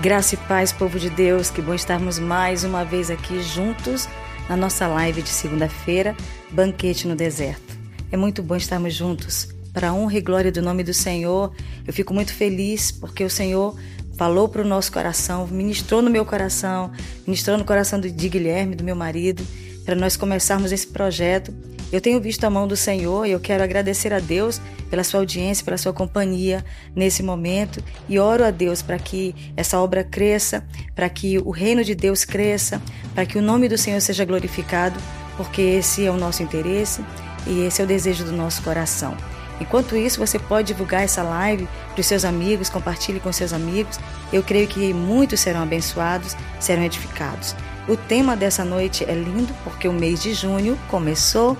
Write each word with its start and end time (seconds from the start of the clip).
Graça 0.00 0.36
e 0.36 0.38
paz, 0.38 0.72
povo 0.72 0.96
de 0.96 1.10
Deus, 1.10 1.50
que 1.50 1.60
bom 1.60 1.74
estarmos 1.74 2.20
mais 2.20 2.62
uma 2.62 2.84
vez 2.84 3.10
aqui 3.10 3.42
juntos 3.42 4.08
na 4.48 4.56
nossa 4.56 4.86
live 4.86 5.22
de 5.22 5.28
segunda-feira, 5.28 6.16
Banquete 6.52 7.08
no 7.08 7.16
Deserto. 7.16 7.76
É 8.12 8.16
muito 8.16 8.40
bom 8.40 8.54
estarmos 8.54 8.94
juntos 8.94 9.48
para 9.72 9.88
a 9.88 9.92
honra 9.92 10.18
e 10.18 10.20
glória 10.20 10.52
do 10.52 10.62
nome 10.62 10.84
do 10.84 10.94
Senhor. 10.94 11.52
Eu 11.84 11.92
fico 11.92 12.14
muito 12.14 12.32
feliz 12.32 12.92
porque 12.92 13.24
o 13.24 13.30
Senhor 13.30 13.76
falou 14.16 14.48
para 14.48 14.62
o 14.62 14.64
nosso 14.64 14.92
coração, 14.92 15.48
ministrou 15.48 16.00
no 16.00 16.10
meu 16.10 16.24
coração, 16.24 16.92
ministrou 17.26 17.58
no 17.58 17.64
coração 17.64 18.00
de 18.00 18.28
Guilherme, 18.28 18.76
do 18.76 18.84
meu 18.84 18.94
marido, 18.94 19.44
para 19.84 19.96
nós 19.96 20.16
começarmos 20.16 20.70
esse 20.70 20.86
projeto 20.86 21.52
eu 21.90 22.00
tenho 22.00 22.20
visto 22.20 22.44
a 22.44 22.50
mão 22.50 22.68
do 22.68 22.76
Senhor 22.76 23.26
e 23.26 23.30
eu 23.30 23.40
quero 23.40 23.62
agradecer 23.62 24.12
a 24.12 24.18
Deus 24.18 24.60
pela 24.90 25.04
sua 25.04 25.20
audiência, 25.20 25.64
pela 25.64 25.78
sua 25.78 25.92
companhia 25.92 26.64
nesse 26.94 27.22
momento 27.22 27.82
e 28.08 28.18
oro 28.18 28.44
a 28.44 28.50
Deus 28.50 28.82
para 28.82 28.98
que 28.98 29.34
essa 29.56 29.78
obra 29.78 30.04
cresça, 30.04 30.64
para 30.94 31.08
que 31.08 31.38
o 31.38 31.50
reino 31.50 31.82
de 31.82 31.94
Deus 31.94 32.24
cresça, 32.24 32.80
para 33.14 33.24
que 33.24 33.38
o 33.38 33.42
nome 33.42 33.68
do 33.68 33.78
Senhor 33.78 34.00
seja 34.00 34.24
glorificado, 34.24 34.98
porque 35.36 35.62
esse 35.62 36.04
é 36.04 36.10
o 36.10 36.16
nosso 36.16 36.42
interesse 36.42 37.02
e 37.46 37.60
esse 37.60 37.80
é 37.80 37.84
o 37.84 37.88
desejo 37.88 38.24
do 38.24 38.32
nosso 38.32 38.62
coração. 38.62 39.16
Enquanto 39.60 39.96
isso, 39.96 40.18
você 40.18 40.38
pode 40.38 40.68
divulgar 40.68 41.02
essa 41.02 41.22
live 41.22 41.66
para 41.92 42.00
os 42.00 42.06
seus 42.06 42.24
amigos, 42.24 42.70
compartilhe 42.70 43.18
com 43.18 43.32
seus 43.32 43.52
amigos. 43.52 43.98
Eu 44.32 44.42
creio 44.42 44.68
que 44.68 44.94
muitos 44.94 45.40
serão 45.40 45.62
abençoados, 45.62 46.36
serão 46.60 46.84
edificados. 46.84 47.56
O 47.88 47.96
tema 47.96 48.36
dessa 48.36 48.64
noite 48.64 49.04
é 49.04 49.14
lindo 49.14 49.52
porque 49.64 49.88
o 49.88 49.92
mês 49.92 50.22
de 50.22 50.32
junho 50.32 50.78
começou 50.88 51.56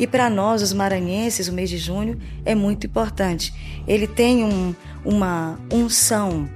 e 0.00 0.06
para 0.06 0.30
nós, 0.30 0.62
os 0.62 0.72
maranhenses, 0.72 1.46
o 1.46 1.52
mês 1.52 1.68
de 1.68 1.76
junho 1.76 2.18
é 2.42 2.54
muito 2.54 2.86
importante. 2.86 3.52
Ele 3.86 4.06
tem 4.06 4.42
um, 4.42 4.74
uma 5.04 5.60
unção, 5.70 6.48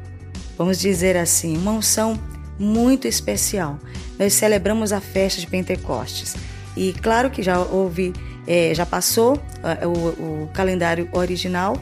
vamos 0.56 0.78
dizer 0.78 1.14
assim, 1.14 1.54
uma 1.58 1.72
unção 1.72 2.18
muito 2.58 3.06
especial. 3.06 3.78
Nós 4.18 4.32
celebramos 4.32 4.94
a 4.94 5.00
festa 5.00 5.42
de 5.42 5.46
Pentecostes. 5.46 6.34
E 6.74 6.94
claro 6.94 7.28
que 7.28 7.42
já 7.42 7.58
houve, 7.60 8.14
é, 8.46 8.74
já 8.74 8.86
passou 8.86 9.38
é, 9.62 9.86
o, 9.86 9.90
o, 10.44 10.50
calendário 10.54 11.06
original 11.12 11.76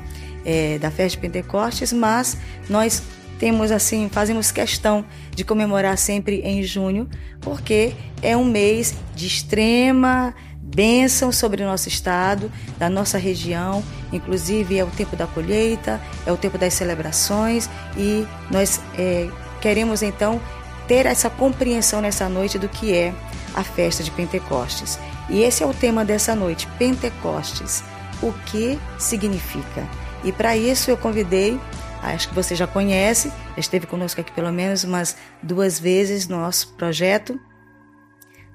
é, 0.44 0.80
da 0.80 0.90
festa 0.90 1.16
de 1.16 1.18
Pentecostes, 1.18 1.92
mas 1.92 2.36
nós 2.68 3.00
temos 3.38 3.70
assim, 3.70 4.08
fazemos 4.08 4.50
questão 4.50 5.04
de 5.30 5.44
comemorar 5.44 5.96
sempre 5.96 6.40
em 6.40 6.60
junho, 6.64 7.08
porque 7.40 7.92
é 8.20 8.36
um 8.36 8.44
mês 8.44 8.96
de 9.14 9.28
extrema 9.28 10.34
bênção 10.74 11.30
sobre 11.30 11.62
o 11.62 11.66
nosso 11.66 11.88
estado, 11.88 12.50
da 12.78 12.88
nossa 12.88 13.18
região, 13.18 13.82
inclusive 14.12 14.78
é 14.78 14.84
o 14.84 14.88
tempo 14.88 15.16
da 15.16 15.26
colheita, 15.26 16.00
é 16.26 16.32
o 16.32 16.36
tempo 16.36 16.58
das 16.58 16.74
celebrações 16.74 17.68
e 17.96 18.26
nós 18.50 18.80
é, 18.98 19.28
queremos 19.60 20.02
então 20.02 20.40
ter 20.88 21.06
essa 21.06 21.30
compreensão 21.30 22.00
nessa 22.00 22.28
noite 22.28 22.58
do 22.58 22.68
que 22.68 22.92
é 22.94 23.14
a 23.54 23.62
festa 23.62 24.02
de 24.02 24.10
Pentecostes. 24.10 24.98
E 25.28 25.42
esse 25.42 25.62
é 25.62 25.66
o 25.66 25.74
tema 25.74 26.04
dessa 26.04 26.34
noite, 26.34 26.66
Pentecostes. 26.78 27.84
O 28.22 28.32
que 28.46 28.78
significa? 28.98 29.86
E 30.24 30.32
para 30.32 30.56
isso 30.56 30.90
eu 30.90 30.96
convidei, 30.96 31.60
acho 32.02 32.28
que 32.28 32.34
você 32.34 32.54
já 32.54 32.66
conhece, 32.66 33.32
esteve 33.56 33.86
conosco 33.86 34.20
aqui 34.20 34.32
pelo 34.32 34.52
menos 34.52 34.84
umas 34.84 35.16
duas 35.42 35.78
vezes 35.78 36.28
no 36.28 36.38
nosso 36.38 36.68
projeto 36.74 37.38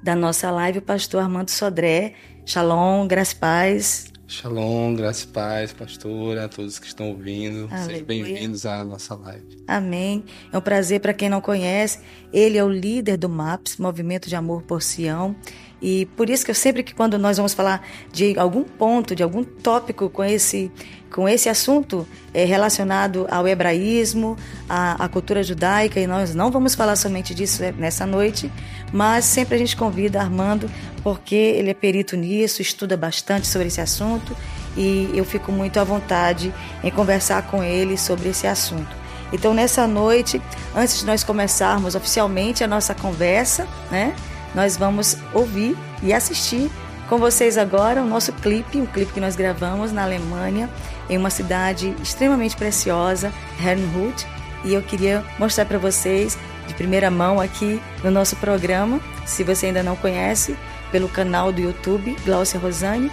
da 0.01 0.15
nossa 0.15 0.51
live, 0.51 0.79
o 0.79 0.81
pastor 0.81 1.21
Armando 1.21 1.49
Sodré. 1.49 2.13
Shalom, 2.45 3.07
graça 3.07 3.33
e 3.33 3.35
paz. 3.35 4.11
Shalom, 4.29 4.93
graça 4.93 5.23
e 5.23 5.27
paz, 5.29 5.71
pastora, 5.71 6.45
a 6.45 6.49
todos 6.49 6.79
que 6.79 6.87
estão 6.87 7.09
ouvindo. 7.09 7.69
Aleluia. 7.71 7.85
Sejam 7.85 8.05
bem-vindos 8.05 8.65
à 8.65 8.83
nossa 8.83 9.15
live. 9.15 9.63
Amém. 9.65 10.23
É 10.51 10.57
um 10.57 10.61
prazer 10.61 10.99
para 10.99 11.13
quem 11.13 11.29
não 11.29 11.39
conhece. 11.39 11.99
Ele 12.33 12.57
é 12.57 12.63
o 12.63 12.69
líder 12.69 13.15
do 13.15 13.29
MAPS, 13.29 13.77
Movimento 13.77 14.27
de 14.27 14.35
Amor 14.35 14.63
por 14.63 14.81
Sião. 14.81 15.33
E 15.81 16.07
por 16.07 16.29
isso 16.29 16.43
que 16.43 16.51
eu 16.51 16.55
sempre 16.55 16.83
que 16.83 16.93
quando 16.93 17.17
nós 17.17 17.37
vamos 17.37 17.53
falar 17.53 17.87
de 18.11 18.37
algum 18.37 18.63
ponto, 18.63 19.15
de 19.15 19.23
algum 19.23 19.43
tópico 19.43 20.09
com 20.09 20.23
esse 20.23 20.71
com 21.11 21.27
esse 21.27 21.49
assunto 21.49 22.07
é, 22.33 22.43
relacionado 22.45 23.27
ao 23.29 23.47
hebraísmo, 23.47 24.37
à, 24.67 25.07
cultura 25.07 25.41
judaica, 25.43 25.99
e 25.99 26.07
nós 26.07 26.35
não 26.35 26.51
vamos 26.51 26.75
falar 26.75 26.95
somente 26.95 27.33
disso 27.33 27.63
é, 27.63 27.71
nessa 27.71 28.05
noite, 28.05 28.51
mas 28.91 29.25
sempre 29.25 29.55
a 29.55 29.57
gente 29.57 29.75
convida 29.75 30.21
Armando, 30.21 30.69
porque 31.03 31.35
ele 31.35 31.69
é 31.69 31.73
perito 31.73 32.15
nisso, 32.15 32.61
estuda 32.61 32.95
bastante 32.95 33.47
sobre 33.47 33.67
esse 33.67 33.81
assunto, 33.81 34.35
e 34.75 35.09
eu 35.13 35.25
fico 35.25 35.51
muito 35.51 35.79
à 35.79 35.83
vontade 35.83 36.53
em 36.83 36.91
conversar 36.91 37.43
com 37.43 37.63
ele 37.63 37.97
sobre 37.97 38.29
esse 38.29 38.45
assunto. 38.45 38.95
Então, 39.33 39.53
nessa 39.53 39.87
noite, 39.87 40.41
antes 40.75 40.99
de 40.99 41.05
nós 41.05 41.23
começarmos 41.23 41.95
oficialmente 41.95 42.63
a 42.63 42.67
nossa 42.67 42.93
conversa, 42.93 43.67
né? 43.91 44.15
nós 44.55 44.77
vamos 44.77 45.17
ouvir 45.33 45.77
e 46.01 46.13
assistir 46.13 46.69
com 47.09 47.17
vocês 47.17 47.57
agora 47.57 48.01
o 48.01 48.05
nosso 48.05 48.33
clipe, 48.33 48.81
o 48.81 48.87
clipe 48.87 49.13
que 49.13 49.19
nós 49.19 49.35
gravamos 49.35 49.91
na 49.91 50.03
Alemanha, 50.03 50.69
em 51.09 51.17
uma 51.17 51.29
cidade 51.29 51.95
extremamente 52.01 52.55
preciosa, 52.55 53.31
Herrnhut, 53.59 54.25
e 54.63 54.73
eu 54.73 54.81
queria 54.81 55.23
mostrar 55.39 55.65
para 55.65 55.77
vocês 55.77 56.37
de 56.67 56.73
primeira 56.73 57.09
mão 57.09 57.39
aqui 57.39 57.81
no 58.03 58.11
nosso 58.11 58.35
programa, 58.37 58.99
se 59.25 59.43
você 59.43 59.67
ainda 59.67 59.83
não 59.83 59.95
conhece, 59.95 60.57
pelo 60.91 61.07
canal 61.07 61.51
do 61.51 61.61
YouTube 61.61 62.15
Glaucia 62.25 62.59
Rosane. 62.59 63.11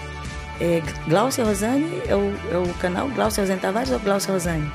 É, 0.60 0.82
Glaucia 1.08 1.44
Rosane 1.44 2.02
é 2.06 2.14
o, 2.14 2.32
é 2.50 2.58
o 2.58 2.74
canal 2.74 3.08
Glaucia 3.08 3.42
Rosane 3.42 3.60
Tavares 3.60 3.90
ou 3.90 3.98
Glaucia 3.98 4.32
Rosane? 4.32 4.70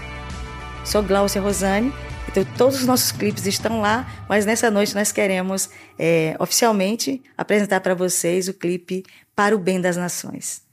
Sou 0.84 1.04
Glaucia 1.04 1.42
Rosane 1.42 1.94
então, 2.30 2.46
todos 2.56 2.80
os 2.80 2.86
nossos 2.86 3.12
clipes 3.12 3.48
estão 3.48 3.82
lá, 3.82 4.08
mas 4.30 4.46
nessa 4.46 4.70
noite 4.70 4.94
nós 4.94 5.12
queremos 5.12 5.68
é, 5.98 6.36
oficialmente 6.38 7.24
apresentar 7.36 7.82
para 7.82 7.96
vocês 7.96 8.48
o 8.48 8.54
clipe 8.54 9.04
Para 9.36 9.56
o 9.56 9.60
Bem 9.60 9.82
das 9.82 9.98
Nações. 9.98 10.69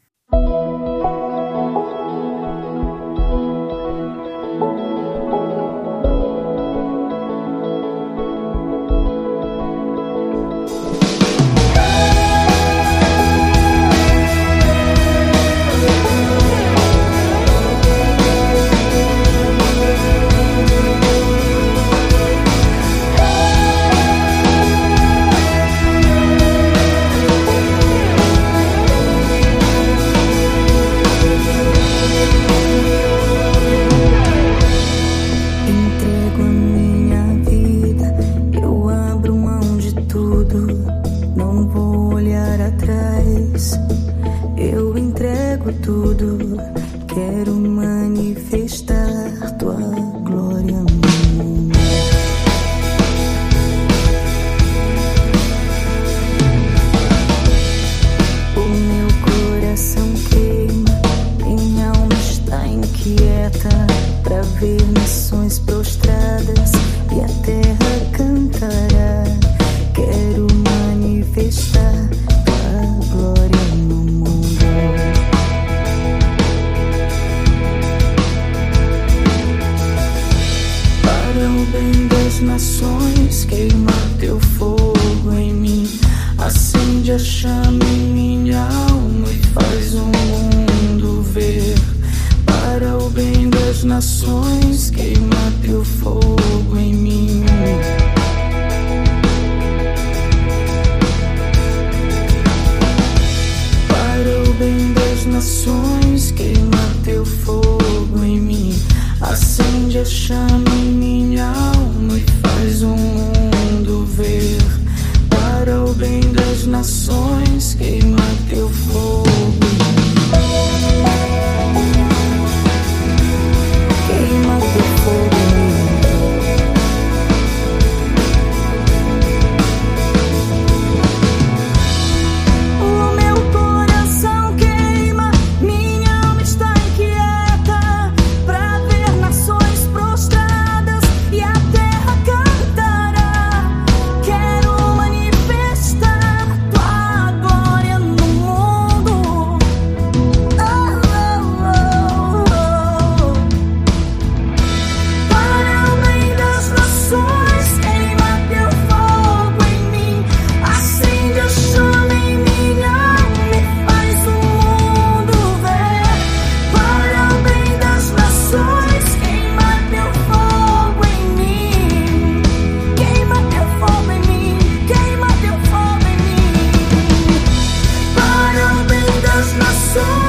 Aleluia! 179.37 180.26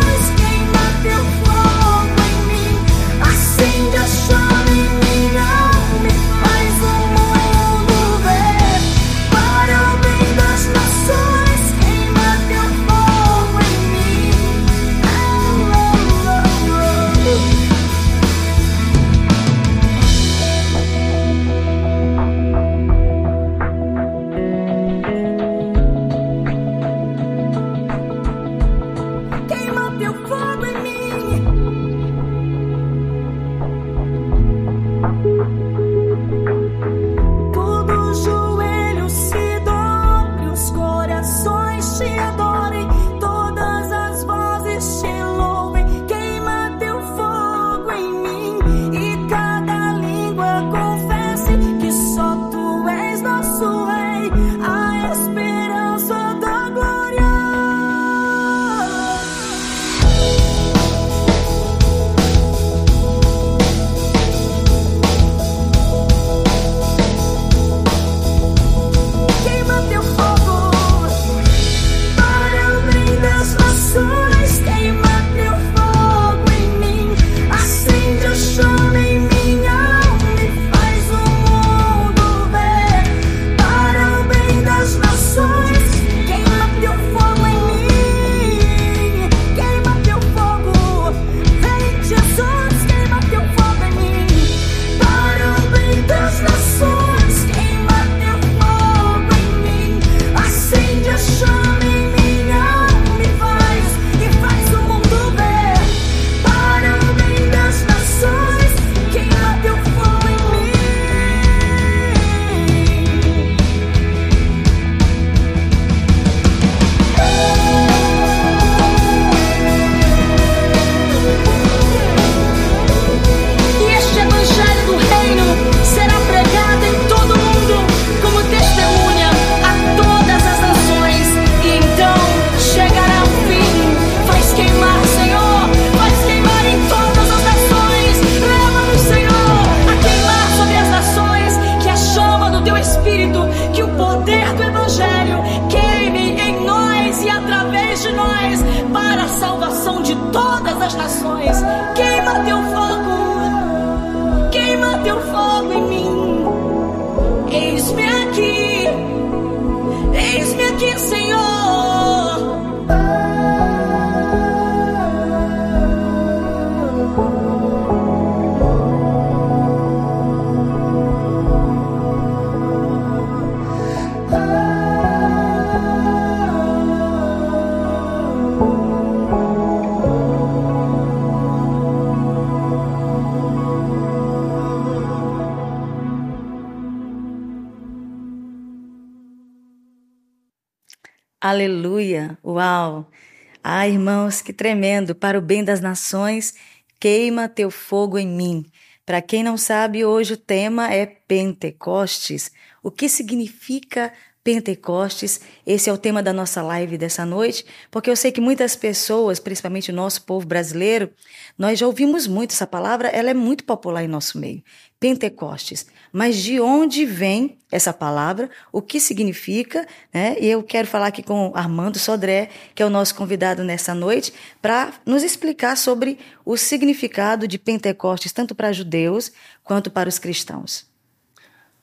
Tremendo! 194.58 195.14
Para 195.14 195.38
o 195.38 195.42
bem 195.42 195.64
das 195.64 195.80
nações, 195.80 196.56
queima 197.00 197.48
teu 197.48 197.70
fogo 197.70 198.18
em 198.18 198.28
mim. 198.28 198.66
Para 199.06 199.22
quem 199.22 199.44
não 199.44 199.56
sabe, 199.56 200.04
hoje 200.04 200.34
o 200.34 200.38
tema 200.38 200.92
é 200.92 201.06
Pentecostes. 201.06 202.52
O 202.84 202.92
que 202.92 203.08
significa 203.08 204.12
Pentecostes. 204.48 205.42
Esse 205.66 205.90
é 205.90 205.94
o 205.94 205.98
tema 205.98 206.24
da 206.24 206.32
nossa 206.32 206.62
live 206.62 206.98
dessa 206.98 207.26
noite, 207.26 207.66
porque 207.92 208.10
eu 208.10 208.16
sei 208.16 208.32
que 208.32 208.40
muitas 208.40 208.78
pessoas, 208.78 209.42
principalmente 209.42 209.92
o 209.92 209.94
nosso 209.94 210.22
povo 210.22 210.48
brasileiro, 210.48 211.12
nós 211.58 211.78
já 211.78 211.86
ouvimos 211.86 212.28
muito 212.28 212.52
essa 212.54 212.66
palavra, 212.66 213.10
ela 213.10 213.30
é 213.30 213.34
muito 213.34 213.66
popular 213.66 214.06
em 214.06 214.08
nosso 214.08 214.40
meio. 214.40 214.64
Pentecostes. 215.02 215.86
Mas 216.14 216.38
de 216.38 216.62
onde 216.62 217.06
vem 217.06 217.58
essa 217.70 217.92
palavra? 217.92 218.50
O 218.72 218.82
que 218.82 219.02
significa? 219.02 219.86
Né? 220.14 220.38
E 220.40 220.48
eu 220.48 220.64
quero 220.64 220.88
falar 220.88 221.08
aqui 221.08 221.22
com 221.22 221.52
Armando 221.54 222.00
Sodré, 222.00 222.48
que 222.74 222.82
é 222.82 222.86
o 222.86 222.90
nosso 222.90 223.16
convidado 223.16 223.66
nessa 223.66 223.94
noite, 223.94 224.34
para 224.62 224.94
nos 225.06 225.24
explicar 225.24 225.76
sobre 225.76 226.20
o 226.46 226.56
significado 226.56 227.50
de 227.50 227.60
Pentecostes, 227.60 228.32
tanto 228.32 228.56
para 228.56 228.72
judeus 228.72 229.30
quanto 229.62 229.92
para 229.92 230.08
os 230.08 230.18
cristãos. 230.18 230.88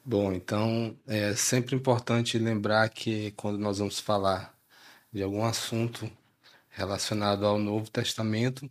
Bom, 0.06 0.34
então 0.34 0.98
é 1.06 1.34
sempre 1.34 1.74
importante 1.74 2.38
lembrar 2.38 2.88
que 2.90 3.30
quando 3.32 3.58
nós 3.58 3.78
vamos 3.78 3.98
falar 3.98 4.54
de 5.10 5.22
algum 5.22 5.42
assunto 5.44 6.10
relacionado 6.68 7.46
ao 7.46 7.58
Novo 7.58 7.90
Testamento, 7.90 8.70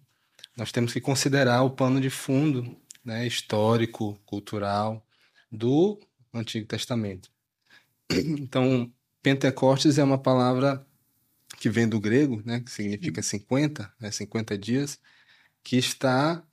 nós 0.56 0.72
temos 0.72 0.94
que 0.94 1.02
considerar 1.02 1.64
o 1.64 1.72
pano 1.72 2.00
de 2.00 2.12
fundo 2.12 2.78
né, 3.04 3.26
histórico, 3.26 4.20
cultural 4.26 5.04
do 5.52 6.00
Antigo 6.34 6.68
Testamento. 6.68 7.30
Então, 8.12 8.94
Pentecostes 9.24 9.98
é 9.98 10.04
uma 10.04 10.20
palavra 10.20 10.86
que 11.58 11.70
vem 11.70 11.90
do 11.90 12.00
grego, 12.00 12.44
né, 12.46 12.60
que 12.60 12.72
significa 12.72 13.24
50, 13.24 13.92
né, 14.00 14.12
50 14.12 14.58
dias, 14.58 15.00
que 15.64 15.78
está 15.78 16.44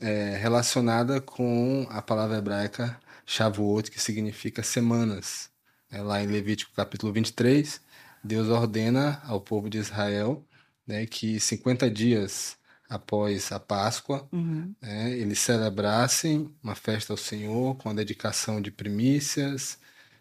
é, 0.00 0.36
relacionada 0.36 1.20
com 1.20 1.86
a 1.90 2.00
palavra 2.00 2.38
hebraica 2.38 3.00
Shavuot, 3.26 3.90
que 3.90 4.00
significa 4.00 4.62
semanas. 4.62 5.50
É, 5.90 6.00
lá 6.02 6.22
em 6.22 6.26
Levítico 6.26 6.72
capítulo 6.74 7.12
23, 7.12 7.80
Deus 8.22 8.48
ordena 8.48 9.20
ao 9.24 9.40
povo 9.40 9.68
de 9.68 9.78
Israel 9.78 10.46
né, 10.90 11.06
que 11.06 11.38
50 11.38 11.90
dias 11.90 12.56
após 12.88 13.52
a 13.52 13.60
Páscoa, 13.60 14.28
uhum. 14.32 14.74
né, 14.82 15.12
eles 15.12 15.38
celebrassem 15.38 16.52
uma 16.60 16.74
festa 16.74 17.12
ao 17.12 17.16
Senhor 17.16 17.76
com 17.76 17.88
a 17.88 17.92
dedicação 17.92 18.60
de 18.60 18.72
primícias, 18.72 19.78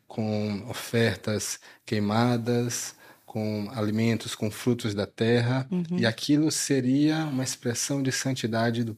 com 0.08 0.70
ofertas 0.70 1.60
queimadas, 1.84 2.96
com 3.25 3.70
alimentos, 3.72 4.36
com 4.36 4.51
frutos 4.51 4.94
da 4.94 5.08
terra, 5.08 5.68
uhum. 5.72 5.98
e 5.98 6.06
aquilo 6.06 6.51
seria 6.51 7.25
uma 7.25 7.44
expressão 7.44 8.03
de 8.03 8.12
santidade 8.12 8.84
do, 8.84 8.98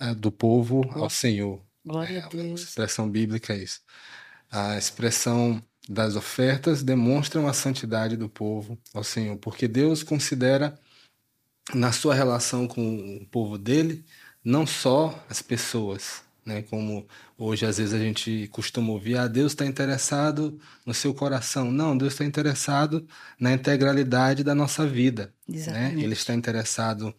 uh, 0.00 0.14
do 0.14 0.32
povo 0.32 0.82
ao 0.92 1.10
Senhor. 1.10 1.62
Glória 1.88 2.18
é, 2.18 2.22
a 2.22 2.28
Deus. 2.28 2.60
A 2.60 2.64
expressão 2.64 3.10
bíblica 3.10 3.54
é 3.54 3.58
isso. 3.58 3.80
A 4.50 4.76
expressão 4.76 5.62
das 5.88 6.16
ofertas 6.16 6.82
demonstra 6.82 7.48
a 7.48 7.52
santidade 7.52 8.16
do 8.16 8.28
povo 8.28 8.78
ao 8.92 9.02
Senhor, 9.02 9.38
porque 9.38 9.66
Deus 9.66 10.02
considera 10.02 10.78
na 11.74 11.90
sua 11.92 12.14
relação 12.14 12.68
com 12.68 13.18
o 13.22 13.26
povo 13.26 13.56
dele, 13.56 14.04
não 14.44 14.66
só 14.66 15.24
as 15.30 15.40
pessoas, 15.40 16.22
né? 16.44 16.62
Como 16.62 17.06
hoje 17.36 17.64
às 17.64 17.78
vezes 17.78 17.94
a 17.94 17.98
gente 17.98 18.48
costuma 18.48 18.92
ouvir, 18.92 19.16
ah, 19.16 19.26
Deus 19.26 19.52
está 19.52 19.64
interessado 19.64 20.58
no 20.84 20.92
seu 20.92 21.14
coração. 21.14 21.70
Não, 21.70 21.96
Deus 21.96 22.12
está 22.12 22.24
interessado 22.24 23.06
na 23.40 23.52
integralidade 23.52 24.44
da 24.44 24.54
nossa 24.54 24.86
vida. 24.86 25.34
Né? 25.72 25.94
Ele 25.96 26.12
está 26.12 26.34
interessado 26.34 27.14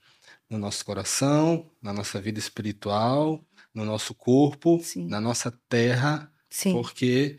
no 0.50 0.58
nosso 0.58 0.84
coração, 0.84 1.70
na 1.82 1.94
nossa 1.94 2.20
vida 2.20 2.40
espiritual, 2.40 3.46
no 3.74 3.86
nosso 3.86 4.14
corpo, 4.14 4.80
Sim. 4.84 5.08
na 5.08 5.22
nossa 5.22 5.52
terra, 5.68 6.32
Sim. 6.50 6.74
porque 6.74 7.38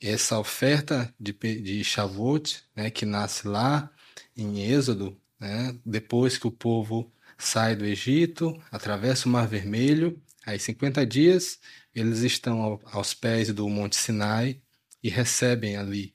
essa 0.00 0.38
oferta 0.38 1.14
de, 1.18 1.32
de 1.32 1.84
Shavuot, 1.84 2.62
né, 2.74 2.90
que 2.90 3.06
nasce 3.06 3.46
lá 3.46 3.90
em 4.36 4.60
Êxodo, 4.60 5.16
né? 5.38 5.76
Depois 5.84 6.38
que 6.38 6.46
o 6.46 6.50
povo 6.50 7.12
sai 7.38 7.74
do 7.74 7.84
Egito, 7.84 8.60
atravessa 8.70 9.28
o 9.28 9.32
Mar 9.32 9.48
Vermelho, 9.48 10.20
aí 10.46 10.58
50 10.58 11.04
dias 11.06 11.58
eles 11.94 12.20
estão 12.20 12.62
ao, 12.62 12.80
aos 12.92 13.12
pés 13.12 13.52
do 13.52 13.68
Monte 13.68 13.96
Sinai 13.96 14.60
e 15.02 15.08
recebem 15.08 15.76
ali 15.76 16.14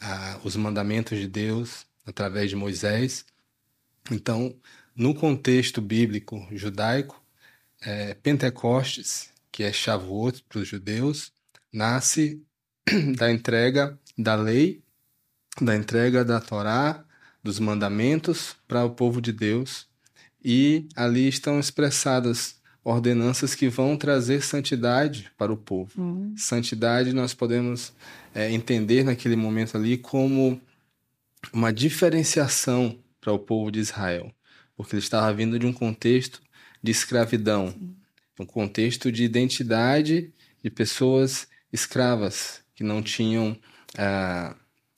ah, 0.00 0.40
os 0.42 0.56
mandamentos 0.56 1.18
de 1.18 1.28
Deus 1.28 1.86
através 2.04 2.50
de 2.50 2.56
Moisés. 2.56 3.24
Então, 4.10 4.54
no 4.94 5.14
contexto 5.14 5.80
bíblico 5.80 6.46
judaico, 6.52 7.22
é, 7.84 8.14
Pentecostes, 8.14 9.30
que 9.52 9.62
é 9.62 9.72
Shavuot 9.72 10.44
para 10.48 10.60
os 10.60 10.68
judeus, 10.68 11.32
nasce 11.72 12.42
da 13.16 13.30
entrega 13.30 13.98
da 14.16 14.34
lei, 14.34 14.82
da 15.60 15.76
entrega 15.76 16.24
da 16.24 16.40
Torá 16.40 17.04
dos 17.42 17.58
mandamentos 17.58 18.56
para 18.66 18.84
o 18.84 18.90
povo 18.90 19.20
de 19.20 19.32
Deus, 19.32 19.86
e 20.42 20.88
ali 20.96 21.28
estão 21.28 21.60
expressadas 21.60 22.56
ordenanças 22.82 23.54
que 23.54 23.68
vão 23.68 23.96
trazer 23.96 24.42
santidade 24.42 25.30
para 25.38 25.52
o 25.52 25.56
povo. 25.56 25.90
Uhum. 26.00 26.34
Santidade 26.36 27.12
nós 27.12 27.32
podemos 27.32 27.92
é, 28.34 28.50
entender 28.50 29.04
naquele 29.04 29.36
momento 29.36 29.76
ali 29.76 29.96
como 29.96 30.60
uma 31.52 31.72
diferenciação 31.72 32.98
para 33.20 33.32
o 33.32 33.38
povo 33.38 33.70
de 33.70 33.80
Israel, 33.80 34.30
porque 34.76 34.94
ele 34.94 35.02
estava 35.02 35.32
vindo 35.32 35.58
de 35.58 35.66
um 35.66 35.72
contexto 35.72 36.42
de 36.84 36.90
escravidão, 36.90 37.72
Sim. 37.72 37.96
um 38.40 38.44
contexto 38.44 39.10
de 39.10 39.24
identidade 39.24 40.30
de 40.62 40.70
pessoas 40.70 41.48
escravas 41.72 42.60
que 42.74 42.84
não 42.84 43.02
tinham 43.02 43.56
ah, 43.96 44.54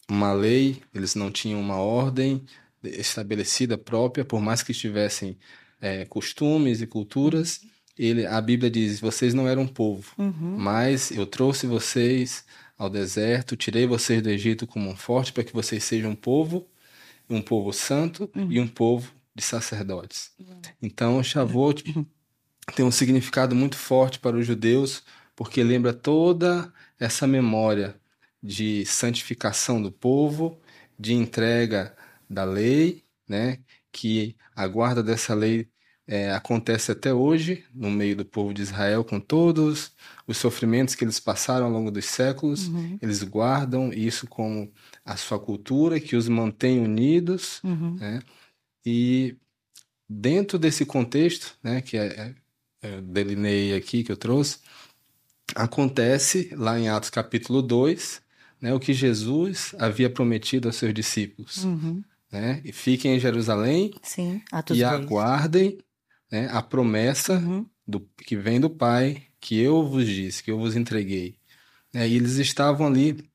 uma 0.08 0.32
lei, 0.32 0.82
eles 0.92 1.14
não 1.14 1.30
tinham 1.30 1.60
uma 1.60 1.76
ordem 1.76 2.44
estabelecida 2.82 3.78
própria, 3.78 4.24
por 4.24 4.40
mais 4.40 4.64
que 4.64 4.74
tivessem 4.74 5.38
é, 5.80 6.04
costumes 6.04 6.82
e 6.82 6.88
culturas. 6.88 7.60
Ele, 7.96 8.26
a 8.26 8.40
Bíblia 8.40 8.68
diz: 8.68 8.98
vocês 8.98 9.32
não 9.32 9.46
eram 9.46 9.64
povo, 9.64 10.12
uhum. 10.18 10.56
mas 10.58 11.12
eu 11.12 11.24
trouxe 11.24 11.68
vocês 11.68 12.44
ao 12.76 12.90
deserto, 12.90 13.56
tirei 13.56 13.86
vocês 13.86 14.20
do 14.20 14.28
Egito 14.28 14.66
como 14.66 14.90
um 14.90 14.96
forte 14.96 15.32
para 15.32 15.44
que 15.44 15.52
vocês 15.52 15.84
sejam 15.84 16.10
um 16.10 16.16
povo, 16.16 16.66
um 17.30 17.40
povo 17.40 17.72
santo 17.72 18.28
uhum. 18.34 18.50
e 18.50 18.58
um 18.58 18.66
povo 18.66 19.15
de 19.36 19.42
sacerdotes. 19.42 20.30
Uhum. 20.38 20.60
Então, 20.80 21.22
Shavuot 21.22 21.84
tem 22.74 22.84
um 22.84 22.90
significado 22.90 23.54
muito 23.54 23.76
forte 23.76 24.18
para 24.18 24.36
os 24.36 24.46
judeus, 24.46 25.04
porque 25.36 25.62
lembra 25.62 25.92
toda 25.92 26.72
essa 26.98 27.26
memória 27.26 28.00
de 28.42 28.86
santificação 28.86 29.82
do 29.82 29.92
povo, 29.92 30.58
de 30.98 31.12
entrega 31.12 31.94
da 32.28 32.44
lei, 32.44 33.04
né? 33.28 33.58
Que 33.92 34.34
a 34.54 34.66
guarda 34.66 35.02
dessa 35.02 35.34
lei 35.34 35.68
é, 36.06 36.30
acontece 36.30 36.92
até 36.92 37.12
hoje 37.12 37.64
no 37.74 37.90
meio 37.90 38.16
do 38.16 38.24
povo 38.24 38.54
de 38.54 38.62
Israel, 38.62 39.04
com 39.04 39.20
todos 39.20 39.92
os 40.26 40.38
sofrimentos 40.38 40.94
que 40.94 41.04
eles 41.04 41.20
passaram 41.20 41.66
ao 41.66 41.72
longo 41.72 41.90
dos 41.90 42.06
séculos, 42.06 42.68
uhum. 42.68 42.98
eles 43.02 43.22
guardam 43.22 43.92
isso 43.92 44.26
como 44.26 44.72
a 45.04 45.16
sua 45.16 45.38
cultura, 45.38 46.00
que 46.00 46.16
os 46.16 46.28
mantém 46.28 46.78
unidos, 46.78 47.60
uhum. 47.62 47.96
né? 47.96 48.20
E 48.86 49.36
dentro 50.08 50.58
desse 50.58 50.86
contexto, 50.86 51.58
né, 51.60 51.80
que 51.80 51.96
é, 51.96 52.34
é, 52.82 52.94
eu 52.96 53.02
delineei 53.02 53.74
aqui, 53.74 54.04
que 54.04 54.12
eu 54.12 54.16
trouxe, 54.16 54.58
acontece 55.54 56.50
lá 56.54 56.78
em 56.78 56.88
Atos 56.88 57.10
capítulo 57.10 57.60
2, 57.60 58.22
né, 58.60 58.72
o 58.72 58.78
que 58.78 58.94
Jesus 58.94 59.74
havia 59.78 60.08
prometido 60.08 60.68
aos 60.68 60.76
seus 60.76 60.94
discípulos. 60.94 61.64
Uhum. 61.64 62.02
Né? 62.30 62.60
E 62.64 62.72
fiquem 62.72 63.16
em 63.16 63.20
Jerusalém 63.20 63.92
Sim, 64.02 64.40
e 64.72 64.84
aguardem 64.84 65.78
né, 66.30 66.48
a 66.52 66.62
promessa 66.62 67.34
uhum. 67.34 67.66
do, 67.86 68.00
que 68.18 68.36
vem 68.36 68.60
do 68.60 68.70
Pai, 68.70 69.22
que 69.40 69.58
eu 69.58 69.86
vos 69.86 70.06
disse, 70.06 70.42
que 70.42 70.50
eu 70.50 70.58
vos 70.58 70.76
entreguei. 70.76 71.36
Né? 71.92 72.08
E 72.08 72.14
eles 72.14 72.36
estavam 72.36 72.86
ali, 72.86 73.28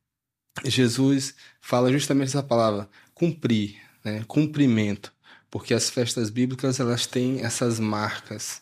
Jesus 0.64 1.36
fala 1.60 1.92
justamente 1.92 2.30
essa 2.30 2.44
palavra, 2.44 2.90
cumprir, 3.14 3.78
né? 4.04 4.24
cumprimento, 4.28 5.14
porque 5.52 5.74
as 5.74 5.90
festas 5.90 6.30
bíblicas 6.30 6.80
elas 6.80 7.06
têm 7.06 7.42
essas 7.42 7.78
marcas, 7.78 8.62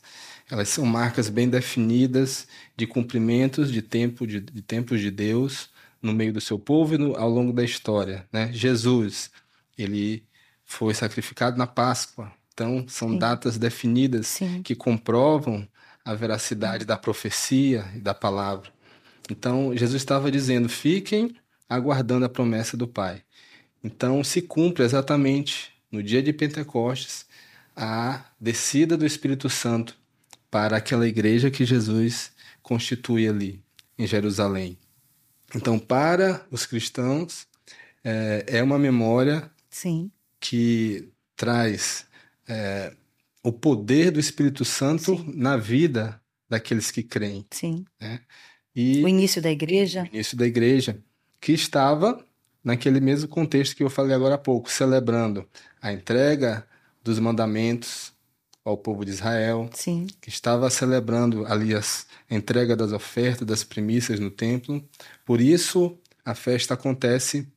elas 0.50 0.68
são 0.68 0.84
marcas 0.84 1.30
bem 1.30 1.48
definidas 1.48 2.48
de 2.76 2.88
cumprimentos 2.88 3.72
de 3.72 3.84
tempo 3.84 4.26
de, 4.26 4.42
de 4.42 4.62
tempos 4.64 5.00
de 5.00 5.12
Deus, 5.12 5.70
no 6.02 6.14
meio 6.14 6.34
do 6.34 6.42
seu 6.42 6.58
povo 6.58 6.96
e 6.96 6.98
no, 6.98 7.16
ao 7.16 7.30
longo 7.30 7.54
da 7.54 7.64
história. 7.64 8.26
Né? 8.32 8.52
Jesus, 8.52 9.30
ele 9.78 10.24
foi 10.66 10.94
sacrificado 10.94 11.58
na 11.58 11.68
Páscoa. 11.68 12.32
Então, 12.54 12.86
são 12.88 13.12
Sim. 13.12 13.20
datas 13.20 13.58
definidas 13.58 14.28
Sim. 14.28 14.62
que 14.64 14.76
comprovam 14.76 15.68
a 16.04 16.14
veracidade 16.14 16.86
da 16.86 16.98
profecia 16.98 17.86
e 17.96 18.00
da 18.00 18.14
palavra. 18.14 18.72
Então, 19.30 19.76
Jesus 19.76 20.02
estava 20.02 20.32
dizendo: 20.32 20.68
fiquem 20.68 21.36
aguardando 21.70 22.26
a 22.26 22.30
promessa 22.30 22.76
do 22.76 22.88
Pai. 22.88 23.22
Então, 23.84 24.24
se 24.24 24.42
cumpre 24.42 24.84
exatamente 24.84 25.72
no 25.92 26.04
dia 26.04 26.22
de 26.22 26.32
Pentecostes 26.34 27.26
a 27.76 28.26
descida 28.40 28.98
do 28.98 29.06
Espírito 29.06 29.50
Santo 29.50 29.98
para 30.52 30.78
aquela 30.78 31.08
igreja 31.08 31.50
que 31.50 31.66
Jesus 31.66 32.32
constitui 32.62 33.28
ali 33.28 33.64
em 33.98 34.06
Jerusalém. 34.06 34.78
Então, 35.56 35.80
para 35.80 36.46
os 36.52 36.66
cristãos, 36.66 37.48
é, 38.04 38.46
é 38.48 38.64
uma 38.64 38.78
memória 38.78 39.50
Sim. 39.70 40.12
que 40.40 41.10
traz 41.36 42.06
é, 42.48 42.94
o 43.44 43.52
poder 43.52 44.12
do 44.12 44.20
Espírito 44.20 44.66
Santo 44.66 45.18
Sim. 45.18 45.34
na 45.36 45.58
vida 45.58 46.22
daqueles 46.50 46.92
que 46.92 47.04
creem. 47.04 47.46
Sim. 47.52 47.86
Né? 48.00 48.22
E 48.76 49.04
o 49.04 49.08
início 49.08 49.42
da 49.42 49.52
igreja. 49.52 50.04
O 50.04 50.16
início 50.16 50.38
da 50.38 50.46
igreja, 50.46 51.02
que 51.40 51.54
estava 51.54 52.26
naquele 52.70 53.00
mesmo 53.00 53.28
contexto 53.28 53.76
que 53.76 53.84
eu 53.84 53.90
falei 53.90 54.16
agora 54.16 54.36
há 54.36 54.38
pouco, 54.38 54.72
celebrando 54.72 55.48
a 55.82 55.92
entrega 55.92 56.66
dos 57.04 57.18
mandamentos 57.18 58.14
ao 58.64 58.78
povo 58.78 59.04
de 59.04 59.12
Israel, 59.12 59.70
Sim. 59.74 60.06
que 60.22 60.30
estava 60.30 60.70
celebrando 60.70 61.46
ali 61.48 61.74
a 61.76 61.82
entrega 62.30 62.76
das 62.76 62.92
ofertas, 62.92 63.48
das 63.48 63.64
primícias 63.64 64.20
no 64.20 64.30
templo. 64.30 64.88
Por 65.26 65.42
isso, 65.42 65.98
a 66.24 66.36
festa 66.36 66.76
acontece 66.76 67.48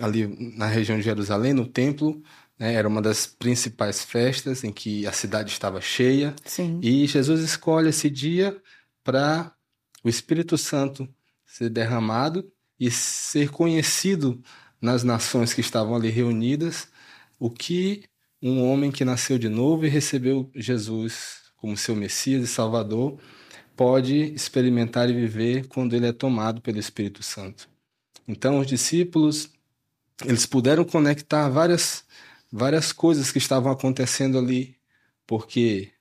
ali 0.00 0.28
na 0.56 0.66
região 0.66 0.96
de 0.96 1.04
Jerusalém, 1.04 1.52
no 1.52 1.66
templo, 1.66 2.22
né, 2.56 2.74
era 2.74 2.86
uma 2.86 3.02
das 3.02 3.26
principais 3.26 4.04
festas 4.04 4.62
em 4.62 4.72
que 4.72 5.06
a 5.06 5.12
cidade 5.12 5.50
estava 5.50 5.80
cheia. 5.80 6.34
Sim. 6.44 6.78
E 6.80 7.06
Jesus 7.06 7.40
escolhe 7.40 7.88
esse 7.88 8.08
dia 8.08 8.56
para 9.02 9.52
o 10.04 10.08
Espírito 10.08 10.56
Santo 10.56 11.08
ser 11.44 11.70
derramado 11.70 12.48
e 12.78 12.90
ser 12.90 13.50
conhecido 13.50 14.42
nas 14.80 15.02
nações 15.02 15.52
que 15.52 15.60
estavam 15.60 15.94
ali 15.94 16.08
reunidas, 16.08 16.88
o 17.38 17.50
que 17.50 18.04
um 18.40 18.62
homem 18.62 18.90
que 18.90 19.04
nasceu 19.04 19.38
de 19.38 19.48
novo 19.48 19.84
e 19.84 19.88
recebeu 19.88 20.50
Jesus 20.54 21.42
como 21.56 21.76
seu 21.76 21.96
Messias 21.96 22.44
e 22.44 22.46
Salvador 22.46 23.18
pode 23.76 24.16
experimentar 24.34 25.08
e 25.08 25.12
viver 25.12 25.66
quando 25.68 25.94
ele 25.94 26.06
é 26.06 26.12
tomado 26.12 26.60
pelo 26.60 26.78
Espírito 26.78 27.22
Santo. 27.22 27.68
Então, 28.26 28.58
os 28.58 28.66
discípulos, 28.66 29.50
eles 30.24 30.46
puderam 30.46 30.84
conectar 30.84 31.48
várias, 31.48 32.04
várias 32.50 32.92
coisas 32.92 33.30
que 33.30 33.38
estavam 33.38 33.70
acontecendo 33.70 34.38
ali, 34.38 34.76
porque 35.26 35.92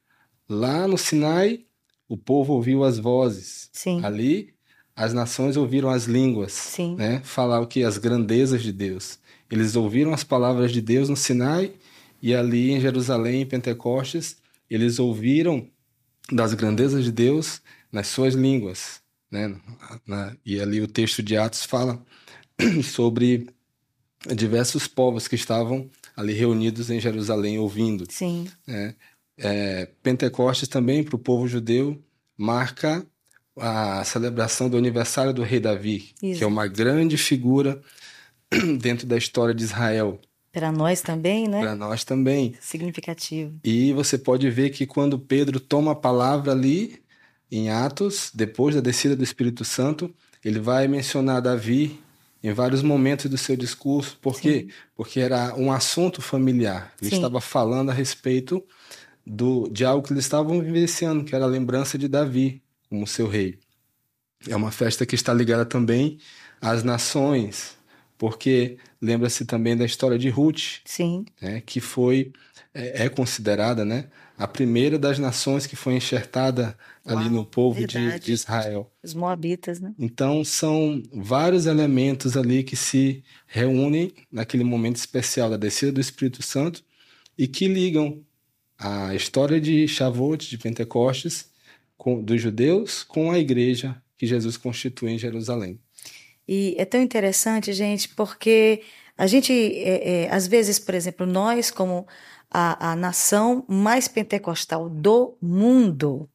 lá 0.49 0.87
no 0.87 0.97
Sinai, 0.97 1.65
o 2.07 2.17
povo 2.17 2.53
ouviu 2.53 2.83
as 2.83 2.97
vozes. 2.97 3.69
Sim. 3.73 4.03
Ali, 4.03 4.56
as 4.97 5.13
nações 5.13 5.55
ouviram 5.55 5.91
as 5.91 6.05
línguas, 6.05 6.51
Sim. 6.51 6.95
né? 6.95 7.21
Falar 7.23 7.61
o 7.61 7.67
que 7.67 7.83
as 7.83 7.99
grandezas 7.99 8.63
de 8.63 8.71
Deus. 8.71 9.19
Eles 9.49 9.75
ouviram 9.75 10.11
as 10.11 10.23
palavras 10.23 10.71
de 10.71 10.81
Deus 10.81 11.07
no 11.07 11.15
Sinai 11.15 11.71
e 12.19 12.33
ali 12.33 12.71
em 12.71 12.81
Jerusalém, 12.81 13.43
em 13.43 13.45
Pentecostes, 13.45 14.37
eles 14.67 14.97
ouviram 14.97 15.67
das 16.31 16.55
grandezas 16.55 17.03
de 17.03 17.11
Deus 17.11 17.61
nas 17.91 18.07
suas 18.07 18.33
línguas, 18.33 18.99
né? 19.31 19.55
E 20.43 20.59
ali 20.59 20.81
o 20.81 20.87
texto 20.87 21.21
de 21.21 21.37
Atos 21.37 21.63
fala 21.63 22.03
sobre 22.83 23.47
diversos 24.35 24.87
povos 24.87 25.27
que 25.27 25.35
estavam 25.35 25.87
ali 26.15 26.33
reunidos 26.33 26.89
em 26.89 26.99
Jerusalém 26.99 27.59
ouvindo 27.59 28.05
Sim. 28.09 28.49
né? 28.65 28.95
É, 29.37 29.87
Pentecostes 30.01 30.67
também 30.67 31.03
para 31.03 31.15
o 31.15 31.19
povo 31.19 31.47
judeu 31.47 32.01
marca 32.35 33.05
a 33.59 34.03
celebração 34.03 34.69
do 34.69 34.77
aniversário 34.77 35.33
do 35.33 35.43
rei 35.43 35.59
Davi, 35.59 36.11
Isso. 36.21 36.37
que 36.39 36.43
é 36.43 36.47
uma 36.47 36.67
grande 36.67 37.17
figura 37.17 37.81
dentro 38.79 39.07
da 39.07 39.17
história 39.17 39.53
de 39.53 39.63
Israel. 39.63 40.19
Para 40.51 40.71
nós 40.71 41.01
também, 41.01 41.47
né? 41.47 41.61
Para 41.61 41.75
nós 41.75 42.03
também. 42.03 42.55
Significativo. 42.59 43.59
E 43.63 43.93
você 43.93 44.17
pode 44.17 44.49
ver 44.49 44.71
que 44.71 44.85
quando 44.85 45.19
Pedro 45.19 45.59
toma 45.59 45.91
a 45.91 45.95
palavra 45.95 46.51
ali 46.51 47.01
em 47.51 47.69
Atos, 47.69 48.31
depois 48.33 48.73
da 48.73 48.81
descida 48.81 49.15
do 49.15 49.23
Espírito 49.23 49.63
Santo, 49.63 50.13
ele 50.43 50.59
vai 50.59 50.87
mencionar 50.87 51.41
Davi 51.41 51.99
em 52.43 52.53
vários 52.53 52.81
momentos 52.81 53.29
do 53.29 53.37
seu 53.37 53.55
discurso. 53.55 54.17
Por 54.21 54.39
quê? 54.39 54.67
Porque 54.95 55.19
era 55.19 55.53
um 55.55 55.71
assunto 55.71 56.21
familiar. 56.21 56.93
Ele 57.01 57.11
Sim. 57.11 57.15
estava 57.17 57.41
falando 57.41 57.89
a 57.89 57.93
respeito 57.93 58.63
do, 59.25 59.67
de 59.69 59.83
algo 59.83 60.05
que 60.05 60.13
eles 60.13 60.23
estavam 60.23 60.61
vivenciando, 60.61 61.23
que 61.23 61.35
era 61.35 61.45
a 61.45 61.47
lembrança 61.47 61.97
de 61.97 62.07
Davi 62.07 62.61
como 62.89 63.07
seu 63.07 63.27
rei. 63.27 63.59
É 64.47 64.55
uma 64.55 64.71
festa 64.71 65.05
que 65.05 65.15
está 65.15 65.33
ligada 65.33 65.65
também 65.65 66.19
às 66.61 66.83
nações, 66.83 67.77
porque 68.17 68.77
lembra-se 69.01 69.45
também 69.45 69.75
da 69.75 69.85
história 69.85 70.17
de 70.17 70.29
Ruth, 70.29 70.81
Sim. 70.85 71.25
né, 71.41 71.61
que 71.65 71.79
foi 71.79 72.31
é, 72.73 73.05
é 73.05 73.09
considerada 73.09 73.83
né, 73.83 74.09
a 74.37 74.47
primeira 74.47 74.99
das 74.99 75.17
nações 75.17 75.65
que 75.65 75.75
foi 75.75 75.95
enxertada 75.95 76.77
ali 77.03 77.23
Uau, 77.23 77.31
no 77.31 77.45
povo 77.45 77.85
de, 77.85 78.19
de 78.19 78.31
Israel. 78.31 78.91
Os 79.01 79.15
moabitas, 79.15 79.79
né? 79.79 79.93
Então 79.97 80.43
são 80.43 81.01
vários 81.11 81.65
elementos 81.65 82.37
ali 82.37 82.63
que 82.63 82.75
se 82.75 83.23
reúnem 83.47 84.13
naquele 84.31 84.63
momento 84.63 84.97
especial 84.97 85.49
da 85.49 85.57
descida 85.57 85.91
do 85.91 86.01
Espírito 86.01 86.43
Santo 86.43 86.83
e 87.35 87.47
que 87.47 87.67
ligam 87.67 88.23
a 88.77 89.15
história 89.15 89.59
de 89.59 89.87
Shavuot, 89.87 90.47
de 90.47 90.57
Pentecostes, 90.57 91.49
com, 91.97 92.21
dos 92.21 92.41
judeus 92.41 93.03
com 93.03 93.31
a 93.31 93.39
igreja 93.39 94.01
que 94.17 94.25
Jesus 94.25 94.57
constitui 94.57 95.11
em 95.11 95.19
Jerusalém. 95.19 95.79
E 96.47 96.75
é 96.77 96.85
tão 96.85 97.01
interessante, 97.01 97.73
gente, 97.73 98.09
porque 98.09 98.81
a 99.17 99.27
gente, 99.27 99.51
é, 99.51 100.25
é, 100.25 100.31
às 100.31 100.47
vezes, 100.47 100.79
por 100.79 100.95
exemplo, 100.95 101.25
nós, 101.25 101.69
como 101.69 102.07
a, 102.49 102.91
a 102.91 102.95
nação 102.95 103.65
mais 103.67 104.07
pentecostal 104.07 104.89
do 104.89 105.35
mundo, 105.41 106.29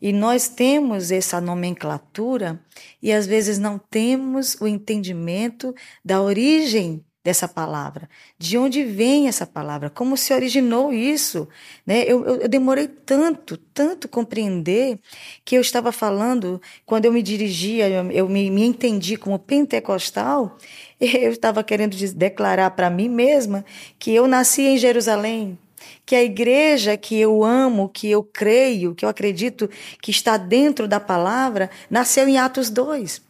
e 0.00 0.12
nós 0.12 0.48
temos 0.48 1.10
essa 1.10 1.40
nomenclatura 1.40 2.60
e 3.02 3.12
às 3.12 3.26
vezes 3.26 3.58
não 3.58 3.78
temos 3.78 4.54
o 4.60 4.68
entendimento 4.68 5.74
da 6.04 6.22
origem 6.22 7.04
dessa 7.28 7.46
palavra, 7.46 8.08
de 8.38 8.56
onde 8.56 8.82
vem 8.82 9.28
essa 9.28 9.46
palavra, 9.46 9.90
como 9.90 10.16
se 10.16 10.32
originou 10.32 10.94
isso, 10.94 11.46
né? 11.86 12.02
Eu, 12.04 12.24
eu, 12.24 12.36
eu 12.40 12.48
demorei 12.48 12.88
tanto, 12.88 13.58
tanto 13.58 14.08
compreender 14.08 14.98
que 15.44 15.54
eu 15.54 15.60
estava 15.60 15.92
falando 15.92 16.58
quando 16.86 17.04
eu 17.04 17.12
me 17.12 17.22
dirigia, 17.22 17.86
eu, 17.86 18.10
eu 18.10 18.28
me, 18.30 18.50
me 18.50 18.64
entendi 18.64 19.18
como 19.18 19.38
pentecostal, 19.38 20.56
eu 20.98 21.30
estava 21.30 21.62
querendo 21.62 21.94
declarar 22.14 22.70
para 22.70 22.88
mim 22.88 23.10
mesma 23.10 23.62
que 23.98 24.14
eu 24.14 24.26
nasci 24.26 24.62
em 24.62 24.78
Jerusalém, 24.78 25.58
que 26.06 26.16
a 26.16 26.22
igreja 26.22 26.96
que 26.96 27.14
eu 27.20 27.44
amo, 27.44 27.90
que 27.90 28.10
eu 28.10 28.22
creio, 28.22 28.94
que 28.94 29.04
eu 29.04 29.08
acredito 29.10 29.68
que 30.00 30.10
está 30.10 30.38
dentro 30.38 30.88
da 30.88 30.98
palavra, 30.98 31.68
nasceu 31.90 32.26
em 32.26 32.38
Atos 32.38 32.70
2. 32.70 33.27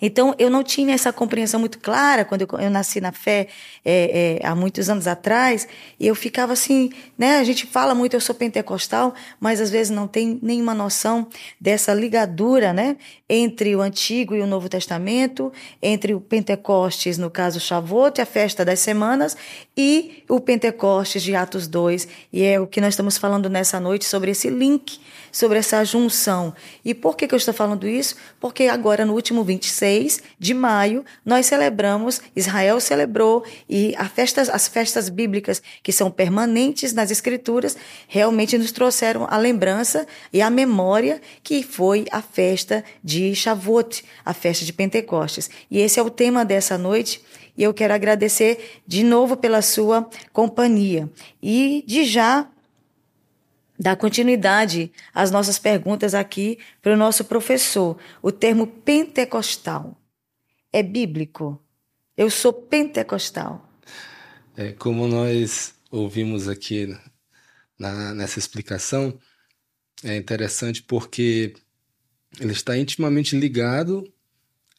Então, 0.00 0.34
eu 0.38 0.48
não 0.48 0.62
tinha 0.62 0.94
essa 0.94 1.12
compreensão 1.12 1.58
muito 1.58 1.78
clara 1.78 2.24
quando 2.24 2.42
eu, 2.42 2.48
eu 2.60 2.70
nasci 2.70 3.00
na 3.00 3.12
fé 3.12 3.48
é, 3.84 4.38
é, 4.42 4.46
há 4.46 4.54
muitos 4.54 4.88
anos 4.88 5.06
atrás. 5.06 5.66
E 5.98 6.06
eu 6.06 6.14
ficava 6.14 6.52
assim, 6.52 6.90
né? 7.16 7.38
A 7.38 7.44
gente 7.44 7.66
fala 7.66 7.94
muito, 7.94 8.14
eu 8.14 8.20
sou 8.20 8.34
pentecostal, 8.34 9.14
mas 9.40 9.60
às 9.60 9.70
vezes 9.70 9.90
não 9.90 10.06
tem 10.06 10.38
nenhuma 10.42 10.74
noção 10.74 11.26
dessa 11.60 11.92
ligadura, 11.92 12.72
né? 12.72 12.96
Entre 13.28 13.74
o 13.74 13.80
Antigo 13.80 14.34
e 14.34 14.40
o 14.40 14.46
Novo 14.46 14.68
Testamento, 14.68 15.52
entre 15.82 16.14
o 16.14 16.20
Pentecostes, 16.20 17.18
no 17.18 17.30
caso 17.30 17.60
Shavuot, 17.60 18.20
a 18.20 18.26
festa 18.26 18.64
das 18.64 18.80
semanas, 18.80 19.36
e 19.76 20.24
o 20.28 20.40
Pentecostes 20.40 21.22
de 21.22 21.34
Atos 21.34 21.66
2. 21.66 22.08
E 22.32 22.42
é 22.44 22.60
o 22.60 22.66
que 22.66 22.80
nós 22.80 22.94
estamos 22.94 23.18
falando 23.18 23.48
nessa 23.48 23.80
noite 23.80 24.04
sobre 24.04 24.30
esse 24.30 24.48
link, 24.48 25.00
sobre 25.30 25.58
essa 25.58 25.84
junção. 25.84 26.54
E 26.84 26.94
por 26.94 27.16
que, 27.16 27.26
que 27.26 27.34
eu 27.34 27.38
estou 27.38 27.54
falando 27.54 27.86
isso? 27.88 28.16
Porque 28.40 28.64
agora, 28.64 29.04
no 29.04 29.14
último 29.14 29.44
26 29.44 30.22
de 30.38 30.54
maio, 30.54 31.04
nós 31.24 31.46
celebramos, 31.46 32.20
Israel 32.34 32.80
celebrou, 32.80 33.44
e 33.68 33.94
festas, 34.14 34.48
as 34.48 34.68
festas 34.68 35.08
bíblicas, 35.08 35.62
que 35.82 35.92
são 35.92 36.10
permanentes 36.10 36.92
nas 36.92 37.10
Escrituras, 37.10 37.76
realmente 38.06 38.58
nos 38.58 38.72
trouxeram 38.72 39.26
a 39.30 39.36
lembrança 39.36 40.06
e 40.32 40.42
a 40.42 40.50
memória 40.50 41.20
que 41.42 41.62
foi 41.62 42.06
a 42.10 42.20
festa 42.20 42.84
de 43.02 43.34
Shavuot, 43.34 44.04
a 44.24 44.34
festa 44.34 44.64
de 44.64 44.72
Pentecostes. 44.72 45.50
E 45.70 45.78
esse 45.78 45.98
é 45.98 46.02
o 46.02 46.10
tema 46.10 46.44
dessa 46.44 46.76
noite. 46.76 47.22
E 47.56 47.62
eu 47.64 47.74
quero 47.74 47.92
agradecer 47.92 48.80
de 48.86 49.02
novo 49.02 49.36
pela 49.36 49.60
sua 49.62 50.08
companhia. 50.32 51.10
E 51.42 51.82
de 51.86 52.04
já 52.04 52.46
dar 53.78 53.96
continuidade 53.96 54.90
às 55.14 55.30
nossas 55.30 55.58
perguntas 55.58 56.14
aqui 56.14 56.58
para 56.82 56.94
o 56.94 56.96
nosso 56.96 57.24
professor. 57.24 57.96
O 58.20 58.32
termo 58.32 58.66
pentecostal 58.66 59.96
é 60.72 60.82
bíblico? 60.82 61.62
Eu 62.16 62.30
sou 62.30 62.52
pentecostal. 62.52 63.64
É, 64.56 64.72
como 64.72 65.06
nós 65.06 65.74
ouvimos 65.90 66.48
aqui 66.48 66.94
na, 67.78 68.12
nessa 68.12 68.38
explicação, 68.38 69.18
é 70.02 70.16
interessante 70.16 70.82
porque 70.82 71.54
ele 72.40 72.52
está 72.52 72.76
intimamente 72.76 73.36
ligado 73.36 74.12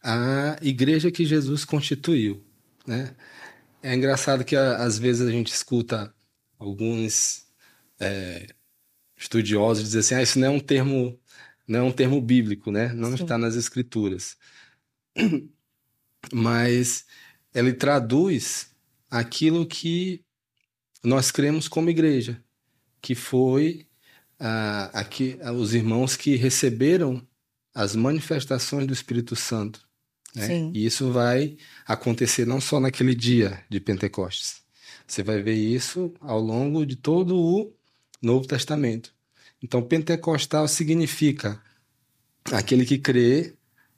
à 0.03 0.57
igreja 0.61 1.11
que 1.11 1.25
Jesus 1.25 1.63
constituiu. 1.63 2.43
Né? 2.85 3.15
É 3.81 3.95
engraçado 3.95 4.43
que 4.43 4.55
às 4.55 4.99
vezes 4.99 5.27
a 5.27 5.31
gente 5.31 5.47
escuta 5.47 6.13
alguns 6.57 7.45
é, 7.99 8.47
estudiosos 9.19 9.83
dizer 9.83 9.99
assim, 9.99 10.15
ah, 10.15 10.23
isso 10.23 10.39
não 10.39 10.47
é 10.47 10.49
um 10.49 10.59
termo, 10.59 11.19
não 11.67 11.79
é 11.79 11.83
um 11.83 11.91
termo 11.91 12.21
bíblico, 12.21 12.71
né? 12.71 12.93
Não 12.93 13.15
Sim. 13.15 13.23
está 13.23 13.37
nas 13.37 13.55
escrituras. 13.55 14.37
Mas 16.33 17.05
ele 17.53 17.73
traduz 17.73 18.71
aquilo 19.11 19.65
que 19.67 20.23
nós 21.03 21.31
cremos 21.31 21.67
como 21.67 21.89
igreja, 21.89 22.41
que 23.01 23.13
foi 23.13 23.85
ah, 24.39 24.89
aqui, 24.93 25.37
ah, 25.41 25.51
os 25.51 25.73
irmãos 25.73 26.15
que 26.15 26.35
receberam 26.35 27.27
as 27.75 27.95
manifestações 27.95 28.87
do 28.87 28.93
Espírito 28.93 29.35
Santo. 29.35 29.87
Né? 30.33 30.71
E 30.73 30.85
isso 30.85 31.11
vai 31.11 31.57
acontecer 31.85 32.45
não 32.45 32.61
só 32.61 32.79
naquele 32.79 33.15
dia 33.15 33.63
de 33.69 33.79
Pentecostes. 33.79 34.61
Você 35.05 35.23
vai 35.23 35.41
ver 35.41 35.55
isso 35.55 36.13
ao 36.21 36.39
longo 36.39 36.85
de 36.85 36.95
todo 36.95 37.35
o 37.35 37.73
Novo 38.21 38.47
Testamento. 38.47 39.13
Então, 39.61 39.81
pentecostal 39.81 40.67
significa 40.67 41.61
aquele 42.51 42.85
que 42.85 42.97
crê 42.97 43.53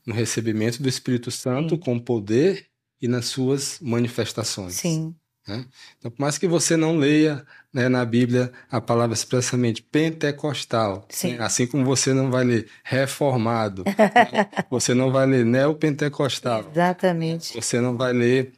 no 0.05 0.13
recebimento 0.13 0.81
do 0.81 0.89
Espírito 0.89 1.29
Santo 1.29 1.75
Sim. 1.75 1.81
com 1.81 1.99
poder 1.99 2.65
e 3.01 3.07
nas 3.07 3.25
suas 3.25 3.79
manifestações. 3.81 4.75
Sim. 4.75 5.15
Né? 5.47 5.65
Então, 5.97 6.11
por 6.11 6.21
mais 6.21 6.37
que 6.37 6.47
você 6.47 6.77
não 6.77 6.97
leia 6.97 7.45
né, 7.73 7.89
na 7.89 8.05
Bíblia 8.05 8.51
a 8.69 8.79
palavra 8.79 9.13
expressamente 9.13 9.81
pentecostal, 9.81 11.07
né? 11.23 11.37
assim 11.39 11.65
como 11.65 11.83
você 11.83 12.13
não 12.13 12.29
vai 12.29 12.43
ler 12.43 12.67
reformado, 12.83 13.83
né? 13.85 14.49
você 14.69 14.93
não 14.93 15.11
vai 15.11 15.25
ler 15.25 15.43
neopentecostal, 15.43 16.69
Exatamente. 16.71 17.53
você 17.55 17.81
não 17.81 17.97
vai 17.97 18.13
ler, 18.13 18.53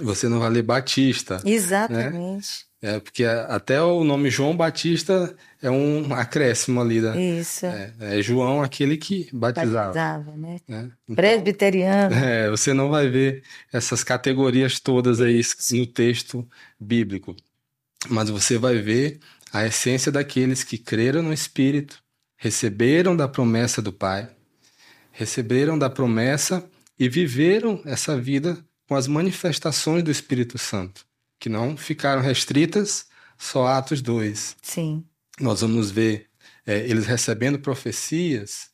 você 0.00 0.28
não 0.28 0.38
vai 0.38 0.50
ler 0.50 0.62
batista, 0.62 1.42
Exatamente. 1.44 2.67
É 2.80 3.00
porque 3.00 3.24
até 3.24 3.82
o 3.82 4.04
nome 4.04 4.30
João 4.30 4.56
Batista 4.56 5.34
é 5.60 5.68
um 5.68 6.14
acréscimo 6.14 6.80
ali 6.80 7.00
da, 7.00 7.16
Isso. 7.16 7.66
é, 7.66 7.92
é 8.00 8.22
João 8.22 8.62
aquele 8.62 8.96
que 8.96 9.28
batizava. 9.32 9.86
Batizava, 9.86 10.36
né? 10.36 10.60
né? 10.68 10.90
Então, 11.04 11.16
Presbiteriano. 11.16 12.14
é, 12.14 12.48
você 12.48 12.72
não 12.72 12.88
vai 12.88 13.08
ver 13.08 13.42
essas 13.72 14.04
categorias 14.04 14.78
todas 14.78 15.20
aí 15.20 15.40
no 15.72 15.86
texto 15.86 16.48
bíblico, 16.78 17.34
mas 18.08 18.30
você 18.30 18.56
vai 18.56 18.78
ver 18.78 19.18
a 19.52 19.66
essência 19.66 20.12
daqueles 20.12 20.62
que 20.62 20.78
creram 20.78 21.22
no 21.22 21.32
Espírito, 21.32 22.00
receberam 22.36 23.16
da 23.16 23.26
promessa 23.26 23.82
do 23.82 23.92
Pai, 23.92 24.28
receberam 25.10 25.76
da 25.76 25.90
promessa 25.90 26.64
e 26.96 27.08
viveram 27.08 27.82
essa 27.84 28.16
vida 28.16 28.56
com 28.88 28.94
as 28.94 29.08
manifestações 29.08 30.02
do 30.02 30.10
Espírito 30.10 30.56
Santo, 30.58 31.04
que 31.38 31.48
não 31.48 31.76
ficaram 31.76 32.20
restritas 32.20 33.06
só 33.36 33.66
a 33.66 33.78
Atos 33.78 34.02
2. 34.02 34.56
Sim. 34.60 35.04
Nós 35.40 35.60
vamos 35.60 35.90
ver 35.90 36.26
é, 36.66 36.78
eles 36.80 37.06
recebendo 37.06 37.58
profecias, 37.58 38.70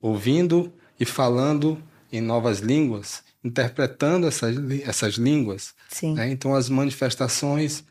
ouvindo 0.00 0.74
e 0.98 1.04
falando 1.04 1.82
em 2.12 2.20
novas 2.20 2.58
línguas, 2.58 3.22
interpretando 3.42 4.26
essas, 4.26 4.56
essas 4.82 5.14
línguas. 5.14 5.74
Sim. 5.88 6.14
né? 6.14 6.30
Então, 6.30 6.54
as 6.54 6.68
manifestações 6.68 7.84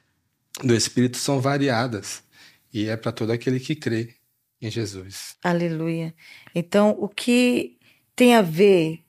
do 0.64 0.76
Espírito 0.76 1.18
são 1.18 1.40
variadas 1.42 2.24
e 2.74 2.88
é 2.88 2.96
para 2.96 3.12
todo 3.12 3.32
aquele 3.32 3.60
que 3.60 3.76
crê 3.76 4.16
em 4.62 4.70
Jesus. 4.70 5.36
Aleluia. 5.44 6.14
Então, 6.54 6.96
o 7.00 7.08
que 7.08 7.78
tem 8.16 8.36
a 8.36 8.42
ver 8.42 9.04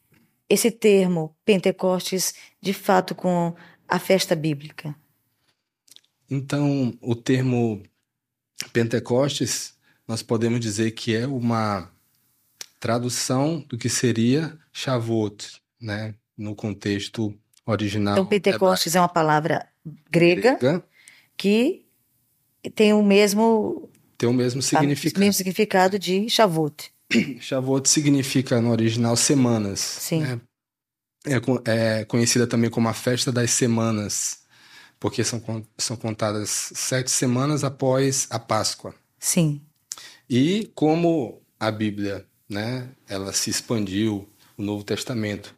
esse 0.48 0.70
termo 0.70 1.34
Pentecostes 1.44 2.34
de 2.60 2.72
fato 2.72 3.14
com 3.14 3.54
a 3.94 3.98
festa 3.98 4.34
bíblica? 4.34 4.94
Então, 6.30 6.96
o 7.00 7.14
termo 7.14 7.82
Pentecostes, 8.72 9.74
nós 10.06 10.22
podemos 10.22 10.60
dizer 10.60 10.92
que 10.92 11.14
é 11.14 11.26
uma 11.26 11.90
tradução 12.80 13.64
do 13.68 13.78
que 13.78 13.88
seria 13.88 14.58
Shavuot, 14.72 15.60
né? 15.80 16.14
No 16.36 16.54
contexto 16.54 17.34
original. 17.64 18.14
Então, 18.14 18.26
Pentecostes 18.26 18.96
é 18.96 19.00
uma 19.00 19.08
palavra 19.08 19.66
grega 20.10 20.56
grega, 20.58 20.84
que 21.36 21.84
tem 22.74 22.92
o 22.92 23.02
mesmo, 23.02 23.88
tem 24.18 24.28
o 24.28 24.32
mesmo 24.32 24.60
significado. 24.60 25.20
mesmo 25.20 25.34
significado 25.34 25.98
de 25.98 26.28
Shavuot. 26.28 26.92
Shavuot 27.40 27.88
significa 27.88 28.60
no 28.60 28.70
original 28.70 29.16
semanas. 29.16 29.78
Sim. 29.78 30.20
né? 30.20 30.40
É, 31.26 32.00
é 32.00 32.04
conhecida 32.04 32.46
também 32.46 32.70
como 32.70 32.88
a 32.88 32.92
festa 32.92 33.32
das 33.32 33.50
semanas, 33.50 34.44
porque 35.00 35.24
são, 35.24 35.42
são 35.78 35.96
contadas 35.96 36.50
sete 36.50 37.10
semanas 37.10 37.64
após 37.64 38.26
a 38.30 38.38
Páscoa. 38.38 38.94
Sim. 39.18 39.60
E 40.28 40.70
como 40.74 41.42
a 41.58 41.70
Bíblia, 41.70 42.26
né, 42.48 42.88
ela 43.08 43.32
se 43.32 43.50
expandiu, 43.50 44.28
o 44.56 44.62
Novo 44.62 44.84
Testamento, 44.84 45.54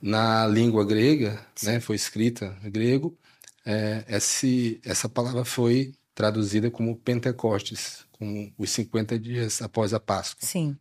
na 0.00 0.46
língua 0.46 0.84
grega, 0.84 1.44
né, 1.62 1.80
foi 1.80 1.96
escrita 1.96 2.56
em 2.62 2.70
grego, 2.70 3.16
é, 3.64 4.04
esse, 4.08 4.80
essa 4.84 5.08
palavra 5.08 5.44
foi 5.44 5.92
traduzida 6.14 6.70
como 6.70 6.96
Pentecostes, 6.96 8.06
como 8.12 8.52
os 8.56 8.70
50 8.70 9.18
dias 9.18 9.60
após 9.60 9.92
a 9.92 10.00
Páscoa. 10.00 10.46
Sim. 10.46 10.76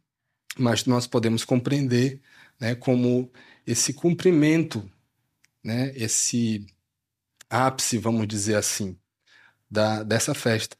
Mas 0.57 0.85
nós 0.85 1.07
podemos 1.07 1.43
compreender 1.43 2.21
né, 2.59 2.75
como 2.75 3.31
esse 3.65 3.93
cumprimento, 3.93 4.89
né, 5.63 5.91
esse 5.95 6.65
ápice, 7.49 7.97
vamos 7.97 8.27
dizer 8.27 8.55
assim, 8.55 8.97
da, 9.69 10.03
dessa 10.03 10.33
festa. 10.33 10.77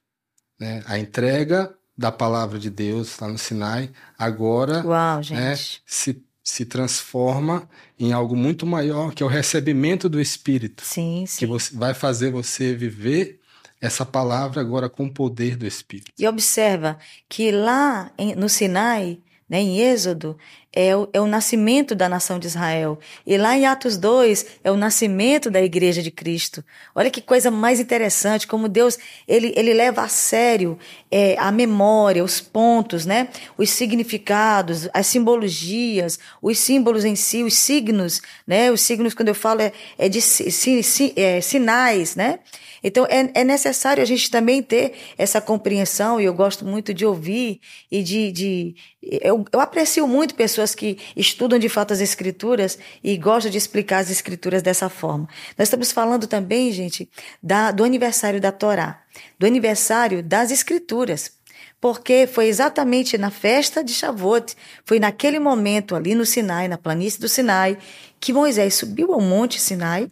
Né? 0.59 0.83
A 0.85 0.97
entrega 0.97 1.75
da 1.97 2.11
palavra 2.11 2.59
de 2.59 2.69
Deus 2.69 3.17
lá 3.19 3.27
no 3.27 3.37
Sinai, 3.37 3.89
agora 4.17 4.85
Uau, 4.85 5.21
né, 5.31 5.55
se, 5.85 6.21
se 6.43 6.65
transforma 6.65 7.69
em 7.97 8.11
algo 8.11 8.35
muito 8.35 8.65
maior, 8.65 9.13
que 9.13 9.23
é 9.23 9.25
o 9.25 9.29
recebimento 9.29 10.09
do 10.09 10.19
Espírito, 10.19 10.83
Sim, 10.83 11.23
que 11.25 11.31
sim. 11.31 11.45
você, 11.45 11.75
vai 11.75 11.93
fazer 11.93 12.31
você 12.31 12.75
viver 12.75 13.39
essa 13.81 14.05
palavra 14.05 14.61
agora 14.61 14.89
com 14.89 15.05
o 15.05 15.13
poder 15.13 15.55
do 15.55 15.65
Espírito. 15.65 16.11
E 16.17 16.27
observa 16.27 16.97
que 17.29 17.51
lá 17.51 18.11
no 18.37 18.49
Sinai, 18.49 19.19
né, 19.47 19.59
em 19.59 19.79
Êxodo, 19.79 20.37
é 20.75 20.95
o, 20.95 21.07
é 21.13 21.21
o 21.21 21.25
nascimento 21.25 21.95
da 21.95 22.09
nação 22.09 22.37
de 22.37 22.47
Israel. 22.47 22.99
E 23.25 23.37
lá 23.37 23.57
em 23.57 23.65
Atos 23.65 23.95
2 23.97 24.45
é 24.63 24.69
o 24.69 24.75
nascimento 24.75 25.49
da 25.49 25.61
igreja 25.61 26.03
de 26.03 26.11
Cristo. 26.11 26.63
Olha 26.93 27.09
que 27.09 27.21
coisa 27.21 27.49
mais 27.49 27.79
interessante, 27.79 28.45
como 28.45 28.67
Deus 28.67 28.99
ele, 29.27 29.53
ele 29.55 29.73
leva 29.73 30.01
a 30.01 30.07
sério 30.09 30.77
é, 31.09 31.37
a 31.39 31.51
memória, 31.51 32.23
os 32.23 32.41
pontos, 32.41 33.05
né, 33.05 33.29
os 33.57 33.69
significados, 33.69 34.89
as 34.93 35.07
simbologias, 35.07 36.19
os 36.41 36.57
símbolos 36.59 37.05
em 37.05 37.15
si, 37.15 37.41
os 37.43 37.53
signos, 37.55 38.21
né, 38.45 38.69
os 38.69 38.81
signos 38.81 39.13
quando 39.13 39.29
eu 39.29 39.35
falo 39.35 39.61
é, 39.61 39.71
é 39.97 40.09
de 40.09 40.19
si- 40.21 40.51
si- 40.83 41.13
é, 41.15 41.39
sinais, 41.39 42.15
né? 42.15 42.39
Então, 42.83 43.03
é, 43.09 43.31
é 43.33 43.43
necessário 43.43 44.03
a 44.03 44.05
gente 44.05 44.29
também 44.29 44.61
ter 44.61 44.93
essa 45.17 45.41
compreensão, 45.41 46.21
e 46.21 46.25
eu 46.25 46.33
gosto 46.35 46.63
muito 46.63 46.93
de 46.93 47.03
ouvir 47.03 47.59
e 47.91 48.03
de. 48.03 48.31
de 48.31 48.75
eu, 49.01 49.43
eu 49.51 49.59
aprecio 49.59 50.07
muito 50.07 50.35
pessoas 50.35 50.64
que 50.73 50.97
estudam 51.15 51.59
de 51.59 51.69
fato 51.69 51.93
as 51.93 51.99
escrituras 51.99 52.79
e 53.03 53.17
gostam 53.17 53.51
de 53.51 53.57
explicar 53.57 53.99
as 53.99 54.09
escrituras 54.09 54.63
dessa 54.63 54.89
forma. 54.89 55.27
Nós 55.57 55.67
estamos 55.67 55.91
falando 55.91 56.25
também, 56.25 56.71
gente, 56.71 57.09
da, 57.43 57.71
do 57.71 57.83
aniversário 57.83 58.41
da 58.41 58.51
Torá, 58.51 59.01
do 59.37 59.45
aniversário 59.45 60.23
das 60.23 60.49
escrituras. 60.49 61.33
Porque 61.79 62.25
foi 62.25 62.47
exatamente 62.47 63.17
na 63.17 63.29
festa 63.29 63.83
de 63.83 63.93
Shavuot, 63.93 64.55
foi 64.85 64.97
naquele 64.99 65.37
momento 65.37 65.95
ali 65.95 66.15
no 66.15 66.25
Sinai, 66.25 66.67
na 66.67 66.77
planície 66.77 67.19
do 67.19 67.29
Sinai, 67.29 67.77
que 68.19 68.33
Moisés 68.33 68.73
subiu 68.73 69.13
ao 69.13 69.21
monte 69.21 69.61
Sinai 69.61 70.09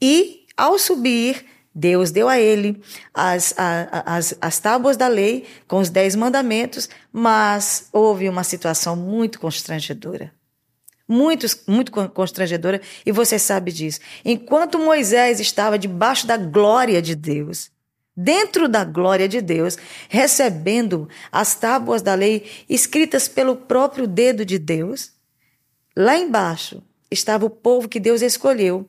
e, 0.00 0.46
ao 0.56 0.78
subir, 0.78 1.51
Deus 1.74 2.10
deu 2.10 2.28
a 2.28 2.38
ele 2.38 2.82
as, 3.14 3.54
a- 3.56 4.02
as, 4.16 4.34
as 4.40 4.58
tábuas 4.58 4.96
da 4.96 5.08
lei 5.08 5.46
com 5.66 5.78
os 5.78 5.88
dez 5.88 6.14
mandamentos, 6.14 6.88
mas 7.12 7.88
houve 7.92 8.28
uma 8.28 8.44
situação 8.44 8.94
muito 8.94 9.40
constrangedora. 9.40 10.32
Muito, 11.08 11.46
muito 11.66 11.90
con- 11.90 12.08
constrangedora, 12.08 12.80
e 13.04 13.12
você 13.12 13.38
sabe 13.38 13.72
disso. 13.72 14.00
Enquanto 14.24 14.78
Moisés 14.78 15.40
estava 15.40 15.78
debaixo 15.78 16.26
da 16.26 16.36
glória 16.36 17.02
de 17.02 17.14
Deus, 17.14 17.70
dentro 18.16 18.68
da 18.68 18.84
glória 18.84 19.28
de 19.28 19.40
Deus, 19.40 19.76
recebendo 20.08 21.08
as 21.30 21.54
tábuas 21.54 22.02
da 22.02 22.14
lei 22.14 22.46
escritas 22.68 23.28
pelo 23.28 23.56
próprio 23.56 24.06
dedo 24.06 24.44
de 24.44 24.58
Deus, 24.58 25.12
lá 25.96 26.16
embaixo 26.16 26.82
estava 27.10 27.44
o 27.46 27.50
povo 27.50 27.88
que 27.88 28.00
Deus 28.00 28.22
escolheu, 28.22 28.88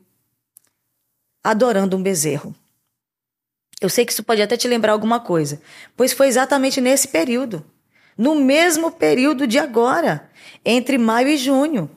adorando 1.44 1.98
um 1.98 2.04
bezerro. 2.04 2.56
Eu 3.86 3.90
sei 3.90 4.06
que 4.06 4.12
isso 4.12 4.24
pode 4.24 4.42
até 4.42 4.56
te 4.56 4.68
lembrar 4.68 4.94
alguma 4.94 5.20
coisa, 5.20 5.62
pois 5.96 6.14
foi 6.14 6.28
exatamente 6.28 6.80
nesse 6.80 7.08
período, 7.08 7.66
no 8.18 8.36
mesmo 8.36 8.92
período 8.92 9.46
de 9.46 9.60
agora, 9.60 10.30
entre 10.64 10.98
maio 10.98 11.28
e 11.28 11.38
junho. 11.38 11.90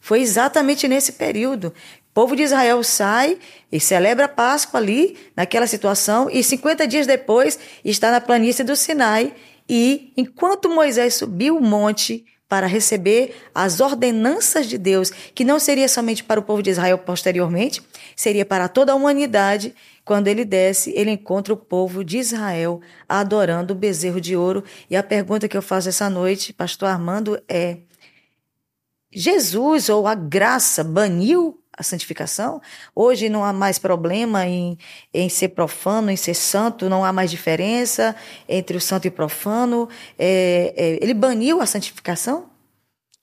Foi 0.00 0.20
exatamente 0.20 0.88
nesse 0.88 1.12
período. 1.12 1.66
O 2.10 2.14
povo 2.14 2.34
de 2.34 2.42
Israel 2.42 2.82
sai 2.82 3.38
e 3.70 3.78
celebra 3.78 4.24
a 4.24 4.28
Páscoa 4.28 4.80
ali, 4.80 5.16
naquela 5.36 5.66
situação, 5.66 6.28
e 6.30 6.42
50 6.42 6.86
dias 6.86 7.06
depois 7.06 7.58
está 7.84 8.10
na 8.10 8.20
planície 8.20 8.64
do 8.64 8.74
Sinai. 8.74 9.34
E 9.68 10.12
enquanto 10.16 10.70
Moisés 10.70 11.14
subiu 11.14 11.58
o 11.58 11.62
monte 11.62 12.24
para 12.48 12.66
receber 12.66 13.36
as 13.54 13.80
ordenanças 13.80 14.66
de 14.66 14.78
Deus, 14.78 15.10
que 15.34 15.44
não 15.44 15.58
seria 15.58 15.86
somente 15.86 16.24
para 16.24 16.40
o 16.40 16.42
povo 16.42 16.62
de 16.62 16.70
Israel 16.70 16.96
posteriormente, 16.96 17.82
seria 18.16 18.46
para 18.46 18.68
toda 18.68 18.92
a 18.92 18.94
humanidade. 18.94 19.74
Quando 20.08 20.26
ele 20.26 20.42
desce, 20.42 20.90
ele 20.96 21.10
encontra 21.10 21.52
o 21.52 21.56
povo 21.58 22.02
de 22.02 22.16
Israel 22.16 22.80
adorando 23.06 23.74
o 23.74 23.76
bezerro 23.76 24.18
de 24.18 24.34
ouro. 24.34 24.64
E 24.88 24.96
a 24.96 25.02
pergunta 25.02 25.46
que 25.46 25.54
eu 25.54 25.60
faço 25.60 25.90
essa 25.90 26.08
noite, 26.08 26.50
pastor 26.50 26.88
Armando, 26.88 27.38
é: 27.46 27.80
Jesus 29.12 29.90
ou 29.90 30.06
a 30.06 30.14
graça 30.14 30.82
baniu 30.82 31.62
a 31.70 31.82
santificação? 31.82 32.58
Hoje 32.94 33.28
não 33.28 33.44
há 33.44 33.52
mais 33.52 33.78
problema 33.78 34.46
em, 34.46 34.78
em 35.12 35.28
ser 35.28 35.50
profano, 35.50 36.10
em 36.10 36.16
ser 36.16 36.32
santo, 36.32 36.88
não 36.88 37.04
há 37.04 37.12
mais 37.12 37.30
diferença 37.30 38.16
entre 38.48 38.78
o 38.78 38.80
santo 38.80 39.04
e 39.04 39.08
o 39.08 39.12
profano. 39.12 39.90
É, 40.18 40.72
é, 40.74 41.04
ele 41.04 41.12
baniu 41.12 41.60
a 41.60 41.66
santificação? 41.66 42.48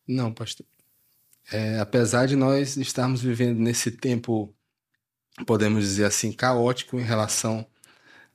Não, 0.08 0.32
pastor. 0.32 0.68
é, 1.52 1.80
apesar 1.80 2.28
de 2.28 2.36
nós 2.36 2.78
estarmos 2.78 3.24
vivendo 3.24 3.58
nesse 3.58 3.90
tempo, 3.90 4.54
podemos 5.46 5.84
dizer 5.84 6.06
assim, 6.06 6.32
caótico 6.32 7.00
em 7.00 7.04
relação 7.04 7.68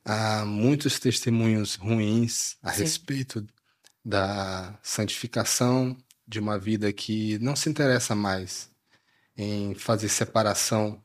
a 0.05 0.45
muitos 0.45 0.99
testemunhos 0.99 1.75
ruins 1.75 2.57
a 2.63 2.73
Sim. 2.73 2.83
respeito 2.83 3.47
da 4.05 4.79
santificação 4.83 5.97
de 6.27 6.39
uma 6.39 6.59
vida 6.59 6.93
que 6.93 7.39
não 7.39 7.55
se 7.55 7.69
interessa 7.69 8.15
mais 8.15 8.71
em 9.37 9.75
fazer 9.75 10.09
separação 10.09 11.03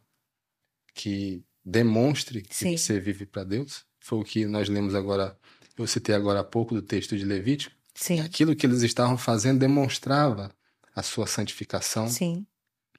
que 0.94 1.44
demonstre 1.64 2.42
que 2.42 2.56
Sim. 2.56 2.78
você 2.78 3.00
vive 3.00 3.26
para 3.26 3.44
Deus. 3.44 3.86
Foi 4.00 4.20
o 4.20 4.24
que 4.24 4.46
nós 4.46 4.70
lemos 4.70 4.94
agora, 4.94 5.38
eu 5.78 5.88
citei 5.88 6.14
agora 6.14 6.42
há 6.42 6.44
pouco 6.44 6.76
do 6.76 6.82
texto 6.82 7.18
de 7.18 7.26
Levítico. 7.26 7.76
Sim, 7.94 8.20
Aquilo 8.20 8.56
que 8.56 8.66
eles 8.66 8.82
estavam 8.82 9.18
fazendo 9.18 9.60
demonstrava 9.60 10.54
a 10.94 11.02
sua 11.02 11.26
santificação, 11.28 12.08
sim, 12.08 12.46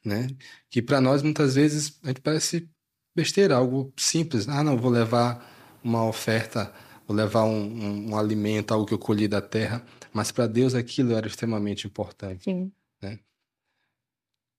né? 0.04 0.28
Que 0.70 0.82
para 0.82 1.00
nós 1.00 1.22
muitas 1.22 1.54
vezes 1.54 1.98
a 2.02 2.08
gente 2.08 2.20
parece 2.20 2.68
besteira, 3.16 3.56
algo 3.56 3.92
simples. 3.96 4.48
Ah, 4.48 4.62
não, 4.62 4.76
vou 4.76 4.90
levar 4.90 5.78
uma 5.82 6.04
oferta, 6.06 6.72
vou 7.06 7.16
levar 7.16 7.44
um, 7.44 7.56
um- 7.64 8.10
um 8.10 8.16
alimento, 8.18 8.72
algo 8.72 8.86
que 8.86 8.94
eu 8.94 8.98
colhi 8.98 9.26
da 9.28 9.40
terra. 9.40 9.84
Mas 10.12 10.30
para 10.32 10.46
Deus 10.46 10.74
aquilo 10.74 11.12
era 11.14 11.26
extremamente 11.26 11.86
importante. 11.86 12.44
sim. 12.44 12.72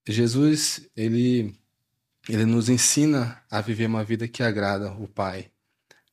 Jesus, 0.10 0.88
ele, 0.96 1.54
ele 2.30 2.46
nos 2.46 2.70
ensina 2.70 3.43
a 3.52 3.60
viver 3.60 3.88
uma 3.88 4.04
vida 4.04 4.28
que 4.28 4.41
agrada 4.41 4.91
o 4.93 5.08
Pai. 5.08 5.52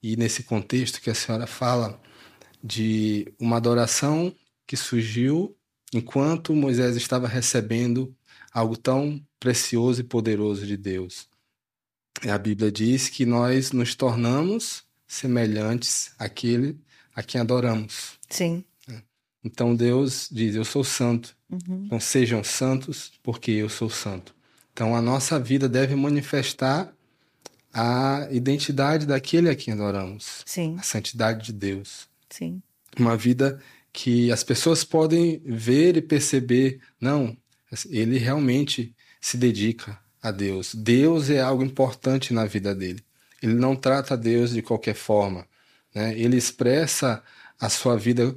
E 0.03 0.17
nesse 0.17 0.43
contexto 0.43 1.01
que 1.01 1.11
a 1.11 1.15
senhora 1.15 1.47
fala 1.47 2.01
de 2.63 3.33
uma 3.39 3.57
adoração 3.59 4.35
que 4.67 4.77
surgiu 4.77 5.57
enquanto 5.93 6.55
Moisés 6.55 6.97
estava 6.97 7.29
recebendo 7.29 8.15
algo 8.53 8.77
tão 8.77 9.25
precioso 9.39 10.01
e 10.01 10.05
poderoso 10.05 10.67
de 10.67 10.77
Deus. 10.77 11.29
E 12.23 12.31
a 12.31 12.39
Bíblia 12.39 12.71
diz 12.71 13.09
que 13.09 13.25
nós 13.27 13.73
nos 13.73 13.95
tornamos 13.95 14.85
semelhantes 15.07 16.13
àquele 16.19 16.79
a 17.15 17.23
quem 17.23 17.41
adoramos. 17.41 18.19
Sim. 18.29 18.65
Então 19.43 19.75
Deus 19.75 20.29
diz: 20.31 20.55
Eu 20.55 20.65
sou 20.65 20.83
santo. 20.83 21.37
Uhum. 21.51 21.85
Então 21.87 22.01
sejam 22.01 22.43
santos, 22.43 23.13
porque 23.23 23.51
eu 23.51 23.69
sou 23.69 23.91
santo. 23.91 24.35
Então 24.73 24.97
a 24.97 25.03
nossa 25.03 25.39
vida 25.39 25.69
deve 25.69 25.95
manifestar 25.95 26.93
a 27.73 28.27
identidade 28.31 29.05
daquele 29.07 29.51
a 29.51 29.55
quem 29.55 29.75
adoramos, 29.75 30.43
Sim, 30.47 30.77
a 30.79 30.83
santidade 30.83 31.47
de 31.47 31.53
Deus. 31.53 32.09
sim. 32.31 32.63
Uma 32.97 33.17
vida 33.17 33.61
que 33.93 34.31
as 34.31 34.45
pessoas 34.45 34.85
podem 34.85 35.43
ver 35.45 35.97
e 35.97 36.03
perceber, 36.03 36.81
não, 37.01 37.37
ele 37.91 38.19
realmente 38.19 38.95
se 39.21 39.37
dedica 39.37 39.99
a 40.25 40.31
Deus. 40.31 40.75
Deus 40.75 41.29
é 41.29 41.39
algo 41.39 41.63
importante 41.63 42.33
na 42.33 42.47
vida 42.47 42.75
dele. 42.75 43.05
Ele 43.43 43.53
não 43.53 43.77
trata 43.77 44.17
Deus 44.17 44.53
de 44.55 44.63
qualquer 44.63 44.95
forma. 44.95 45.47
Né? 45.95 46.19
Ele 46.19 46.39
expressa 46.39 47.23
a 47.61 47.69
sua 47.69 47.95
vida 47.95 48.35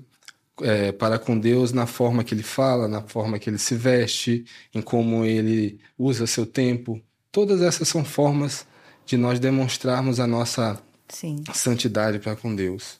é, 0.62 0.92
para 0.92 1.18
com 1.18 1.40
Deus 1.40 1.72
na 1.72 1.88
forma 1.88 2.26
que 2.26 2.34
ele 2.34 2.44
fala, 2.44 2.90
na 2.90 3.02
forma 3.02 3.40
que 3.40 3.50
ele 3.50 3.58
se 3.58 3.74
veste, 3.74 4.44
em 4.76 4.82
como 4.82 5.24
ele 5.24 5.80
usa 5.98 6.28
seu 6.28 6.46
tempo. 6.46 7.02
Todas 7.32 7.62
essas 7.62 7.88
são 7.88 8.04
formas 8.04 8.68
de 9.06 9.16
nós 9.16 9.40
demonstrarmos 9.40 10.20
a 10.20 10.28
nossa 10.28 10.78
Sim, 11.08 11.42
santidade 11.54 12.20
para 12.20 12.36
com 12.36 12.54
Deus. 12.54 13.00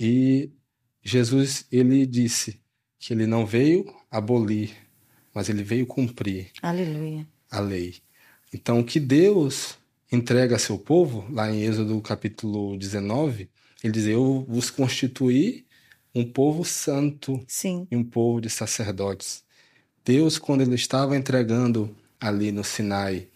E 0.00 0.50
Jesus, 1.00 1.64
ele 1.70 2.04
disse 2.04 2.60
que 2.98 3.14
ele 3.14 3.24
não 3.24 3.46
veio 3.46 3.86
abolir, 4.10 4.74
mas 5.32 5.48
ele 5.48 5.62
veio 5.62 5.86
cumprir 5.86 6.50
aleluia. 6.60 7.24
a 7.48 7.60
lei. 7.60 7.94
Então, 8.52 8.80
o 8.80 8.84
que 8.84 9.00
Deus 9.00 9.76
entrega 10.10 10.56
a 10.56 10.58
seu 10.58 10.78
povo, 10.78 11.26
lá 11.30 11.50
em 11.50 11.62
Êxodo 11.62 12.00
capítulo 12.00 12.76
19, 12.78 13.48
ele 13.82 13.92
diz: 13.92 14.06
Eu 14.06 14.44
vos 14.48 14.70
constituí 14.70 15.66
um 16.14 16.24
povo 16.24 16.64
santo 16.64 17.42
Sim, 17.46 17.86
e 17.90 17.96
um 17.96 18.04
povo 18.04 18.40
de 18.40 18.48
sacerdotes. 18.48 19.44
Deus, 20.04 20.38
quando 20.38 20.62
ele 20.62 20.74
estava 20.74 21.16
entregando 21.16 21.94
ali 22.20 22.50
no 22.52 22.64
Sinai 22.64 23.28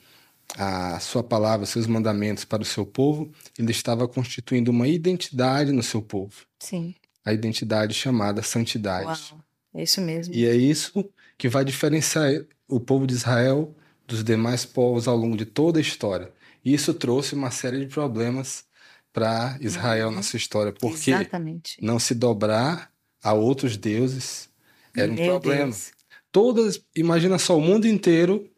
a 0.57 0.99
sua 0.99 1.23
palavra, 1.23 1.67
seus 1.67 1.87
mandamentos 1.87 2.45
para 2.45 2.63
o 2.63 2.65
seu 2.65 2.87
povo, 2.87 3.31
ele 3.59 3.71
estava 3.71 4.09
constituindo 4.09 4.71
uma 4.71 4.89
identidade 4.89 5.73
no 5.73 5.83
seu 5.83 6.03
povo, 6.03 6.45
sim. 6.59 6.95
a 7.25 7.33
identidade 7.33 7.95
chamada 7.95 8.43
santidade. 8.43 9.33
Uau. 9.33 9.41
É 9.75 9.83
isso 9.83 10.01
mesmo. 10.01 10.35
E 10.35 10.47
é 10.47 10.55
isso 10.55 11.09
que 11.39 11.49
vai 11.49 11.65
diferenciar 11.65 12.45
o 12.69 12.81
povo 12.81 13.07
de 13.07 13.15
Israel 13.15 13.75
dos 14.11 14.25
demais 14.25 14.65
povos 14.67 15.07
ao 15.07 15.17
longo 15.17 15.37
de 15.37 15.45
toda 15.47 15.79
a 15.79 15.83
história. 15.83 16.33
E 16.65 16.75
isso 16.75 16.93
trouxe 16.93 17.35
uma 17.35 17.51
série 17.51 17.79
de 17.79 17.87
problemas 17.87 18.65
para 19.13 19.57
Israel 19.61 20.09
Uhum. 20.09 20.17
na 20.17 20.23
sua 20.23 20.37
história, 20.37 20.73
porque 20.73 21.11
Exatamente. 21.13 21.77
não 21.81 21.99
se 21.99 22.15
dobrar 22.15 22.91
a 23.23 23.33
outros 23.33 23.77
deuses 23.77 24.49
era 24.95 25.11
um 25.11 25.15
Meu 25.15 25.27
problema. 25.27 25.65
Deus. 25.67 25.93
Todas, 26.33 26.81
imagina 26.95 27.39
só, 27.39 27.57
o 27.57 27.61
mundo 27.61 27.87
inteiro 27.87 28.49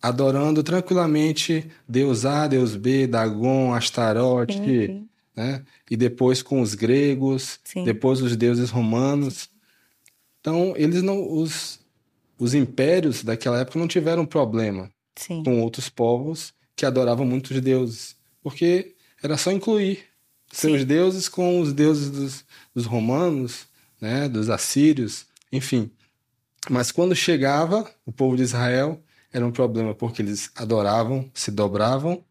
adorando 0.00 0.62
tranquilamente 0.62 1.70
Deus 1.88 2.24
A, 2.24 2.46
Deus 2.46 2.76
B, 2.76 3.06
Dagon, 3.06 3.74
Astarote, 3.74 4.54
Sim, 4.54 4.86
sim. 4.86 5.08
né? 5.34 5.64
E 5.90 5.96
depois 5.96 6.42
com 6.42 6.60
os 6.60 6.74
gregos, 6.74 7.58
Sim. 7.64 7.84
depois 7.84 8.20
os 8.22 8.36
deuses 8.36 8.70
romanos. 8.70 9.50
Então, 10.40 10.72
eles 10.76 11.02
não 11.02 11.20
os 11.32 11.80
os 12.38 12.54
impérios 12.54 13.22
daquela 13.22 13.60
época 13.60 13.78
não 13.78 13.88
tiveram 13.88 14.24
problema 14.24 14.90
Sim. 15.16 15.42
com 15.42 15.60
outros 15.60 15.88
povos 15.88 16.54
que 16.76 16.86
adoravam 16.86 17.26
muitos 17.26 17.60
deuses, 17.60 18.16
porque 18.42 18.94
era 19.22 19.36
só 19.36 19.50
incluir 19.50 20.04
seus 20.52 20.80
Sim. 20.80 20.86
deuses 20.86 21.28
com 21.28 21.60
os 21.60 21.72
deuses 21.72 22.10
dos, 22.10 22.44
dos 22.74 22.86
romanos, 22.86 23.66
né, 24.00 24.28
dos 24.28 24.48
assírios, 24.48 25.26
enfim. 25.52 25.90
Mas 26.70 26.92
quando 26.92 27.14
chegava 27.14 27.90
o 28.06 28.12
povo 28.12 28.36
de 28.36 28.42
Israel, 28.42 29.02
era 29.32 29.44
um 29.44 29.50
problema 29.50 29.94
porque 29.94 30.22
eles 30.22 30.50
adoravam, 30.54 31.30
se 31.34 31.50
dobravam, 31.50 32.24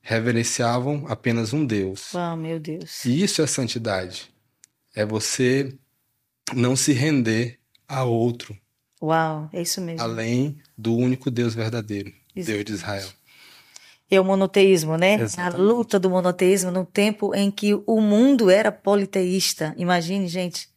reverenciavam 0.00 1.04
apenas 1.08 1.52
um 1.52 1.64
Deus. 1.64 2.12
Uau, 2.14 2.36
meu 2.36 2.58
Deus. 2.58 3.04
E 3.04 3.22
isso 3.22 3.40
é 3.42 3.46
santidade. 3.46 4.32
É 4.94 5.04
você 5.04 5.72
não 6.54 6.74
se 6.74 6.92
render 6.92 7.58
a 7.88 8.04
outro, 8.04 8.56
Uau, 9.02 9.50
é 9.52 9.60
isso 9.60 9.80
mesmo. 9.80 10.00
além 10.00 10.56
do 10.78 10.96
único 10.96 11.28
Deus 11.30 11.54
verdadeiro, 11.54 12.12
Deus 12.34 12.64
de 12.64 12.72
Israel. 12.72 13.08
É 14.08 14.20
o 14.20 14.24
monoteísmo, 14.24 14.96
né? 14.96 15.16
A 15.16 15.22
Exatamente. 15.22 15.60
luta 15.60 15.98
do 15.98 16.08
monoteísmo 16.08 16.70
no 16.70 16.84
tempo 16.84 17.34
em 17.34 17.50
que 17.50 17.74
o 17.86 18.00
mundo 18.00 18.50
era 18.50 18.70
politeísta. 18.70 19.74
Imagine, 19.76 20.28
gente, 20.28 20.68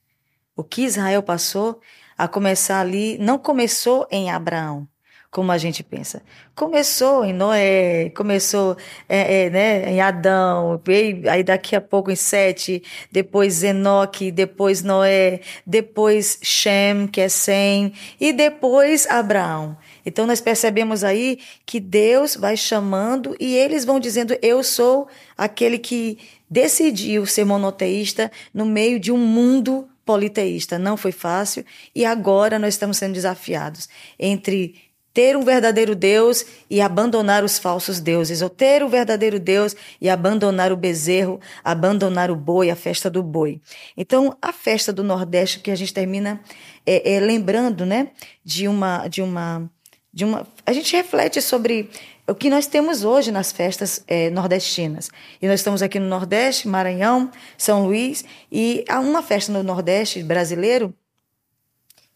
o 0.56 0.64
que 0.64 0.84
Israel 0.84 1.22
passou 1.22 1.82
a 2.18 2.28
começar 2.28 2.80
ali, 2.80 3.18
não 3.18 3.38
começou 3.38 4.08
em 4.10 4.32
Abraão, 4.32 4.88
como 5.36 5.52
a 5.52 5.58
gente 5.58 5.84
pensa. 5.84 6.22
Começou 6.56 7.26
em 7.26 7.34
Noé, 7.34 8.10
começou 8.16 8.78
é, 9.10 9.48
é, 9.48 9.50
né, 9.50 9.92
em 9.92 10.00
Adão, 10.00 10.82
aí 11.30 11.44
daqui 11.44 11.76
a 11.76 11.82
pouco 11.82 12.10
em 12.10 12.16
Sete, 12.16 12.82
depois 13.12 13.62
Enoque, 13.62 14.32
depois 14.32 14.82
Noé, 14.82 15.42
depois 15.68 16.40
Shem, 16.42 17.06
que 17.06 17.20
é 17.20 17.28
Sem, 17.28 17.92
e 18.18 18.32
depois 18.32 19.06
Abraão. 19.08 19.76
Então 20.06 20.26
nós 20.26 20.40
percebemos 20.40 21.04
aí 21.04 21.40
que 21.66 21.82
Deus 21.82 22.38
vai 22.38 22.56
chamando 22.56 23.36
e 23.38 23.58
eles 23.58 23.84
vão 23.84 24.00
dizendo: 24.00 24.38
Eu 24.42 24.64
sou 24.64 25.06
aquele 25.38 25.78
que 25.78 26.18
decidiu 26.50 27.26
ser 27.26 27.44
monoteísta 27.44 28.32
no 28.54 28.66
meio 28.66 29.02
de 29.02 29.12
um 29.12 29.18
mundo 29.18 29.86
politeísta. 30.06 30.80
Não 30.80 30.96
foi 30.96 31.12
fácil 31.12 31.66
e 31.94 32.06
agora 32.06 32.58
nós 32.58 32.76
estamos 32.76 32.96
sendo 32.96 33.14
desafiados 33.14 33.90
entre 34.18 34.85
ter 35.16 35.38
um 35.38 35.44
verdadeiro 35.44 35.96
Deus 35.96 36.46
e 36.70 36.82
abandonar 36.82 37.42
os 37.42 37.58
falsos 37.58 38.02
deuses, 38.02 38.42
ou 38.42 38.50
ter 38.50 38.84
o 38.84 38.90
verdadeiro 38.90 39.40
Deus 39.40 39.74
e 40.02 40.10
abandonar 40.10 40.74
o 40.74 40.76
bezerro, 40.76 41.40
abandonar 41.64 42.30
o 42.30 42.36
boi, 42.36 42.70
a 42.70 42.76
festa 42.76 43.10
do 43.10 43.24
boi. 43.24 43.62
Então, 43.96 44.38
a 44.42 44.52
festa 44.52 44.92
do 44.92 45.06
Nordeste 45.06 45.62
que 45.62 45.72
a 45.72 45.76
gente 45.76 45.94
termina 45.94 46.42
é, 46.86 47.14
é, 47.14 47.20
lembrando, 47.22 47.86
né, 47.86 48.10
de 48.44 48.68
uma, 48.68 49.08
de 49.08 49.22
uma, 49.22 49.72
de 50.14 50.26
uma, 50.26 50.46
a 50.66 50.74
gente 50.74 50.94
reflete 50.94 51.42
sobre 51.42 51.90
o 52.28 52.36
que 52.36 52.50
nós 52.50 52.68
temos 52.68 53.06
hoje 53.06 53.32
nas 53.32 53.54
festas 53.54 54.04
é, 54.10 54.30
nordestinas. 54.30 55.10
E 55.42 55.48
nós 55.48 55.62
estamos 55.62 55.82
aqui 55.82 55.98
no 55.98 56.10
Nordeste, 56.10 56.68
Maranhão, 56.68 57.32
São 57.58 57.86
Luís, 57.86 58.26
e 58.52 58.84
há 58.90 59.00
uma 59.00 59.24
festa 59.24 59.54
no 59.54 59.64
Nordeste 59.64 60.22
brasileiro 60.22 60.94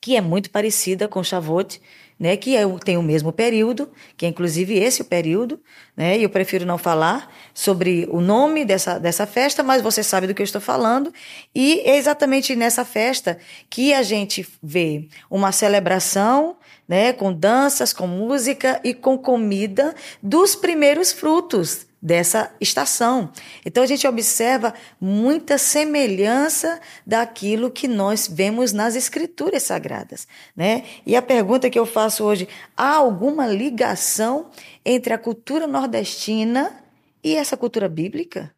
que 0.01 0.15
é 0.15 0.21
muito 0.21 0.49
parecida 0.49 1.07
com 1.07 1.19
o 1.19 1.23
Chavote, 1.23 1.81
né, 2.19 2.35
que 2.35 2.55
é, 2.57 2.63
tem 2.83 2.97
o 2.97 3.03
mesmo 3.03 3.31
período, 3.31 3.89
que 4.17 4.25
é 4.25 4.29
inclusive 4.29 4.77
esse 4.77 5.01
o 5.01 5.05
período, 5.05 5.59
né, 5.95 6.17
e 6.17 6.23
eu 6.23 6.29
prefiro 6.29 6.65
não 6.65 6.77
falar 6.77 7.33
sobre 7.53 8.07
o 8.11 8.19
nome 8.19 8.65
dessa, 8.65 8.99
dessa 8.99 9.25
festa, 9.25 9.63
mas 9.63 9.81
você 9.81 10.03
sabe 10.03 10.27
do 10.27 10.33
que 10.33 10.41
eu 10.41 10.45
estou 10.45 10.61
falando, 10.61 11.13
e 11.55 11.79
é 11.85 11.97
exatamente 11.97 12.55
nessa 12.55 12.83
festa 12.83 13.37
que 13.69 13.93
a 13.93 14.03
gente 14.03 14.47
vê 14.61 15.07
uma 15.29 15.51
celebração 15.51 16.57
né? 16.89 17.13
Com 17.13 17.31
danças, 17.31 17.93
com 17.93 18.07
música 18.07 18.81
e 18.83 18.95
com 18.95 19.15
comida 19.15 19.93
dos 20.23 20.55
primeiros 20.55 21.11
frutos 21.11 21.85
dessa 22.01 22.53
estação. 22.59 23.31
Então 23.65 23.83
a 23.83 23.87
gente 23.87 24.07
observa 24.07 24.73
muita 24.99 25.57
semelhança 25.57 26.79
daquilo 27.05 27.69
que 27.69 27.87
nós 27.87 28.27
vemos 28.27 28.71
nas 28.71 28.95
escrituras 28.95 29.63
sagradas, 29.63 30.27
né? 30.55 30.85
E 31.05 31.15
a 31.15 31.21
pergunta 31.21 31.69
que 31.69 31.79
eu 31.79 31.85
faço 31.85 32.23
hoje, 32.23 32.47
há 32.75 32.95
alguma 32.95 33.47
ligação 33.47 34.49
entre 34.85 35.13
a 35.13 35.17
cultura 35.17 35.67
nordestina 35.67 36.83
e 37.23 37.35
essa 37.35 37.57
cultura 37.57 37.89
bíblica? 37.89 38.53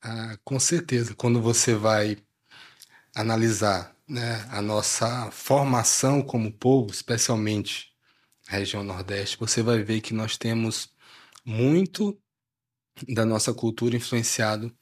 Ah, 0.00 0.36
com 0.44 0.58
certeza. 0.58 1.14
Quando 1.14 1.40
você 1.40 1.74
vai 1.74 2.18
analisar 3.14 3.94
né, 4.08 4.46
a 4.50 4.60
nossa 4.60 5.30
formação 5.30 6.22
como 6.22 6.52
povo, 6.52 6.90
especialmente 6.90 7.92
região 8.46 8.82
Nordeste, 8.82 9.38
você 9.38 9.62
vai 9.62 9.82
ver 9.82 10.00
que 10.00 10.12
nós 10.12 10.36
temos 10.36 10.90
muito 11.44 12.20
da 13.08 13.24
nossa 13.24 13.52
cultura 13.52 13.96
influenciado 13.96 14.74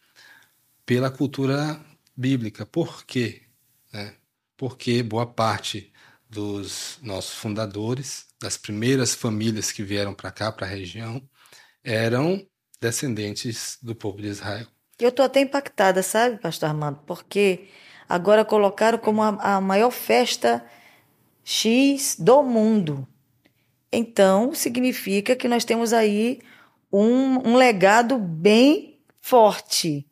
pela 0.85 1.11
cultura 1.11 1.81
bíblica. 2.17 2.67
Por 2.67 3.05
quê? 3.05 3.43
Né? 3.93 4.15
Porque 4.57 5.03
boa 5.03 5.27
parte 5.27 5.93
dos 6.29 6.99
nossos 7.03 7.35
fundadores, 7.35 8.27
das 8.41 8.57
primeiras 8.57 9.15
famílias 9.15 9.73
que 9.73 9.83
vieram 9.83 10.15
para 10.15 10.31
cá, 10.31 10.53
para 10.53 10.67
a 10.67 10.71
região, 10.71 11.23
eram 11.83 12.47
descendentes 12.81 13.79
do 13.83 13.95
povo 13.95 14.21
de 14.21 14.29
Israel. 14.29 14.67
Eu 14.99 15.09
estou 15.09 15.25
até 15.25 15.41
impactada, 15.41 16.03
sabe, 16.03 16.39
pastor 16.39 16.69
Armando? 16.69 17.01
Porque 17.07 17.69
agora 18.09 18.45
colocaram 18.45 18.99
como 18.99 19.23
a, 19.23 19.57
a 19.57 19.61
maior 19.61 19.91
festa 19.91 20.65
X 21.43 22.17
do 22.19 22.43
mundo. 22.43 23.07
Então, 23.93 24.55
significa 24.55 25.35
que 25.35 25.49
nós 25.49 25.65
temos 25.65 25.93
aí 25.93 26.41
um, 26.93 27.51
um 27.51 27.57
legado 27.57 28.19
bem 28.19 28.99
forte, 29.21 30.07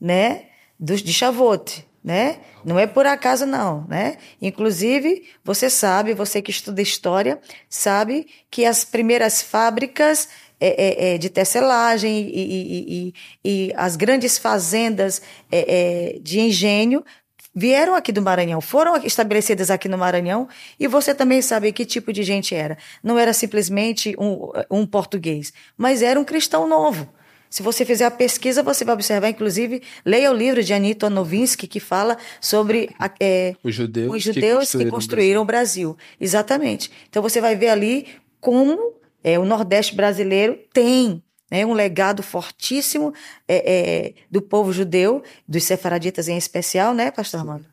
né? 0.00 0.46
Dos, 0.78 1.02
de 1.02 1.12
Chavote, 1.12 1.86
né? 2.02 2.40
Não 2.64 2.78
é 2.78 2.86
por 2.86 3.06
acaso, 3.06 3.46
não, 3.46 3.86
né? 3.86 4.16
Inclusive, 4.40 5.28
você 5.44 5.70
sabe, 5.70 6.14
você 6.14 6.42
que 6.42 6.50
estuda 6.50 6.82
história, 6.82 7.38
sabe 7.68 8.26
que 8.50 8.64
as 8.64 8.84
primeiras 8.84 9.42
fábricas 9.42 10.28
é, 10.60 11.12
é, 11.12 11.14
é 11.14 11.18
de 11.18 11.28
tecelagem 11.28 12.20
e, 12.20 12.30
e, 12.30 13.12
e, 13.44 13.68
e, 13.68 13.72
as 13.76 13.96
grandes 13.96 14.38
fazendas 14.38 15.20
é, 15.50 16.14
é, 16.14 16.18
de 16.20 16.40
engenho 16.40 17.04
vieram 17.54 17.94
aqui 17.94 18.10
do 18.10 18.20
Maranhão, 18.20 18.60
foram 18.60 18.96
estabelecidas 18.96 19.70
aqui 19.70 19.88
no 19.88 19.96
Maranhão, 19.96 20.48
e 20.78 20.86
você 20.86 21.14
também 21.14 21.40
sabe 21.40 21.72
que 21.72 21.84
tipo 21.84 22.12
de 22.12 22.22
gente 22.22 22.54
era. 22.54 22.76
Não 23.02 23.18
era 23.18 23.32
simplesmente 23.32 24.14
um, 24.18 24.50
um 24.70 24.86
português, 24.86 25.52
mas 25.76 26.02
era 26.02 26.18
um 26.18 26.24
cristão 26.24 26.68
novo. 26.68 27.08
Se 27.48 27.62
você 27.62 27.84
fizer 27.84 28.04
a 28.04 28.10
pesquisa, 28.10 28.64
você 28.64 28.84
vai 28.84 28.94
observar, 28.94 29.28
inclusive, 29.28 29.80
leia 30.04 30.28
o 30.28 30.34
livro 30.34 30.60
de 30.60 30.74
Anita 30.74 31.08
Novinsky, 31.08 31.68
que 31.68 31.78
fala 31.78 32.18
sobre 32.40 32.90
é, 33.20 33.54
os 33.62 33.72
judeus, 33.72 34.12
os 34.12 34.22
judeus 34.24 34.42
que 34.42 34.50
construíram, 34.50 34.84
que 34.84 34.90
construíram 34.90 35.42
o 35.42 35.44
Brasil. 35.44 35.88
Brasil. 35.90 36.06
Exatamente. 36.20 36.90
Então 37.08 37.22
você 37.22 37.40
vai 37.40 37.54
ver 37.54 37.68
ali 37.68 38.08
como 38.40 38.94
é, 39.22 39.38
o 39.38 39.44
Nordeste 39.44 39.94
brasileiro 39.94 40.58
tem 40.72 41.22
né, 41.50 41.64
um 41.64 41.72
legado 41.72 42.22
fortíssimo 42.22 43.12
é, 43.46 43.72
é, 43.72 44.14
do 44.30 44.40
povo 44.40 44.72
judeu, 44.72 45.22
dos 45.46 45.64
sefaraditas 45.64 46.28
em 46.28 46.36
especial, 46.36 46.94
né, 46.94 47.10
pastor 47.10 47.40
Armando? 47.40 47.66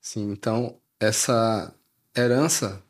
Sim, 0.00 0.30
então 0.30 0.76
essa 1.00 1.74
herança 2.16 2.82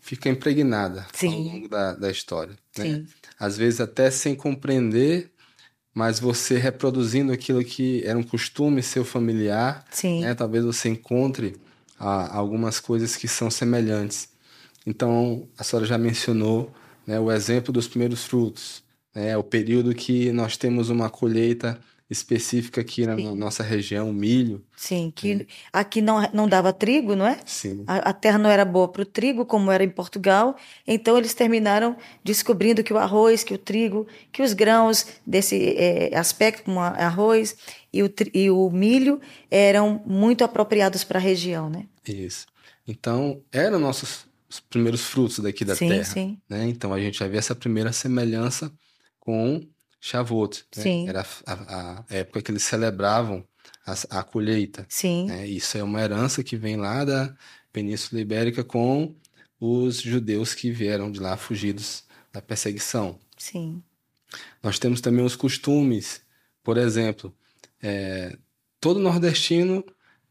fica 0.00 0.28
impregnada 0.28 1.06
Sim. 1.12 1.34
ao 1.34 1.54
longo 1.54 1.68
da, 1.68 1.94
da 1.94 2.10
história. 2.10 2.56
Né? 2.78 3.04
Às 3.38 3.56
vezes 3.56 3.80
até 3.80 4.10
sem 4.10 4.34
compreender, 4.34 5.30
mas 5.92 6.18
você 6.18 6.56
reproduzindo 6.56 7.32
aquilo 7.32 7.64
que 7.64 8.02
era 8.04 8.18
um 8.18 8.22
costume 8.22 8.82
seu 8.82 9.04
familiar, 9.04 9.84
né? 10.20 10.34
talvez 10.34 10.64
você 10.64 10.88
encontre 10.88 11.60
ah, 11.98 12.34
algumas 12.36 12.80
coisas 12.80 13.16
que 13.16 13.28
são 13.28 13.50
semelhantes. 13.50 14.28
Então, 14.86 15.46
a 15.58 15.62
senhora 15.62 15.86
já 15.86 15.98
mencionou 15.98 16.72
né, 17.06 17.20
o 17.20 17.30
exemplo 17.30 17.72
dos 17.72 17.86
primeiros 17.86 18.24
frutos. 18.24 18.82
É 19.14 19.36
o 19.36 19.42
período 19.42 19.94
que 19.94 20.32
nós 20.32 20.56
temos 20.56 20.88
uma 20.88 21.10
colheita 21.10 21.80
específica 22.10 22.80
aqui 22.80 23.06
na 23.06 23.14
Sim. 23.14 23.36
nossa 23.36 23.62
região, 23.62 24.10
o 24.10 24.12
milho. 24.12 24.64
Sim, 24.76 25.12
que 25.14 25.32
é. 25.32 25.46
aqui 25.72 26.02
não, 26.02 26.28
não 26.32 26.48
dava 26.48 26.72
trigo, 26.72 27.14
não 27.14 27.24
é? 27.24 27.38
Sim. 27.46 27.84
A, 27.86 28.10
a 28.10 28.12
terra 28.12 28.36
não 28.36 28.50
era 28.50 28.64
boa 28.64 28.88
para 28.88 29.02
o 29.02 29.06
trigo, 29.06 29.46
como 29.46 29.70
era 29.70 29.84
em 29.84 29.88
Portugal. 29.88 30.56
Então 30.84 31.16
eles 31.16 31.34
terminaram 31.34 31.96
descobrindo 32.24 32.82
que 32.82 32.92
o 32.92 32.98
arroz, 32.98 33.44
que 33.44 33.54
o 33.54 33.58
trigo, 33.58 34.08
que 34.32 34.42
os 34.42 34.52
grãos 34.52 35.06
desse 35.24 35.76
é, 35.76 36.16
aspecto, 36.16 36.64
como 36.64 36.80
arroz 36.80 37.56
e 37.92 38.02
o, 38.02 38.12
e 38.34 38.50
o 38.50 38.68
milho, 38.70 39.20
eram 39.48 40.02
muito 40.04 40.42
apropriados 40.42 41.04
para 41.04 41.20
a 41.20 41.22
região, 41.22 41.70
né? 41.70 41.86
Isso. 42.08 42.46
Então, 42.88 43.40
eram 43.52 43.78
nossos 43.78 44.28
os 44.48 44.58
primeiros 44.58 45.02
frutos 45.02 45.38
daqui 45.38 45.64
da 45.64 45.76
sim, 45.76 45.88
terra. 45.88 46.04
Sim. 46.04 46.38
Né? 46.48 46.66
Então 46.66 46.92
a 46.92 46.98
gente 46.98 47.20
já 47.20 47.28
vê 47.28 47.38
essa 47.38 47.54
primeira 47.54 47.92
semelhança 47.92 48.72
com 49.20 49.60
Shavuot. 50.00 50.64
Né? 50.76 51.06
Era 51.06 51.26
a, 51.46 51.52
a, 51.52 52.04
época 52.08 52.42
que 52.42 52.50
eles 52.50 52.64
celebravam 52.64 53.46
a, 53.86 54.18
a 54.18 54.22
colheita. 54.24 54.86
Sim. 54.88 55.26
Né? 55.26 55.46
Isso 55.46 55.76
é 55.76 55.82
uma 55.84 56.00
herança 56.00 56.42
que 56.42 56.56
vem 56.56 56.76
lá 56.76 57.04
da 57.04 57.34
Península 57.72 58.20
Ibérica 58.20 58.64
com 58.64 59.14
os 59.60 60.00
judeus 60.00 60.54
que 60.54 60.70
vieram 60.70 61.12
de 61.12 61.20
lá 61.20 61.36
fugidos 61.36 62.04
da 62.32 62.40
perseguição. 62.40 63.18
Sim. 63.36 63.82
Nós 64.62 64.78
temos 64.78 65.00
também 65.00 65.24
os 65.24 65.36
costumes. 65.36 66.22
Por 66.62 66.78
exemplo, 66.78 67.34
é, 67.82 68.36
todo 68.80 68.98
nordestino 68.98 69.84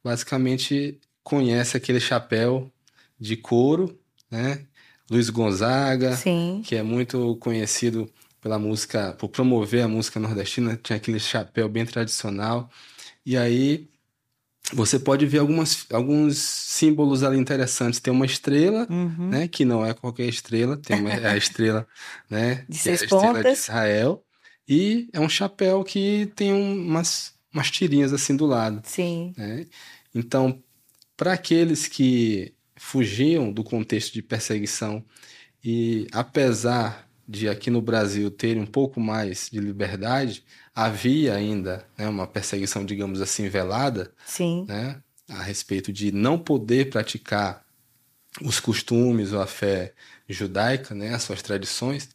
basicamente 0.04 1.00
conhece 1.24 1.78
aquele 1.78 2.00
chapéu 2.00 2.72
de 3.20 3.38
couro, 3.38 4.00
né? 4.32 4.66
Luiz 5.12 5.30
Gonzaga, 5.30 6.16
Sim. 6.16 6.62
que 6.64 6.76
é 6.76 6.84
muito 6.84 7.36
conhecido 7.38 8.12
pela 8.42 8.58
música, 8.60 9.14
por 9.20 9.30
promover 9.30 9.84
a 9.84 9.88
música 9.88 10.20
nordestina, 10.20 10.80
tinha 10.82 10.98
aquele 10.98 11.20
chapéu 11.20 11.68
bem 11.68 11.86
tradicional. 11.86 12.70
E 13.26 13.38
aí 13.38 13.90
você 14.74 15.00
pode 15.00 15.26
ver 15.26 15.40
algumas, 15.40 15.86
alguns 15.92 16.38
símbolos 16.38 17.24
ali 17.24 17.38
interessantes. 17.38 18.00
Tem 18.00 18.14
uma 18.14 18.26
estrela, 18.26 18.88
uhum. 18.90 19.30
né, 19.30 19.48
que 19.48 19.66
não 19.66 19.86
é 19.86 19.94
qualquer 19.94 20.28
estrela, 20.28 20.78
tem 20.78 21.00
uma, 21.00 21.12
é 21.12 21.28
a 21.28 21.36
estrela, 21.38 21.88
né, 22.30 22.66
de 22.70 22.78
seis 22.78 23.04
é 23.04 23.08
pontas. 23.08 23.44
de 23.44 23.50
Israel. 23.50 24.24
E 24.68 25.10
é 25.12 25.20
um 25.20 25.30
chapéu 25.30 25.84
que 25.84 26.32
tem 26.36 26.54
umas, 26.54 27.34
umas 27.52 27.72
tirinhas 27.72 28.14
assim 28.14 28.36
do 28.36 28.46
lado. 28.46 28.82
Sim. 28.84 29.34
Né? 29.36 29.66
Então, 30.14 30.62
para 31.18 31.34
aqueles 31.34 31.88
que 31.88 32.54
fugiam 32.76 33.52
do 33.52 33.64
contexto 33.64 34.14
de 34.14 34.22
perseguição 34.22 35.04
e 35.64 36.08
apesar 36.12 37.09
de 37.30 37.48
aqui 37.48 37.70
no 37.70 37.80
Brasil 37.80 38.32
terem 38.32 38.64
um 38.64 38.66
pouco 38.66 39.00
mais 39.00 39.50
de 39.52 39.60
liberdade, 39.60 40.44
havia 40.74 41.36
ainda 41.36 41.86
né, 41.96 42.10
uma 42.10 42.26
perseguição, 42.26 42.84
digamos 42.84 43.22
assim, 43.22 43.48
velada, 43.48 44.12
Sim. 44.26 44.66
Né, 44.68 45.00
a 45.30 45.44
respeito 45.44 45.94
de 45.94 46.12
não 46.12 46.40
poder 46.40 46.90
praticar 46.90 47.64
os 48.42 48.60
costumes 48.60 49.32
ou 49.32 49.40
a 49.40 49.46
fé 49.46 49.94
judaica, 50.28 50.96
né, 50.96 51.14
as 51.14 51.22
suas 51.22 51.44
tradições. 51.44 52.10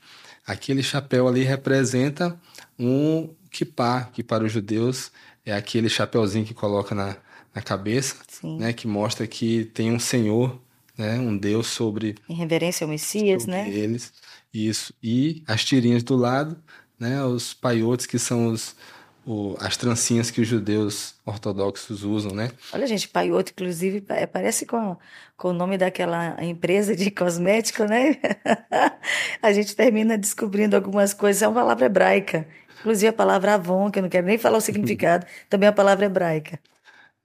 Aquele 0.45 0.83
chapéu 0.83 1.29
ali 1.29 1.45
representa 1.45 2.37
um 2.77 3.33
kippah, 3.53 4.11
que 4.12 4.23
para 4.25 4.43
os 4.43 4.51
judeus 4.51 5.12
é 5.47 5.55
aquele 5.55 5.89
chapéuzinho 5.89 6.45
que 6.45 6.55
coloca 6.55 6.93
na, 6.93 7.17
na 7.55 7.62
cabeça, 7.62 8.17
né, 8.43 8.73
que 8.73 8.89
mostra 8.89 9.29
que 9.29 9.65
tem 9.67 9.93
um 9.93 10.01
Senhor, 10.01 10.61
né, 10.99 11.21
um 11.21 11.37
Deus 11.37 11.69
sobre 11.69 12.17
em 12.29 12.35
reverência 12.35 12.85
ao 12.85 12.91
Messias, 12.91 13.47
né? 13.47 13.69
Eles, 13.71 14.12
isso. 14.55 14.95
E 15.03 15.43
as 15.47 15.65
tirinhas 15.65 16.03
do 16.03 16.17
lado, 16.17 16.57
né, 16.99 17.23
os 17.25 17.53
paiotes 17.53 18.07
que 18.07 18.19
são 18.19 18.49
os 18.49 18.75
o, 19.27 19.57
as 19.59 19.77
trancinhas 19.77 20.31
que 20.31 20.41
os 20.41 20.47
judeus 20.47 21.15
ortodoxos 21.25 22.03
usam, 22.03 22.33
né? 22.33 22.51
Olha, 22.73 22.87
gente, 22.87 23.09
paiote, 23.09 23.53
inclusive, 23.53 24.03
parece 24.31 24.67
com, 24.67 24.97
com 25.37 25.49
o 25.49 25.53
nome 25.53 25.79
daquela 25.79 26.37
empresa 26.45 26.95
de 26.95 27.11
cosmético, 27.11 27.85
né? 27.85 28.17
a 29.41 29.53
gente 29.53 29.75
termina 29.75 30.19
descobrindo 30.19 30.77
algumas 30.77 31.15
coisas. 31.15 31.43
É 31.43 31.49
uma 31.49 31.61
palavra 31.61 31.87
hebraica. 31.87 32.47
Inclusive 32.81 33.09
a 33.09 33.13
palavra 33.13 33.55
Avon, 33.55 33.91
que 33.91 33.99
eu 33.99 34.03
não 34.03 34.11
quero 34.11 34.27
nem 34.27 34.37
falar 34.37 34.59
o 34.59 34.61
significado, 34.61 35.27
também 35.49 35.67
é 35.67 35.71
uma 35.71 35.77
palavra 35.77 36.05
hebraica. 36.05 36.61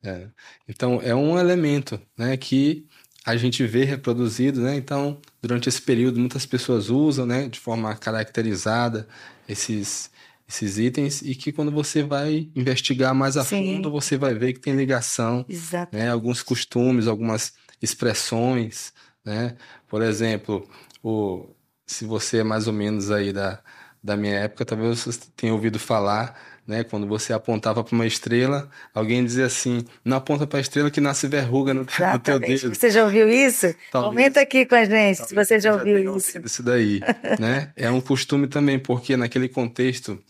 É. 0.02 0.28
Então, 0.66 1.02
é 1.04 1.14
um 1.14 1.38
elemento 1.38 2.02
né, 2.18 2.38
que 2.38 2.88
a 3.26 3.36
gente 3.36 3.66
vê 3.66 3.84
reproduzido, 3.84 4.62
né? 4.62 4.76
Então, 4.76 5.20
durante 5.42 5.70
esse 5.70 5.82
período, 5.82 6.20
muitas 6.20 6.46
pessoas 6.46 6.90
usam, 6.90 7.26
né, 7.26 7.48
de 7.48 7.60
forma 7.60 7.96
caracterizada 7.96 9.08
esses 9.48 10.10
esses 10.48 10.80
itens 10.80 11.22
e 11.22 11.36
que 11.36 11.52
quando 11.52 11.72
você 11.72 12.02
vai 12.02 12.50
investigar 12.56 13.14
mais 13.14 13.38
a 13.38 13.46
Sim. 13.46 13.76
fundo, 13.76 13.92
você 13.92 14.18
vai 14.18 14.34
ver 14.34 14.54
que 14.54 14.60
tem 14.60 14.76
ligação, 14.76 15.46
Exato. 15.48 15.96
né, 15.96 16.10
alguns 16.10 16.42
costumes, 16.42 17.06
algumas 17.06 17.54
expressões, 17.80 18.92
né? 19.24 19.56
Por 19.88 20.02
exemplo, 20.02 20.68
o, 21.04 21.46
se 21.86 22.04
você 22.04 22.40
é 22.40 22.44
mais 22.44 22.66
ou 22.66 22.74
menos 22.74 23.12
aí 23.12 23.32
da, 23.32 23.62
da 24.04 24.18
minha 24.18 24.34
época, 24.34 24.66
talvez 24.66 25.02
você 25.04 25.20
tenha 25.36 25.54
ouvido 25.54 25.78
falar, 25.78 26.49
né? 26.70 26.84
Quando 26.84 27.08
você 27.08 27.34
apontava 27.34 27.84
para 27.84 27.96
uma 27.96 28.06
estrela, 28.06 28.70
alguém 28.94 29.26
dizia 29.26 29.48
assim: 29.48 29.84
não 30.06 30.18
aponta 30.18 30.46
para 30.46 30.60
a 30.60 30.62
estrela 30.62 30.92
que 30.92 31.02
nasce 31.02 31.28
verruga 31.28 31.74
no, 31.74 31.84
teu- 31.84 32.08
no 32.14 32.20
teu 32.20 32.40
dedo. 32.40 32.76
Você 32.76 32.92
já 32.92 33.04
ouviu 33.04 33.28
isso? 33.28 33.74
Talvez. 33.92 34.14
Comenta 34.14 34.40
aqui 34.40 34.66
com 34.68 34.76
a 34.76 34.86
gente 34.86 35.26
se 35.28 35.34
você 35.34 35.60
já 35.60 35.74
ouviu 35.74 36.16
isso. 36.16 36.40
Isso 36.46 36.62
daí, 36.62 37.02
né? 37.40 37.74
É 37.76 37.90
um 37.90 38.00
costume 38.00 38.48
também, 38.48 38.78
porque 38.78 39.18
naquele 39.18 39.50
contexto 39.50 40.22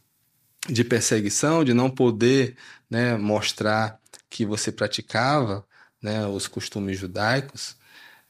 de 0.70 0.84
perseguição, 0.84 1.64
de 1.64 1.74
não 1.74 1.90
poder, 1.90 2.56
né, 2.90 3.18
mostrar 3.18 4.00
que 4.30 4.46
você 4.46 4.72
praticava, 4.72 5.66
né, 6.02 6.26
os 6.28 6.48
costumes 6.48 6.98
judaicos, 6.98 7.76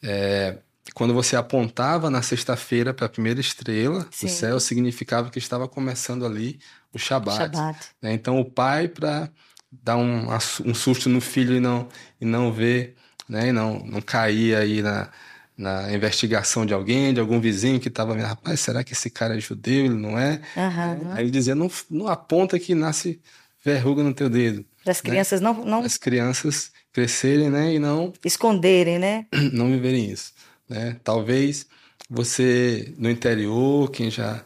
é, 0.02 0.58
quando 0.94 1.14
você 1.14 1.36
apontava 1.36 2.10
na 2.10 2.22
sexta-feira 2.22 2.94
para 2.94 3.06
a 3.06 3.10
primeira 3.10 3.40
estrela 3.40 4.08
Sim. 4.12 4.28
do 4.28 4.32
céu, 4.32 4.60
significava 4.60 5.30
que 5.30 5.40
estava 5.40 5.68
começando 5.68 6.26
ali 6.26 6.60
o 6.94 6.98
Shabat. 6.98 7.38
Shabat. 7.38 7.88
né? 8.02 8.14
Então 8.14 8.40
o 8.40 8.46
pai 8.46 8.88
para 8.88 9.30
dar 9.72 9.98
um, 9.98 10.28
um 10.66 10.74
susto 10.74 11.10
no 11.10 11.22
filho 11.22 11.56
e 11.56 11.60
não 11.60 11.88
e 12.20 12.26
não 12.26 12.52
ver, 12.52 12.96
né, 13.28 13.50
e 13.50 13.52
não 13.52 13.80
não 13.86 14.02
cair 14.02 14.56
aí 14.56 14.82
na 14.82 15.10
na 15.56 15.94
investigação 15.94 16.66
de 16.66 16.74
alguém, 16.74 17.14
de 17.14 17.20
algum 17.20 17.38
vizinho 17.38 17.82
que 17.82 17.90
estava 17.90 18.14
vendo, 18.14 18.28
rapaz, 18.28 18.62
será 18.62 18.82
que 18.82 18.94
esse 18.94 19.10
cara 19.10 19.36
é 19.36 19.42
judeu? 19.42 19.88
Ele 19.88 19.94
não 19.94 20.18
é? 20.18 20.40
Aham. 20.56 21.12
Aí 21.12 21.26
ele 21.26 21.32
dizia, 21.32 21.54
não, 21.54 21.70
não 21.92 22.08
aponta 22.08 22.58
que 22.58 22.74
nasce 22.74 23.20
verruga 23.62 24.02
no 24.02 24.14
teu 24.14 24.30
dedo. 24.30 24.66
Para 24.82 24.94
as 24.94 25.02
crianças 25.02 25.42
não, 25.42 25.66
não 25.66 25.82
As 25.82 25.98
crianças 25.98 26.72
crescerem, 26.94 27.50
né, 27.50 27.74
e 27.74 27.80
não 27.80 28.14
esconderem, 28.24 28.98
né? 28.98 29.26
não 29.52 29.70
viverem 29.70 30.10
isso, 30.10 30.32
né? 30.70 31.00
Talvez 31.04 31.66
você 32.10 32.94
no 32.98 33.10
interior, 33.10 33.90
quem 33.92 34.10
já 34.12 34.44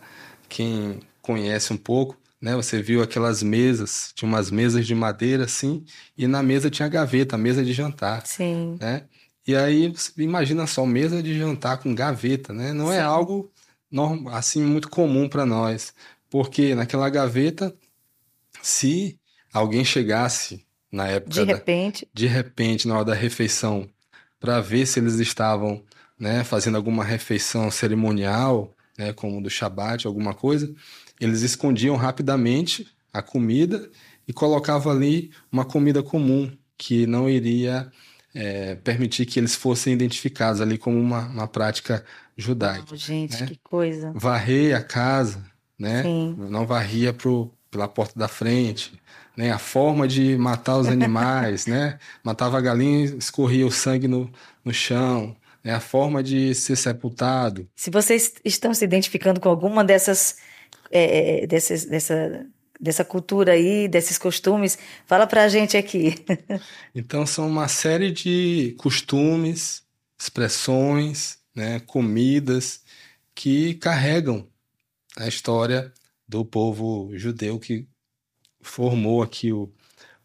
quem 0.50 1.00
conhece 1.22 1.74
um 1.74 1.78
pouco, 1.78 2.18
né, 2.42 2.56
você 2.56 2.82
viu 2.82 3.02
aquelas 3.02 3.42
mesas, 3.42 4.12
tinha 4.14 4.28
umas 4.28 4.52
mesas 4.52 4.86
de 4.86 4.94
madeira 4.94 5.46
assim, 5.46 5.84
e 6.18 6.28
na 6.28 6.44
mesa 6.44 6.70
tinha 6.70 6.88
gaveta, 6.90 7.38
mesa 7.38 7.64
de 7.64 7.74
jantar, 7.74 8.26
Sim. 8.26 8.78
né? 8.80 9.06
E 9.48 9.56
aí 9.56 9.94
imagina 10.18 10.68
só, 10.68 10.86
mesa 10.86 11.24
de 11.24 11.38
jantar 11.38 11.78
com 11.78 11.94
gaveta, 11.96 12.54
né? 12.54 12.72
Não 12.74 12.92
é 12.92 12.98
Sim. 12.98 13.04
algo 13.04 13.52
norm- 13.92 14.28
assim 14.30 14.62
muito 14.64 14.90
comum 14.90 15.28
para 15.30 15.46
nós, 15.46 15.94
porque 16.30 16.76
naquela 16.76 17.10
gaveta, 17.10 17.74
se 18.62 19.20
alguém 19.54 19.84
chegasse 19.84 20.66
na 20.92 21.08
época 21.08 21.32
De 21.36 21.46
da- 21.46 21.54
repente, 21.54 22.08
de 22.14 22.28
repente, 22.28 22.88
na 22.88 22.96
hora 22.96 23.06
da 23.06 23.14
refeição, 23.14 23.90
para 24.40 24.60
ver 24.62 24.86
se 24.86 25.00
eles 25.00 25.16
estavam 25.20 25.84
né, 26.20 26.44
fazendo 26.44 26.78
alguma 26.78 27.04
refeição 27.04 27.70
cerimonial, 27.72 28.74
né, 28.98 29.14
como 29.14 29.42
do 29.42 29.50
Shabat, 29.50 30.06
alguma 30.06 30.34
coisa, 30.34 30.74
eles 31.20 31.42
escondiam 31.42 31.96
rapidamente 31.96 32.88
a 33.12 33.22
comida 33.22 33.90
e 34.28 34.34
colocavam 34.34 34.92
ali 34.92 35.32
uma 35.52 35.66
comida 35.66 36.02
comum, 36.02 36.52
que 36.78 37.06
não 37.06 37.30
iria 37.30 37.92
é, 38.34 38.76
permitir 38.76 39.26
que 39.26 39.40
eles 39.40 39.56
fossem 39.56 39.94
identificados 39.94 40.60
ali 40.60 40.78
como 40.78 41.00
uma, 41.00 41.28
uma 41.28 41.48
prática 41.48 42.04
judaica. 42.36 42.86
Oh, 42.92 42.96
gente, 42.96 43.40
né? 43.40 43.48
que 43.48 43.60
coisa. 43.64 44.12
Varrer 44.16 44.76
a 44.76 44.82
casa, 44.82 45.44
né? 45.78 46.04
Sim. 46.04 46.36
Não 46.50 46.66
varria 46.66 47.14
pro, 47.14 47.52
pela 47.70 47.88
porta 47.88 48.18
da 48.18 48.28
frente, 48.28 48.94
né? 49.38 49.52
A 49.52 49.60
forma 49.60 50.08
de 50.08 50.36
matar 50.38 50.78
os 50.78 50.88
animais, 50.90 51.68
né? 51.68 52.00
Matava 52.24 52.58
a 52.58 52.62
galinha, 52.62 53.06
escorria 53.18 53.68
o 53.68 53.72
sangue 53.72 54.08
no, 54.08 54.32
no 54.66 54.74
chão, 54.74 55.36
né? 55.64 55.74
A 55.74 55.80
forma 55.80 56.22
de 56.22 56.54
ser 56.54 56.76
sepultado. 56.76 57.68
Se 57.76 57.90
vocês 57.90 58.34
estão 58.44 58.74
se 58.74 58.84
identificando 58.84 59.40
com 59.40 59.50
alguma 59.50 59.84
dessas, 59.84 60.38
é, 60.92 61.48
dessas 61.48 61.86
dessa, 61.86 62.46
dessa 62.80 63.06
cultura 63.06 63.54
aí, 63.54 63.88
desses 63.88 64.18
costumes, 64.18 64.78
fala 65.06 65.26
pra 65.26 65.48
gente 65.48 65.78
aqui. 65.78 66.16
Então 66.94 67.26
são 67.26 67.48
uma 67.48 67.68
série 67.68 68.12
de 68.12 68.76
costumes, 68.78 69.84
expressões, 70.20 71.40
né? 71.56 71.80
Comidas 71.80 72.82
que 73.34 73.74
carregam 73.76 74.48
a 75.18 75.28
história 75.28 75.92
do 76.28 76.46
povo 76.46 77.10
judeu 77.14 77.60
que 77.60 77.88
formou 78.62 79.22
aqui 79.22 79.52
o, 79.52 79.72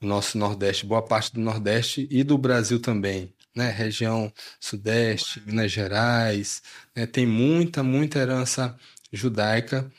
o 0.00 0.06
nosso 0.06 0.38
Nordeste, 0.38 0.86
boa 0.86 1.02
parte 1.02 1.32
do 1.32 1.40
Nordeste 1.40 2.06
e 2.10 2.22
do 2.22 2.38
Brasil 2.38 2.80
também, 2.80 3.32
né? 3.54 3.70
Região 3.70 4.32
Sudeste, 4.60 5.42
Minas 5.44 5.70
Gerais, 5.72 6.62
né? 6.94 7.06
Tem 7.06 7.26
muita, 7.26 7.82
muita 7.82 8.18
herança 8.18 8.76
judaica 9.12 9.90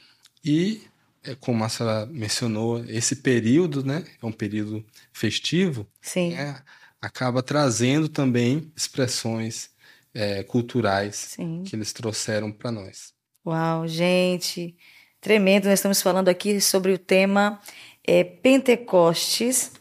e, 0.44 0.82
é, 1.24 1.36
como 1.36 1.64
a 1.64 1.70
senhora 1.70 2.06
mencionou, 2.06 2.84
esse 2.86 3.18
período, 3.18 3.84
né? 3.84 4.06
É 4.22 4.26
um 4.26 4.32
período 4.32 4.86
festivo, 5.12 5.88
Sim, 6.02 6.36
né? 6.36 6.62
Acaba 7.02 7.42
trazendo 7.42 8.10
também 8.10 8.72
expressões 8.76 9.70
é, 10.14 10.44
culturais 10.44 11.16
sim. 11.16 11.64
que 11.66 11.76
eles 11.76 11.94
trouxeram 11.94 12.52
para 12.52 12.72
nós. 12.72 13.14
Uau, 13.46 13.88
gente, 13.88 14.76
tremendo. 15.22 15.66
Nós 15.66 15.80
estamos 15.80 16.02
falando 16.02 16.28
aqui 16.28 16.60
sobre 16.60 16.92
o 16.92 16.98
tema 16.98 17.60
é, 18.06 18.24
Pentecostes. 18.24 19.72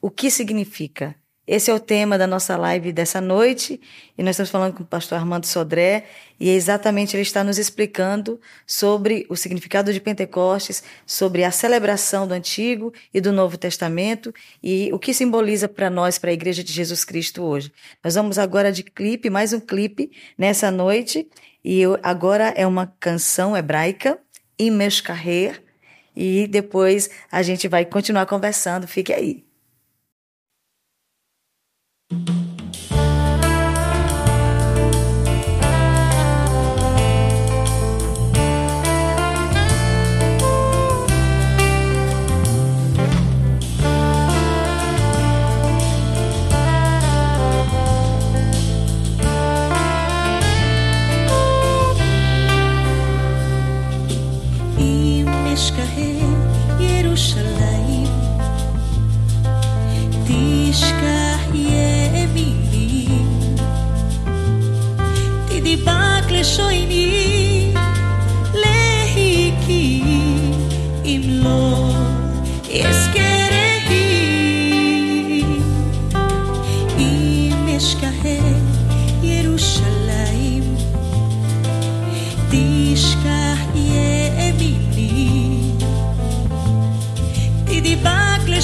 O 0.00 0.10
que 0.10 0.30
significa? 0.30 1.14
Esse 1.52 1.68
é 1.68 1.74
o 1.74 1.80
tema 1.80 2.16
da 2.16 2.28
nossa 2.28 2.56
live 2.56 2.92
dessa 2.92 3.20
noite 3.20 3.80
e 4.16 4.22
nós 4.22 4.34
estamos 4.34 4.50
falando 4.50 4.72
com 4.72 4.84
o 4.84 4.86
pastor 4.86 5.18
Armando 5.18 5.46
Sodré 5.46 6.04
e 6.38 6.48
é 6.48 6.52
exatamente 6.52 7.16
ele 7.16 7.24
está 7.24 7.42
nos 7.42 7.58
explicando 7.58 8.40
sobre 8.64 9.26
o 9.28 9.34
significado 9.34 9.92
de 9.92 10.00
Pentecostes, 10.00 10.80
sobre 11.04 11.42
a 11.42 11.50
celebração 11.50 12.28
do 12.28 12.34
Antigo 12.34 12.94
e 13.12 13.20
do 13.20 13.32
Novo 13.32 13.58
Testamento 13.58 14.32
e 14.62 14.92
o 14.92 14.98
que 15.00 15.12
simboliza 15.12 15.68
para 15.68 15.90
nós, 15.90 16.20
para 16.20 16.30
a 16.30 16.32
Igreja 16.32 16.62
de 16.62 16.72
Jesus 16.72 17.04
Cristo 17.04 17.42
hoje. 17.42 17.72
Nós 18.04 18.14
vamos 18.14 18.38
agora 18.38 18.70
de 18.70 18.84
clipe, 18.84 19.28
mais 19.28 19.52
um 19.52 19.58
clipe 19.58 20.12
nessa 20.38 20.70
noite 20.70 21.28
e 21.64 21.80
eu- 21.80 21.98
agora 22.00 22.54
é 22.56 22.64
uma 22.64 22.86
canção 23.00 23.56
hebraica, 23.56 24.20
Imeshkaher, 24.56 25.60
e 26.14 26.46
depois 26.46 27.10
a 27.28 27.42
gente 27.42 27.66
vai 27.66 27.84
continuar 27.84 28.26
conversando. 28.26 28.86
Fique 28.86 29.12
aí. 29.12 29.49
Thank 32.10 32.28
you. 32.30 32.39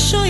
deixou 0.06 0.24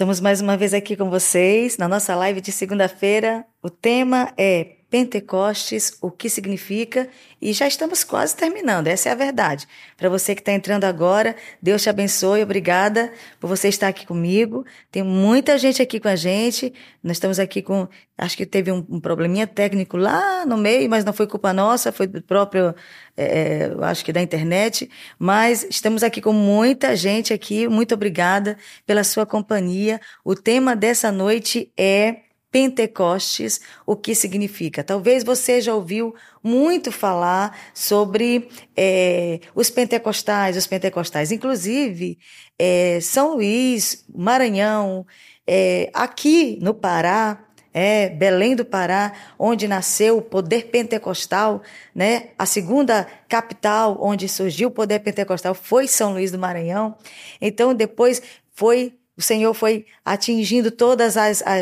Estamos 0.00 0.18
mais 0.18 0.40
uma 0.40 0.56
vez 0.56 0.72
aqui 0.72 0.96
com 0.96 1.10
vocês 1.10 1.76
na 1.76 1.86
nossa 1.86 2.16
live 2.16 2.40
de 2.40 2.50
segunda-feira. 2.50 3.44
O 3.62 3.68
tema 3.68 4.32
é 4.34 4.64
Pentecostes, 4.88 5.98
o 6.00 6.10
que 6.10 6.30
significa, 6.30 7.06
e 7.40 7.52
já 7.52 7.66
estamos 7.66 8.04
quase 8.04 8.36
terminando, 8.36 8.88
essa 8.88 9.08
é 9.08 9.12
a 9.12 9.14
verdade. 9.14 9.66
Para 9.96 10.08
você 10.08 10.34
que 10.34 10.42
está 10.42 10.52
entrando 10.52 10.84
agora, 10.84 11.34
Deus 11.62 11.82
te 11.82 11.88
abençoe, 11.88 12.42
obrigada 12.42 13.12
por 13.38 13.48
você 13.48 13.68
estar 13.68 13.88
aqui 13.88 14.06
comigo. 14.06 14.64
Tem 14.90 15.02
muita 15.02 15.56
gente 15.56 15.80
aqui 15.80 15.98
com 15.98 16.08
a 16.08 16.16
gente, 16.16 16.72
nós 17.02 17.16
estamos 17.16 17.38
aqui 17.38 17.62
com, 17.62 17.88
acho 18.18 18.36
que 18.36 18.44
teve 18.44 18.70
um, 18.70 18.84
um 18.90 19.00
probleminha 19.00 19.46
técnico 19.46 19.96
lá 19.96 20.44
no 20.44 20.58
meio, 20.58 20.88
mas 20.90 21.04
não 21.04 21.12
foi 21.12 21.26
culpa 21.26 21.52
nossa, 21.52 21.90
foi 21.90 22.06
do 22.06 22.20
próprio, 22.20 22.74
é, 23.16 23.70
eu 23.72 23.82
acho 23.84 24.04
que 24.04 24.12
da 24.12 24.20
internet, 24.20 24.90
mas 25.18 25.66
estamos 25.68 26.02
aqui 26.02 26.20
com 26.20 26.32
muita 26.32 26.94
gente 26.94 27.32
aqui, 27.32 27.66
muito 27.68 27.94
obrigada 27.94 28.58
pela 28.86 29.02
sua 29.02 29.24
companhia. 29.24 30.00
O 30.22 30.34
tema 30.34 30.76
dessa 30.76 31.10
noite 31.10 31.72
é 31.76 32.29
Pentecostes, 32.50 33.60
o 33.86 33.94
que 33.94 34.14
significa? 34.14 34.82
Talvez 34.82 35.22
você 35.22 35.60
já 35.60 35.74
ouviu 35.74 36.14
muito 36.42 36.90
falar 36.90 37.56
sobre 37.72 38.48
eh, 38.76 39.40
os 39.54 39.70
pentecostais, 39.70 40.56
os 40.56 40.66
pentecostais, 40.66 41.30
inclusive 41.30 42.18
eh, 42.58 42.98
São 43.00 43.34
Luís, 43.34 44.04
Maranhão, 44.12 45.06
eh, 45.46 45.90
aqui 45.94 46.58
no 46.60 46.74
Pará, 46.74 47.46
é, 47.72 48.08
Belém 48.08 48.56
do 48.56 48.64
Pará, 48.64 49.12
onde 49.38 49.68
nasceu 49.68 50.18
o 50.18 50.22
poder 50.22 50.66
pentecostal, 50.66 51.62
né? 51.94 52.30
A 52.38 52.44
segunda 52.46 53.06
capital 53.28 53.96
onde 54.00 54.28
surgiu 54.28 54.68
o 54.68 54.72
poder 54.72 55.00
pentecostal 55.00 55.54
foi 55.54 55.86
São 55.86 56.12
Luís 56.12 56.32
do 56.32 56.38
Maranhão. 56.38 56.96
Então 57.40 57.72
depois 57.74 58.20
foi 58.52 58.94
o 59.20 59.22
Senhor 59.22 59.52
foi 59.52 59.84
atingindo 60.02 60.70
todos 60.70 61.14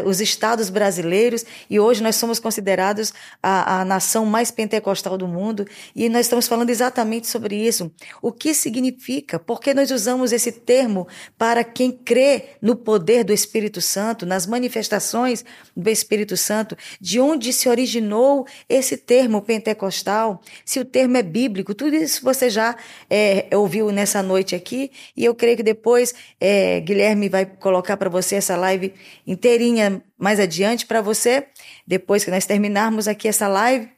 os 0.04 0.20
estados 0.20 0.70
brasileiros 0.70 1.44
e 1.68 1.80
hoje 1.80 2.00
nós 2.00 2.14
somos 2.14 2.38
considerados 2.38 3.12
a, 3.42 3.80
a, 3.80 3.84
nação 3.84 4.24
mais 4.24 4.52
pentecostal 4.52 5.18
do 5.18 5.26
mundo 5.26 5.66
e 5.94 6.08
nós 6.08 6.26
estamos 6.26 6.46
falando 6.46 6.70
exatamente 6.70 7.26
sobre 7.26 7.56
isso. 7.56 7.90
O 8.22 8.30
que 8.30 8.54
significa? 8.54 9.40
Por 9.40 9.60
que 9.60 9.74
nós 9.74 9.90
usamos 9.90 10.32
esse 10.32 10.52
termo 10.52 11.08
para 11.36 11.64
quem 11.64 11.90
crê 11.90 12.50
no 12.62 12.76
poder 12.76 13.24
do 13.24 13.32
Espírito 13.32 13.80
Santo, 13.80 14.24
nas 14.24 14.46
manifestações 14.46 15.44
do 15.76 15.90
Espírito 15.90 16.36
Santo? 16.36 16.76
De 17.00 17.18
onde 17.18 17.52
se 17.52 17.68
originou 17.68 18.46
esse 18.68 18.96
termo 18.96 19.42
pentecostal? 19.42 20.40
Se 20.64 20.78
o 20.78 20.84
termo 20.84 21.16
é 21.16 21.24
bíblico, 21.24 21.74
tudo 21.74 21.96
isso 21.96 22.22
você 22.22 22.48
já 22.48 22.76
é, 23.10 23.48
ouviu 23.52 23.90
nessa 23.90 24.22
noite 24.22 24.54
aqui 24.54 24.92
e 25.16 25.24
eu 25.24 25.34
creio 25.34 25.56
que 25.56 25.64
depois 25.64 26.14
é, 26.40 26.78
Guilherme 26.78 27.28
vai 27.28 27.47
colocar 27.48 27.96
para 27.96 28.08
você 28.08 28.36
essa 28.36 28.56
live 28.56 28.94
inteirinha 29.26 30.02
mais 30.16 30.38
adiante 30.38 30.86
para 30.86 31.00
você. 31.00 31.46
Depois 31.86 32.24
que 32.24 32.30
nós 32.30 32.46
terminarmos 32.46 33.08
aqui 33.08 33.28
essa 33.28 33.48
live, 33.48 33.88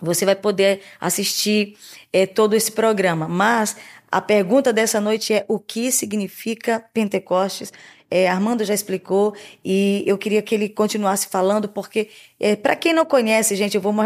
você 0.00 0.24
vai 0.24 0.34
poder 0.34 0.80
assistir 1.00 1.76
é, 2.12 2.26
todo 2.26 2.54
esse 2.54 2.72
programa. 2.72 3.28
Mas 3.28 3.76
a 4.10 4.20
pergunta 4.20 4.72
dessa 4.72 5.00
noite 5.00 5.32
é 5.32 5.44
o 5.48 5.58
que 5.58 5.92
significa 5.92 6.84
Pentecostes? 6.92 7.72
É, 8.10 8.28
Armando 8.28 8.62
já 8.62 8.74
explicou 8.74 9.34
e 9.64 10.04
eu 10.06 10.18
queria 10.18 10.42
que 10.42 10.54
ele 10.54 10.68
continuasse 10.68 11.28
falando, 11.28 11.66
porque 11.66 12.10
é, 12.38 12.54
para 12.54 12.76
quem 12.76 12.92
não 12.92 13.06
conhece, 13.06 13.56
gente, 13.56 13.74
eu 13.74 13.80
vou 13.80 13.92
mo 13.92 14.02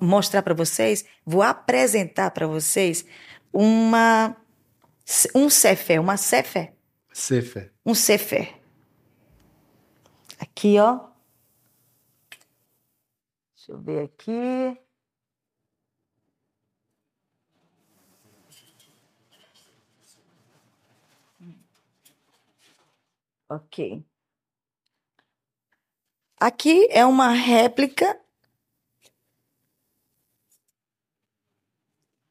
mostrar 0.00 0.40
para 0.40 0.54
vocês, 0.54 1.04
vou 1.26 1.42
apresentar 1.42 2.30
para 2.30 2.46
vocês 2.46 3.04
uma 3.52 4.34
um 5.34 5.50
Sefer, 5.50 6.00
uma 6.00 6.16
Sefer. 6.16 6.72
Sefer. 7.12 7.72
Um 7.84 7.94
Sefer. 7.94 8.60
Aqui, 10.38 10.78
ó. 10.78 11.10
Deixa 13.54 13.72
eu 13.72 13.80
ver 13.80 14.04
aqui. 14.04 14.80
Ok. 23.48 24.04
Aqui 26.38 26.86
é 26.90 27.04
uma 27.04 27.30
réplica 27.32 28.18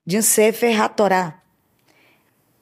de 0.06 0.18
um 0.18 0.22
Sefer 0.22 0.82
HaTorah. 0.82 1.39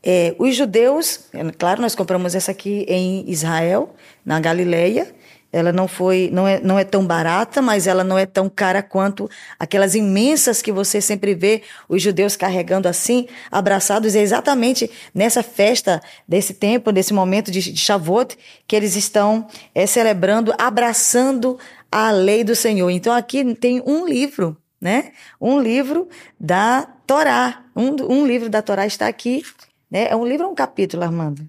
É, 0.09 0.33
os 0.39 0.55
judeus, 0.55 1.19
claro, 1.57 1.81
nós 1.81 1.93
compramos 1.93 2.33
essa 2.33 2.51
aqui 2.51 2.85
em 2.87 3.29
Israel, 3.29 3.93
na 4.25 4.39
Galileia. 4.39 5.13
Ela 5.51 5.73
não 5.73 5.85
foi, 5.85 6.29
não 6.31 6.47
é, 6.47 6.61
não 6.61 6.79
é 6.79 6.85
tão 6.85 7.05
barata, 7.05 7.61
mas 7.61 7.87
ela 7.87 8.05
não 8.05 8.17
é 8.17 8.25
tão 8.25 8.49
cara 8.49 8.81
quanto 8.81 9.29
aquelas 9.59 9.95
imensas 9.95 10.61
que 10.61 10.71
você 10.71 11.01
sempre 11.01 11.35
vê 11.35 11.61
os 11.89 12.01
judeus 12.01 12.37
carregando 12.37 12.87
assim, 12.87 13.27
abraçados. 13.51 14.15
É 14.15 14.21
exatamente 14.21 14.89
nessa 15.13 15.43
festa 15.43 16.01
desse 16.25 16.53
tempo, 16.53 16.93
desse 16.93 17.13
momento 17.13 17.51
de, 17.51 17.59
de 17.59 17.77
Shavuot, 17.77 18.37
que 18.65 18.77
eles 18.77 18.95
estão 18.95 19.45
é, 19.75 19.85
celebrando, 19.85 20.53
abraçando 20.57 21.59
a 21.91 22.11
lei 22.11 22.45
do 22.45 22.55
Senhor. 22.55 22.89
Então 22.91 23.11
aqui 23.11 23.53
tem 23.55 23.83
um 23.85 24.07
livro, 24.07 24.55
né? 24.79 25.11
Um 25.39 25.59
livro 25.59 26.07
da 26.39 26.87
Torá. 27.05 27.65
Um, 27.75 28.21
um 28.21 28.25
livro 28.25 28.49
da 28.49 28.61
Torá 28.61 28.85
está 28.85 29.05
aqui. 29.05 29.43
Né? 29.89 30.07
É 30.09 30.15
um 30.15 30.25
livro 30.25 30.45
ou 30.45 30.51
um 30.51 30.55
capítulo, 30.55 31.03
Armando? 31.03 31.47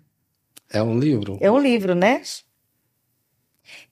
É 0.70 0.82
um 0.82 0.98
livro. 0.98 1.38
É 1.40 1.50
um 1.50 1.58
livro, 1.58 1.94
né? 1.94 2.22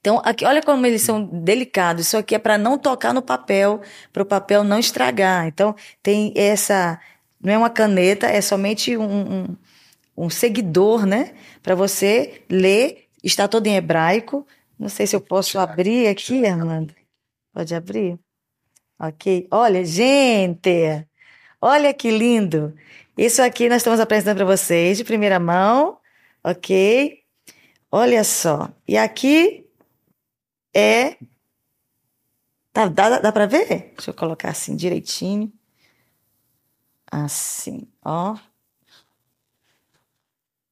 Então, 0.01 0.21
aqui, 0.25 0.45
olha 0.45 0.63
como 0.63 0.87
eles 0.87 1.03
são 1.03 1.25
delicados. 1.25 2.07
Isso 2.07 2.17
aqui 2.17 2.35
é 2.35 2.39
para 2.39 2.57
não 2.57 2.79
tocar 2.79 3.13
no 3.13 3.23
papel, 3.23 3.81
para 4.13 4.23
o 4.23 4.27
papel 4.27 4.65
não 4.65 4.79
estragar. 4.79 5.47
Então, 5.47 5.75
tem 6.03 6.33
essa. 6.37 7.01
Não 7.41 7.53
é 7.53 7.59
uma 7.59 7.71
caneta, 7.71 8.27
é 8.27 8.41
somente 8.41 8.97
um, 8.97 9.05
um, 9.05 9.57
um 10.17 10.31
seguidor, 10.31 11.07
né? 11.07 11.35
Para 11.63 11.75
você 11.75 12.43
ler. 12.49 13.05
Está 13.23 13.49
todo 13.49 13.67
em 13.67 13.75
hebraico. 13.75 14.47
Não 14.79 14.89
sei 14.89 15.07
se 15.07 15.17
eu 15.17 15.21
posso 15.21 15.59
abrir 15.59 16.07
aqui, 16.07 16.47
Armando. 16.47 16.95
Pode 17.53 17.75
abrir? 17.75 18.19
Ok. 18.99 19.47
Olha, 19.51 19.85
gente! 19.85 21.07
Olha 21.61 21.93
que 21.93 22.11
lindo! 22.11 22.75
Isso 23.17 23.41
aqui 23.41 23.69
nós 23.69 23.79
estamos 23.79 23.99
apresentando 23.99 24.37
para 24.37 24.45
vocês 24.45 24.99
de 24.99 25.05
primeira 25.05 25.41
mão, 25.41 25.99
ok? 26.45 27.25
Olha 27.91 28.23
só. 28.23 28.71
E 28.87 28.97
aqui 28.97 29.67
é. 30.75 31.17
Tá, 32.73 32.89
dá 32.89 33.19
dá 33.19 33.33
para 33.33 33.47
ver? 33.47 33.95
Deixa 33.97 34.11
eu 34.11 34.15
colocar 34.15 34.51
assim 34.51 34.77
direitinho. 34.77 35.51
Assim, 37.11 37.89
ó. 38.05 38.37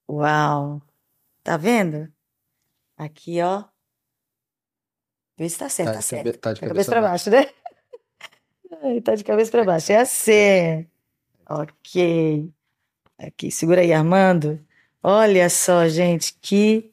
Uau! 0.06 0.82
Tá 1.42 1.56
vendo? 1.56 2.12
Aqui, 2.96 3.40
ó. 3.40 3.64
Vê 5.38 5.48
se 5.48 5.58
tá 5.58 5.68
certo, 5.68 5.88
tá, 5.88 5.94
tá 5.94 6.02
certo. 6.02 6.38
Tá 6.38 6.52
de 6.52 6.60
cabeça, 6.60 6.74
cabeça 6.74 6.90
para 6.90 7.00
baixo, 7.00 7.30
né? 7.30 7.46
Ai, 8.82 9.00
tá 9.02 9.14
de 9.14 9.24
cabeça 9.24 9.50
para 9.50 9.64
baixo. 9.64 9.92
É 9.92 9.96
assim. 9.96 10.86
Ok. 11.48 12.50
Aqui, 13.18 13.50
segura 13.50 13.80
aí, 13.80 13.92
Armando. 13.92 14.58
Olha 15.02 15.48
só, 15.50 15.86
gente, 15.88 16.34
que 16.40 16.90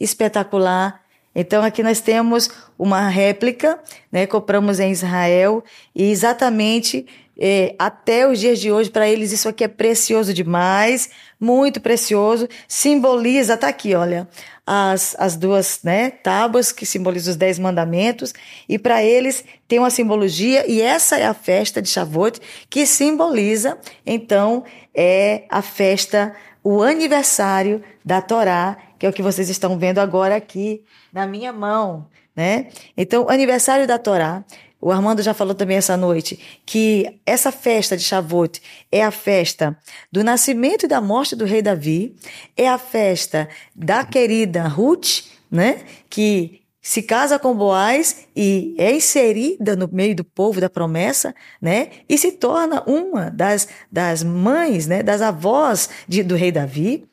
espetacular. 0.00 1.02
Então, 1.34 1.62
aqui 1.62 1.82
nós 1.82 2.00
temos 2.00 2.50
uma 2.78 3.08
réplica, 3.08 3.78
né? 4.10 4.26
Compramos 4.26 4.80
em 4.80 4.90
Israel 4.90 5.62
e 5.94 6.10
exatamente 6.10 7.06
é, 7.38 7.74
até 7.78 8.28
os 8.28 8.38
dias 8.38 8.60
de 8.60 8.70
hoje, 8.70 8.90
para 8.90 9.08
eles, 9.08 9.32
isso 9.32 9.48
aqui 9.48 9.64
é 9.64 9.68
precioso 9.68 10.34
demais, 10.34 11.10
muito 11.40 11.80
precioso. 11.80 12.48
Simboliza, 12.68 13.56
tá 13.56 13.68
aqui, 13.68 13.94
olha, 13.94 14.28
as, 14.66 15.16
as 15.18 15.36
duas 15.36 15.80
né, 15.82 16.10
tábuas 16.10 16.72
que 16.72 16.84
simbolizam 16.84 17.32
os 17.32 17.36
dez 17.36 17.58
mandamentos, 17.58 18.32
e 18.68 18.78
para 18.78 19.02
eles 19.02 19.44
tem 19.66 19.78
uma 19.78 19.90
simbologia, 19.90 20.70
e 20.70 20.80
essa 20.80 21.18
é 21.18 21.26
a 21.26 21.34
festa 21.34 21.80
de 21.80 21.88
Shavuot, 21.88 22.38
que 22.68 22.86
simboliza, 22.86 23.78
então, 24.04 24.64
é 24.94 25.44
a 25.48 25.62
festa, 25.62 26.34
o 26.62 26.82
aniversário 26.82 27.82
da 28.04 28.20
Torá, 28.20 28.76
que 28.98 29.06
é 29.06 29.08
o 29.08 29.12
que 29.12 29.22
vocês 29.22 29.48
estão 29.48 29.78
vendo 29.78 29.98
agora 29.98 30.36
aqui 30.36 30.84
na 31.12 31.26
minha 31.26 31.52
mão. 31.52 32.06
Né? 32.36 32.68
Então, 32.96 33.28
aniversário 33.28 33.86
da 33.86 33.98
Torá 33.98 34.44
o 34.82 34.90
Armando 34.90 35.22
já 35.22 35.32
falou 35.32 35.54
também 35.54 35.76
essa 35.76 35.96
noite 35.96 36.38
que 36.66 37.20
essa 37.24 37.52
festa 37.52 37.96
de 37.96 38.02
Shavuot 38.02 38.60
é 38.90 39.04
a 39.04 39.12
festa 39.12 39.78
do 40.10 40.24
nascimento 40.24 40.84
e 40.86 40.88
da 40.88 41.00
morte 41.00 41.36
do 41.36 41.44
rei 41.44 41.62
Davi, 41.62 42.16
é 42.56 42.68
a 42.68 42.76
festa 42.76 43.48
da 43.76 44.04
querida 44.04 44.66
Ruth, 44.66 45.22
né, 45.48 45.82
que 46.10 46.62
se 46.82 47.00
casa 47.00 47.38
com 47.38 47.54
Boaz 47.54 48.26
e 48.34 48.74
é 48.76 48.92
inserida 48.92 49.76
no 49.76 49.88
meio 49.92 50.16
do 50.16 50.24
povo 50.24 50.60
da 50.60 50.68
promessa, 50.68 51.32
né? 51.60 51.90
E 52.08 52.18
se 52.18 52.32
torna 52.32 52.82
uma 52.88 53.30
das, 53.30 53.68
das 53.90 54.24
mães, 54.24 54.88
né? 54.88 55.00
Das 55.00 55.22
avós 55.22 55.88
de, 56.08 56.24
do 56.24 56.34
rei 56.34 56.50
Davi. 56.50 57.08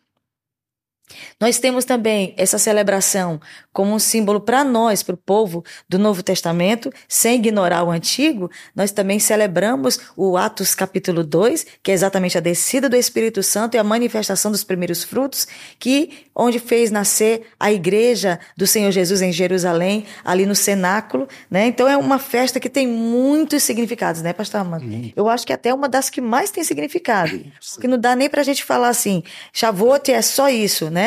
Nós 1.40 1.58
temos 1.58 1.86
também 1.86 2.34
essa 2.38 2.58
celebração 2.58 3.40
como 3.72 3.94
um 3.94 4.00
símbolo 4.00 4.42
para 4.42 4.64
nós, 4.64 5.04
para 5.04 5.16
o 5.16 5.18
povo 5.18 5.64
do 5.88 5.98
Novo 5.98 6.22
Testamento, 6.22 6.92
sem 7.08 7.36
ignorar 7.36 7.84
o 7.84 7.92
Antigo. 7.92 8.50
Nós 8.76 8.92
também 8.92 9.20
celebramos 9.20 10.00
o 10.18 10.38
Atos 10.38 10.76
capítulo 10.76 11.24
2, 11.24 11.66
que 11.82 11.92
é 11.92 11.94
exatamente 11.94 12.38
a 12.38 12.42
descida 12.42 12.90
do 12.90 12.96
Espírito 12.96 13.42
Santo 13.42 13.76
e 13.76 13.78
a 13.78 13.84
manifestação 13.84 14.52
dos 14.52 14.64
primeiros 14.64 15.04
frutos, 15.04 15.48
que 15.80 16.26
onde 16.36 16.60
fez 16.60 16.92
nascer 16.92 17.48
a 17.60 17.72
igreja 17.72 18.40
do 18.56 18.68
Senhor 18.68 18.92
Jesus 18.92 19.22
em 19.22 19.32
Jerusalém, 19.32 20.06
ali 20.24 20.46
no 20.46 20.56
cenáculo, 20.56 21.28
né? 21.50 21.68
Então 21.68 21.88
é 21.88 21.98
uma 21.98 22.20
festa 22.20 22.60
que 22.60 22.70
tem 22.70 22.88
muitos 22.88 23.64
significados, 23.64 24.22
né, 24.22 24.34
pastor 24.34 24.62
Amanda? 24.62 24.86
Eu 25.16 25.28
acho 25.28 25.46
que 25.46 25.54
até 25.54 25.74
uma 25.74 25.90
das 25.90 26.10
que 26.10 26.22
mais 26.22 26.52
tem 26.52 26.64
significado, 26.64 27.40
que 27.80 27.88
não 27.88 27.98
dá 27.98 28.16
nem 28.16 28.30
para 28.30 28.42
a 28.42 28.44
gente 28.44 28.64
falar 28.64 28.90
assim, 28.90 29.24
Shavuot 29.54 30.12
é 30.12 30.22
só 30.22 30.50
isso, 30.50 30.90
né? 30.90 30.99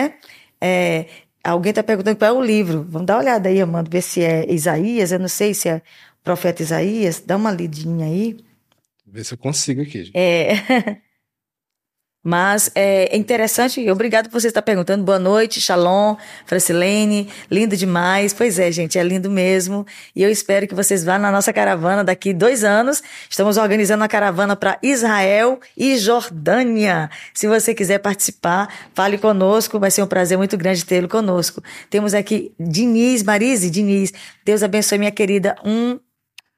É, 0.60 1.06
alguém 1.42 1.70
está 1.70 1.82
perguntando 1.82 2.16
qual 2.16 2.34
é 2.34 2.38
o 2.38 2.42
livro. 2.42 2.86
Vamos 2.88 3.06
dar 3.06 3.14
uma 3.14 3.22
olhada 3.22 3.48
aí, 3.48 3.60
Amanda, 3.60 3.90
ver 3.90 4.02
se 4.02 4.22
é 4.22 4.50
Isaías. 4.52 5.12
Eu 5.12 5.18
não 5.18 5.28
sei 5.28 5.54
se 5.54 5.68
é 5.68 5.82
profeta 6.22 6.62
Isaías. 6.62 7.22
Dá 7.24 7.36
uma 7.36 7.50
lidinha 7.50 8.06
aí. 8.06 8.38
Ver 9.06 9.24
se 9.24 9.34
eu 9.34 9.38
consigo 9.38 9.82
aqui. 9.82 10.04
gente. 10.04 10.16
É. 10.16 10.54
Mas 12.24 12.70
é 12.76 13.16
interessante, 13.16 13.90
obrigado 13.90 14.28
por 14.28 14.40
você 14.40 14.46
estar 14.46 14.62
perguntando. 14.62 15.02
Boa 15.02 15.18
noite, 15.18 15.60
Shalom, 15.60 16.14
Francilene, 16.46 17.28
lindo 17.50 17.76
demais. 17.76 18.32
Pois 18.32 18.60
é, 18.60 18.70
gente, 18.70 18.96
é 18.96 19.02
lindo 19.02 19.28
mesmo. 19.28 19.84
E 20.14 20.22
eu 20.22 20.30
espero 20.30 20.68
que 20.68 20.74
vocês 20.74 21.02
vá 21.02 21.18
na 21.18 21.32
nossa 21.32 21.52
caravana 21.52 22.04
daqui 22.04 22.32
dois 22.32 22.62
anos. 22.62 23.02
Estamos 23.28 23.56
organizando 23.56 24.02
uma 24.02 24.08
caravana 24.08 24.54
para 24.54 24.78
Israel 24.84 25.58
e 25.76 25.96
Jordânia. 25.98 27.10
Se 27.34 27.48
você 27.48 27.74
quiser 27.74 27.98
participar, 27.98 28.72
fale 28.94 29.18
conosco, 29.18 29.80
vai 29.80 29.90
ser 29.90 30.02
um 30.02 30.06
prazer 30.06 30.38
muito 30.38 30.56
grande 30.56 30.84
tê-lo 30.84 31.08
conosco. 31.08 31.60
Temos 31.90 32.14
aqui 32.14 32.52
Diniz, 32.58 33.24
Marise, 33.24 33.68
Diniz. 33.68 34.12
Deus 34.44 34.62
abençoe, 34.62 34.96
minha 34.96 35.10
querida. 35.10 35.56
Um 35.64 35.98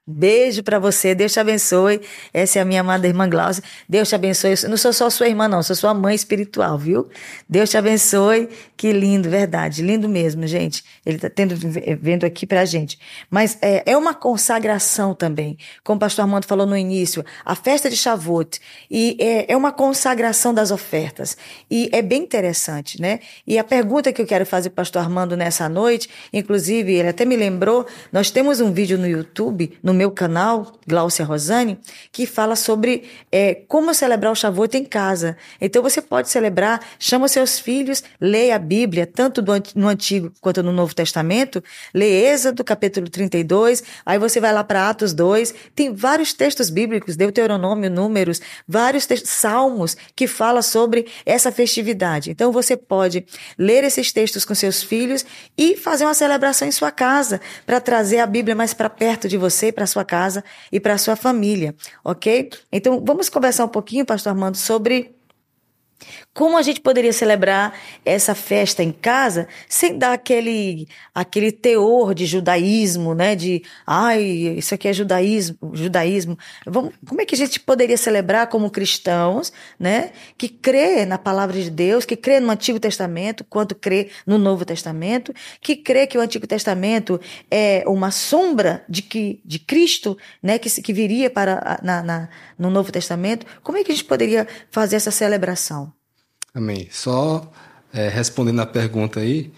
Beijo 0.06 0.62
para 0.62 0.78
você, 0.78 1.14
Deus 1.14 1.32
te 1.32 1.40
abençoe. 1.40 1.98
Essa 2.30 2.58
é 2.58 2.62
a 2.62 2.64
minha 2.66 2.82
amada 2.82 3.06
irmã 3.08 3.26
Glaucia. 3.26 3.64
Deus 3.88 4.06
te 4.06 4.14
abençoe. 4.14 4.52
Eu 4.62 4.68
não 4.68 4.76
sou 4.76 4.92
só 4.92 5.08
sua 5.08 5.28
irmã, 5.28 5.48
não, 5.48 5.62
sou 5.62 5.74
sua 5.74 5.94
mãe 5.94 6.14
espiritual, 6.14 6.76
viu? 6.76 7.08
Deus 7.48 7.70
te 7.70 7.78
abençoe. 7.78 8.50
Que 8.76 8.92
lindo, 8.92 9.30
verdade. 9.30 9.80
Lindo 9.80 10.06
mesmo, 10.06 10.46
gente. 10.46 10.84
Ele 11.06 11.16
está 11.16 11.30
tendo 11.30 11.56
vendo 12.02 12.26
aqui 12.26 12.46
pra 12.46 12.66
gente. 12.66 12.98
Mas 13.30 13.56
é, 13.62 13.92
é 13.92 13.96
uma 13.96 14.12
consagração 14.12 15.14
também. 15.14 15.56
Como 15.82 15.96
o 15.96 16.00
pastor 16.00 16.26
Armando 16.26 16.44
falou 16.44 16.66
no 16.66 16.76
início, 16.76 17.24
a 17.42 17.54
festa 17.54 17.88
de 17.88 17.96
Shavuot. 17.96 18.60
E 18.90 19.16
é, 19.18 19.52
é 19.52 19.56
uma 19.56 19.72
consagração 19.72 20.52
das 20.52 20.70
ofertas. 20.70 21.34
E 21.70 21.88
é 21.92 22.02
bem 22.02 22.24
interessante, 22.24 23.00
né? 23.00 23.20
E 23.46 23.58
a 23.58 23.64
pergunta 23.64 24.12
que 24.12 24.20
eu 24.20 24.26
quero 24.26 24.44
fazer 24.44 24.68
para 24.68 24.82
o 24.82 24.84
pastor 24.84 25.00
Armando 25.00 25.34
nessa 25.34 25.66
noite, 25.66 26.10
inclusive, 26.30 26.92
ele 26.92 27.08
até 27.08 27.24
me 27.24 27.36
lembrou, 27.36 27.86
nós 28.12 28.30
temos 28.30 28.60
um 28.60 28.70
vídeo 28.70 28.98
no 28.98 29.08
YouTube, 29.08 29.78
no 29.82 29.93
meu 29.94 30.10
canal, 30.10 30.72
Glaucia 30.86 31.24
Rosane, 31.24 31.78
que 32.12 32.26
fala 32.26 32.56
sobre 32.56 33.04
é, 33.30 33.54
como 33.54 33.94
celebrar 33.94 34.32
o 34.32 34.34
Shavuot 34.34 34.76
em 34.76 34.84
casa. 34.84 35.36
Então 35.60 35.82
você 35.82 36.02
pode 36.02 36.28
celebrar, 36.28 36.80
chama 36.98 37.28
seus 37.28 37.58
filhos, 37.58 38.02
leia 38.20 38.56
a 38.56 38.58
Bíblia, 38.58 39.06
tanto 39.06 39.42
no 39.74 39.88
Antigo 39.88 40.32
quanto 40.40 40.62
no 40.62 40.72
Novo 40.72 40.94
Testamento, 40.94 41.62
lê 41.92 42.26
Êxodo, 42.26 42.64
capítulo 42.64 43.08
32, 43.08 43.82
aí 44.04 44.18
você 44.18 44.40
vai 44.40 44.52
lá 44.52 44.62
para 44.64 44.88
Atos 44.88 45.12
2, 45.12 45.54
tem 45.74 45.94
vários 45.94 46.32
textos 46.32 46.70
bíblicos, 46.70 47.16
Deuteronômio, 47.16 47.90
Números, 47.90 48.40
vários 48.66 49.06
textos, 49.06 49.30
Salmos, 49.30 49.96
que 50.14 50.26
fala 50.26 50.62
sobre 50.62 51.06
essa 51.24 51.50
festividade. 51.50 52.30
Então 52.30 52.52
você 52.52 52.76
pode 52.76 53.24
ler 53.58 53.84
esses 53.84 54.12
textos 54.12 54.44
com 54.44 54.54
seus 54.54 54.82
filhos 54.82 55.24
e 55.56 55.76
fazer 55.76 56.04
uma 56.04 56.14
celebração 56.14 56.66
em 56.66 56.72
sua 56.72 56.90
casa, 56.90 57.40
para 57.64 57.80
trazer 57.80 58.18
a 58.18 58.26
Bíblia 58.26 58.54
mais 58.54 58.74
para 58.74 58.90
perto 58.90 59.28
de 59.28 59.36
você, 59.36 59.72
para 59.72 59.83
sua 59.86 60.04
casa 60.04 60.44
e 60.70 60.80
para 60.80 60.98
sua 60.98 61.16
família, 61.16 61.74
ok? 62.04 62.50
Então 62.72 63.02
vamos 63.04 63.28
conversar 63.28 63.64
um 63.64 63.68
pouquinho, 63.68 64.04
Pastor 64.04 64.30
Armando, 64.30 64.56
sobre 64.56 65.14
Como 66.34 66.58
a 66.58 66.62
gente 66.62 66.80
poderia 66.80 67.12
celebrar 67.12 67.78
essa 68.04 68.34
festa 68.34 68.82
em 68.82 68.90
casa 68.90 69.46
sem 69.68 69.96
dar 69.96 70.14
aquele, 70.14 70.88
aquele 71.14 71.52
teor 71.52 72.12
de 72.12 72.26
judaísmo, 72.26 73.14
né? 73.14 73.36
De, 73.36 73.62
ai, 73.86 74.22
isso 74.58 74.74
aqui 74.74 74.88
é 74.88 74.92
judaísmo, 74.92 75.56
judaísmo. 75.72 76.36
Vamos, 76.66 76.92
como 77.06 77.20
é 77.20 77.24
que 77.24 77.36
a 77.36 77.38
gente 77.38 77.60
poderia 77.60 77.96
celebrar 77.96 78.48
como 78.48 78.68
cristãos, 78.68 79.52
né? 79.78 80.10
Que 80.36 80.48
crê 80.48 81.06
na 81.06 81.18
palavra 81.18 81.54
de 81.54 81.70
Deus, 81.70 82.04
que 82.04 82.16
crê 82.16 82.40
no 82.40 82.50
Antigo 82.50 82.80
Testamento, 82.80 83.44
quanto 83.44 83.76
crê 83.76 84.10
no 84.26 84.36
Novo 84.36 84.64
Testamento, 84.64 85.32
que 85.60 85.76
crê 85.76 86.04
que 86.04 86.18
o 86.18 86.20
Antigo 86.20 86.48
Testamento 86.48 87.20
é 87.48 87.84
uma 87.86 88.10
sombra 88.10 88.84
de 88.88 89.02
que 89.02 89.40
de 89.44 89.60
Cristo, 89.60 90.18
né? 90.42 90.58
Que, 90.58 90.68
que 90.82 90.92
viria 90.92 91.30
para 91.30 91.78
na, 91.80 92.02
na 92.02 92.28
no 92.58 92.70
Novo 92.70 92.90
Testamento. 92.90 93.46
Como 93.62 93.78
é 93.78 93.84
que 93.84 93.92
a 93.92 93.94
gente 93.94 94.04
poderia 94.04 94.48
fazer 94.70 94.96
essa 94.96 95.12
celebração? 95.12 95.92
Amém. 96.54 96.88
Só 96.90 97.50
é, 97.92 98.08
respondendo 98.08 98.60
a 98.60 98.66
pergunta 98.66 99.20
aí 99.20 99.52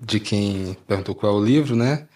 de 0.00 0.18
quem 0.18 0.76
perguntou 0.86 1.14
qual 1.14 1.36
é 1.36 1.40
o 1.40 1.44
livro, 1.44 1.76
né? 1.76 2.08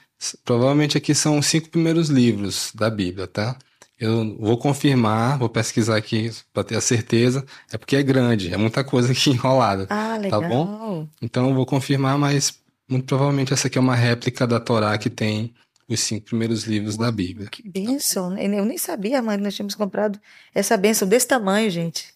Provavelmente 0.45 0.99
aqui 0.99 1.15
são 1.15 1.39
os 1.39 1.47
cinco 1.47 1.69
primeiros 1.69 2.09
livros 2.09 2.73
da 2.75 2.91
Bíblia, 2.91 3.27
tá? 3.27 3.57
Eu 3.99 4.37
vou 4.39 4.59
confirmar, 4.59 5.39
vou 5.39 5.49
pesquisar 5.49 5.97
aqui 5.97 6.31
para 6.53 6.65
ter 6.65 6.77
a 6.77 6.81
certeza. 6.81 7.45
É 7.73 7.79
porque 7.79 7.95
é 7.95 8.03
grande, 8.03 8.53
é 8.53 8.57
muita 8.57 8.83
coisa 8.83 9.13
aqui 9.13 9.31
enrolada. 9.31 9.87
Ah, 9.89 10.17
legal. 10.17 10.41
Tá 10.41 10.49
bom? 10.49 11.09
Então 11.23 11.49
eu 11.49 11.55
vou 11.55 11.65
confirmar, 11.65 12.19
mas 12.19 12.59
muito 12.89 13.07
provavelmente 13.07 13.53
essa 13.53 13.69
aqui 13.69 13.79
é 13.79 13.81
uma 13.81 13.95
réplica 13.95 14.47
da 14.47 14.59
Torá 14.59 14.99
que 14.99 15.09
tem 15.09 15.55
os 15.89 16.01
cinco 16.01 16.27
primeiros 16.27 16.65
livros 16.65 16.97
da 16.97 17.13
Bíblia. 17.13 17.49
Que 17.49 17.69
bênção! 17.69 18.37
Eu 18.39 18.65
nem 18.65 18.79
sabia, 18.79 19.23
mas 19.23 19.41
nós 19.41 19.55
tínhamos 19.55 19.75
comprado 19.75 20.19
essa 20.55 20.77
bênção 20.77 21.07
desse 21.07 21.29
tamanho, 21.29 21.71
gente. 21.71 22.15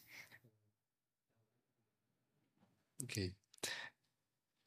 Ok. 3.03 3.33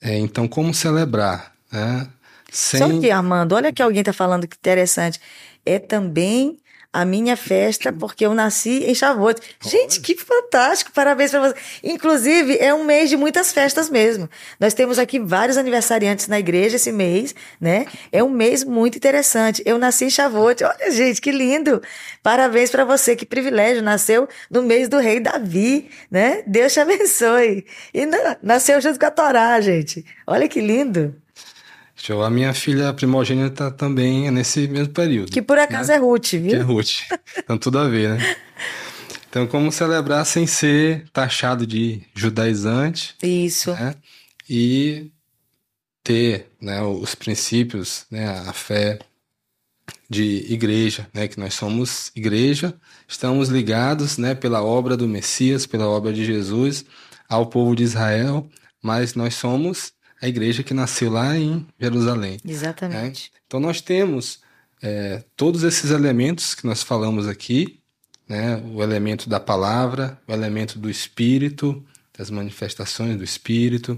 É, 0.02 0.18
então, 0.18 0.48
como 0.48 0.74
celebrar? 0.74 1.54
Né? 1.72 2.08
Sem... 2.52 2.80
Só 2.80 3.00
que, 3.00 3.12
Armando, 3.12 3.54
olha 3.54 3.72
que 3.72 3.82
alguém 3.82 4.02
está 4.02 4.12
falando 4.12 4.48
que 4.48 4.58
interessante. 4.58 5.22
É 5.66 5.78
também 5.78 6.60
a 6.94 7.06
minha 7.06 7.38
festa, 7.38 7.92
porque 7.94 8.26
eu 8.26 8.34
nasci 8.34 8.84
em 8.84 8.94
Shavuot. 8.94 9.40
Gente, 9.62 10.02
que 10.02 10.16
fantástico! 10.16 10.92
Parabéns 10.92 11.32
para 11.32 11.40
você. 11.40 11.56
Inclusive, 11.84 12.58
é 12.58 12.74
um 12.74 12.84
mês 12.84 13.10
de 13.10 13.16
muitas 13.16 13.54
festas 13.54 13.90
mesmo. 13.90 14.30
Nós 14.60 14.74
temos 14.74 15.00
aqui 15.00 15.18
vários 15.20 15.58
aniversariantes 15.58 16.28
na 16.28 16.40
igreja 16.40 16.76
esse 16.76 16.92
mês, 16.92 17.34
né? 17.60 17.86
É 18.12 18.22
um 18.24 18.30
mês 18.30 18.64
muito 18.64 18.98
interessante. 18.98 19.62
Eu 19.66 19.78
nasci 19.78 20.06
em 20.06 20.10
Shavuot. 20.10 20.64
Olha, 20.64 20.92
gente, 20.92 21.22
que 21.22 21.32
lindo! 21.32 21.82
Parabéns 22.22 22.70
para 22.70 22.84
você, 22.84 23.16
que 23.16 23.26
privilégio. 23.26 23.82
Nasceu 23.82 24.28
no 24.50 24.62
mês 24.62 24.90
do 24.90 25.00
rei 25.00 25.20
Davi, 25.20 25.90
né? 26.10 26.44
Deus 26.46 26.74
te 26.74 26.80
abençoe. 26.80 27.66
E 27.94 28.06
nasceu 28.42 28.82
junto 28.82 29.00
com 29.00 29.06
a 29.06 29.12
Torá, 29.12 29.62
gente. 29.62 30.06
Olha 30.28 30.48
que 30.48 30.60
lindo. 30.60 31.16
A 32.24 32.30
minha 32.30 32.54
filha 32.54 32.94
primogênita 32.94 33.70
também 33.70 34.28
é 34.28 34.32
nesse 34.32 34.68
mesmo 34.68 34.94
período. 34.94 35.32
Que 35.32 35.42
por 35.42 35.58
acaso 35.58 35.90
né? 35.90 35.96
é 35.96 36.00
Ruth, 36.00 36.32
viu? 36.32 36.50
Que 36.50 36.56
é 36.56 36.62
Ruth. 36.62 36.92
Então 37.38 37.58
tudo 37.58 37.80
a 37.80 37.88
ver, 37.88 38.18
né? 38.18 38.36
Então, 39.32 39.48
como 39.48 39.72
celebrar 39.72 40.26
sem 40.26 40.46
ser 40.46 41.08
taxado 41.14 41.66
de 41.66 42.04
judaizante? 42.14 43.16
Isso. 43.24 43.72
Né? 43.72 43.96
E 44.50 45.10
ter 46.04 46.52
né, 46.60 46.82
os 46.84 47.16
princípios, 47.16 48.06
né, 48.12 48.28
a 48.28 48.52
fé 48.52 49.00
de 50.10 50.46
igreja, 50.52 51.08
né, 51.14 51.30
que 51.30 51.40
nós 51.40 51.54
somos 51.54 52.12
igreja, 52.14 52.76
estamos 53.08 53.48
ligados 53.48 54.18
né, 54.18 54.36
pela 54.36 54.62
obra 54.62 54.98
do 54.98 55.08
Messias, 55.08 55.66
pela 55.66 55.88
obra 55.88 56.12
de 56.12 56.26
Jesus 56.26 56.84
ao 57.30 57.46
povo 57.46 57.74
de 57.74 57.84
Israel, 57.84 58.50
mas 58.84 59.16
nós 59.16 59.36
somos 59.36 59.94
a 60.22 60.28
igreja 60.28 60.64
que 60.64 60.74
nasceu 60.74 61.12
lá 61.12 61.36
em 61.36 61.66
Jerusalém. 61.80 62.38
Exatamente. 62.46 63.32
Né? 63.34 63.40
Então 63.48 63.60
nós 63.60 63.82
temos 63.82 64.40
é, 64.82 65.24
todos 65.36 65.64
esses 65.64 65.90
elementos 65.92 66.54
que 66.54 66.66
nós 66.66 66.84
falamos 66.84 67.28
aqui, 67.28 67.80
né? 68.30 68.62
o 68.74 68.84
elemento 68.84 69.28
da 69.28 69.40
palavra, 69.40 70.20
o 70.28 70.32
elemento 70.32 70.78
do 70.78 70.90
Espírito, 70.90 71.84
das 72.18 72.30
manifestações 72.30 73.18
do 73.18 73.24
Espírito. 73.24 73.98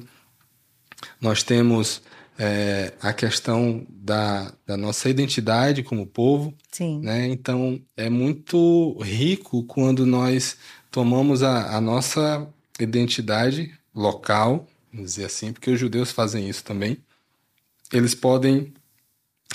Nós 1.20 1.44
temos 1.44 2.02
é, 2.40 2.94
a 3.02 3.12
questão 3.12 3.86
da, 3.90 4.54
da, 4.66 4.78
nossa 4.78 5.10
identidade 5.10 5.84
como 5.84 6.08
povo. 6.08 6.54
Sim. 6.72 7.02
Né? 7.02 7.28
Então 7.28 7.82
é 7.98 8.10
muito 8.10 8.98
rico 9.02 9.64
quando 9.64 10.06
nós 10.06 10.58
tomamos 10.90 11.44
a, 11.44 11.76
a 11.76 11.82
nossa 11.82 12.48
identidade 12.80 13.72
local 13.94 14.68
vamos 14.94 15.12
dizer 15.12 15.26
assim, 15.26 15.52
porque 15.52 15.72
os 15.72 15.80
judeus 15.80 16.12
fazem 16.12 16.48
isso 16.48 16.64
também. 16.64 16.98
Eles 17.92 18.14
podem 18.14 18.74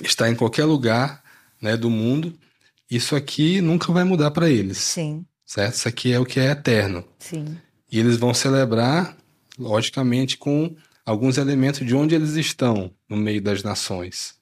estar 0.03 0.28
em 0.28 0.34
qualquer 0.34 0.64
lugar 0.64 1.22
né, 1.61 1.76
do 1.76 1.89
mundo. 1.89 2.36
Isso 2.91 3.14
aqui 3.14 3.61
nunca 3.61 3.93
vai 3.93 4.05
mudar 4.05 4.32
para 4.32 4.51
eles. 4.51 4.78
Sim. 4.78 5.24
Certo? 5.47 5.74
Isso 5.74 5.89
aqui 5.89 6.12
é 6.12 6.18
o 6.18 6.26
que 6.26 6.41
é 6.41 6.51
eterno. 6.51 7.05
Sim. 7.18 7.57
E 7.91 7.99
eles 7.99 8.16
vão 8.16 8.34
celebrar, 8.34 9.16
logicamente, 9.59 10.36
com 10.36 10.74
alguns 11.07 11.39
elementos 11.39 11.86
de 11.86 11.95
onde 11.95 12.14
eles 12.14 12.34
estão 12.34 12.91
no 13.09 13.16
meio 13.16 13.41
das 13.41 13.62
nações. 13.62 14.34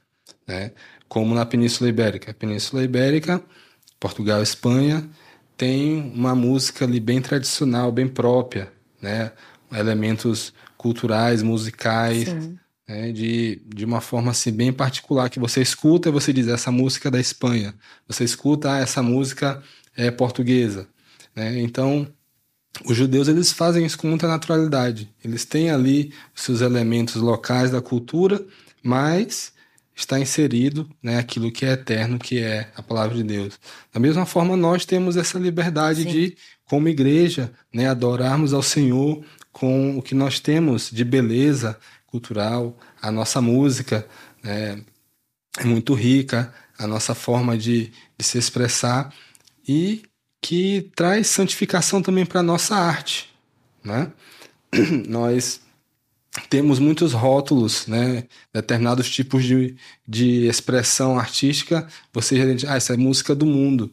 Né? 0.47 0.73
Como 1.09 1.35
na 1.35 1.47
Península 1.47 1.89
Ibérica. 1.89 2.31
A 2.31 2.35
Península 2.35 2.83
Ibérica, 2.83 3.43
Portugal 4.01 4.41
e 4.41 4.43
Espanha, 4.43 5.09
tem 5.57 6.13
uma 6.15 6.35
música 6.35 6.85
ali 6.85 7.01
bem 7.01 7.21
tradicional, 7.21 7.93
bem 7.93 8.09
própria, 8.09 8.73
né? 9.01 9.33
elementos 9.73 10.53
culturais, 10.77 11.43
musicais, 11.43 12.29
né, 12.89 13.11
de, 13.13 13.63
de 13.67 13.85
uma 13.85 14.01
forma 14.01 14.31
assim 14.31 14.53
bem 14.53 14.73
particular, 14.73 15.29
que 15.29 15.41
você 15.41 15.61
escuta 15.61 16.09
e 16.09 16.13
você 16.13 16.33
diz, 16.33 16.49
essa 16.49 16.71
música 16.71 17.09
é 17.09 17.11
da 17.11 17.21
Espanha, 17.21 17.75
você 18.07 18.25
escuta, 18.25 18.73
ah, 18.73 18.79
essa 18.79 19.03
música 19.03 19.63
é 19.97 20.11
portuguesa. 20.11 20.87
Né? 21.35 21.61
Então, 21.61 22.07
os 22.85 22.97
judeus 22.97 23.29
eles 23.29 23.53
fazem 23.53 23.85
isso 23.87 23.99
com 23.99 24.07
muita 24.07 24.29
naturalidade. 24.29 25.11
Eles 25.25 25.45
têm 25.45 25.71
ali 25.71 26.13
os 26.35 26.43
seus 26.43 26.61
elementos 26.61 27.17
locais 27.17 27.71
da 27.71 27.81
cultura, 27.81 28.45
mas 28.83 29.53
está 29.95 30.21
inserido 30.21 30.89
né, 31.03 31.19
aquilo 31.19 31.51
que 31.51 31.65
é 31.65 31.73
eterno, 31.73 32.19
que 32.19 32.39
é 32.39 32.71
a 32.77 32.83
palavra 32.83 33.17
de 33.17 33.23
Deus. 33.23 33.59
Da 33.93 33.99
mesma 33.99 34.27
forma, 34.27 34.55
nós 34.55 34.85
temos 34.85 35.17
essa 35.17 35.39
liberdade 35.39 36.03
Sim. 36.03 36.11
de, 36.11 36.37
como 36.67 36.89
igreja, 36.89 37.51
né, 37.73 37.89
adorarmos 37.89 38.53
ao 38.53 38.63
Senhor 38.63 39.25
com 39.57 39.97
o 39.97 40.03
que 40.03 40.15
nós 40.15 40.39
temos 40.39 40.91
de 40.91 41.03
beleza 41.03 41.79
cultural, 42.07 42.79
a 43.01 43.11
nossa 43.11 43.41
música 43.41 44.07
né, 44.43 44.85
é 45.57 45.65
muito 45.65 45.95
rica, 45.95 46.53
a 46.77 46.87
nossa 46.87 47.15
forma 47.15 47.57
de, 47.57 47.91
de 48.19 48.23
se 48.23 48.37
expressar 48.37 49.15
e 49.67 50.03
que 50.43 50.93
traz 50.95 51.29
santificação 51.29 52.03
também 52.03 52.27
para 52.27 52.41
a 52.41 52.43
nossa 52.43 52.77
arte. 52.77 53.35
Né? 53.83 54.13
Nós 55.09 55.63
temos 56.51 56.79
muitos 56.79 57.15
rótulos, 57.15 57.87
né? 57.87 58.25
determinados 58.53 59.09
tipos 59.09 59.43
de, 59.43 59.75
de 60.07 60.47
expressão 60.47 61.19
artística, 61.19 61.89
você 62.13 62.37
já 62.37 62.53
diz, 62.53 62.65
ah, 62.69 62.77
essa 62.77 62.93
é 62.93 62.97
música 62.99 63.35
do 63.35 63.47
mundo. 63.47 63.91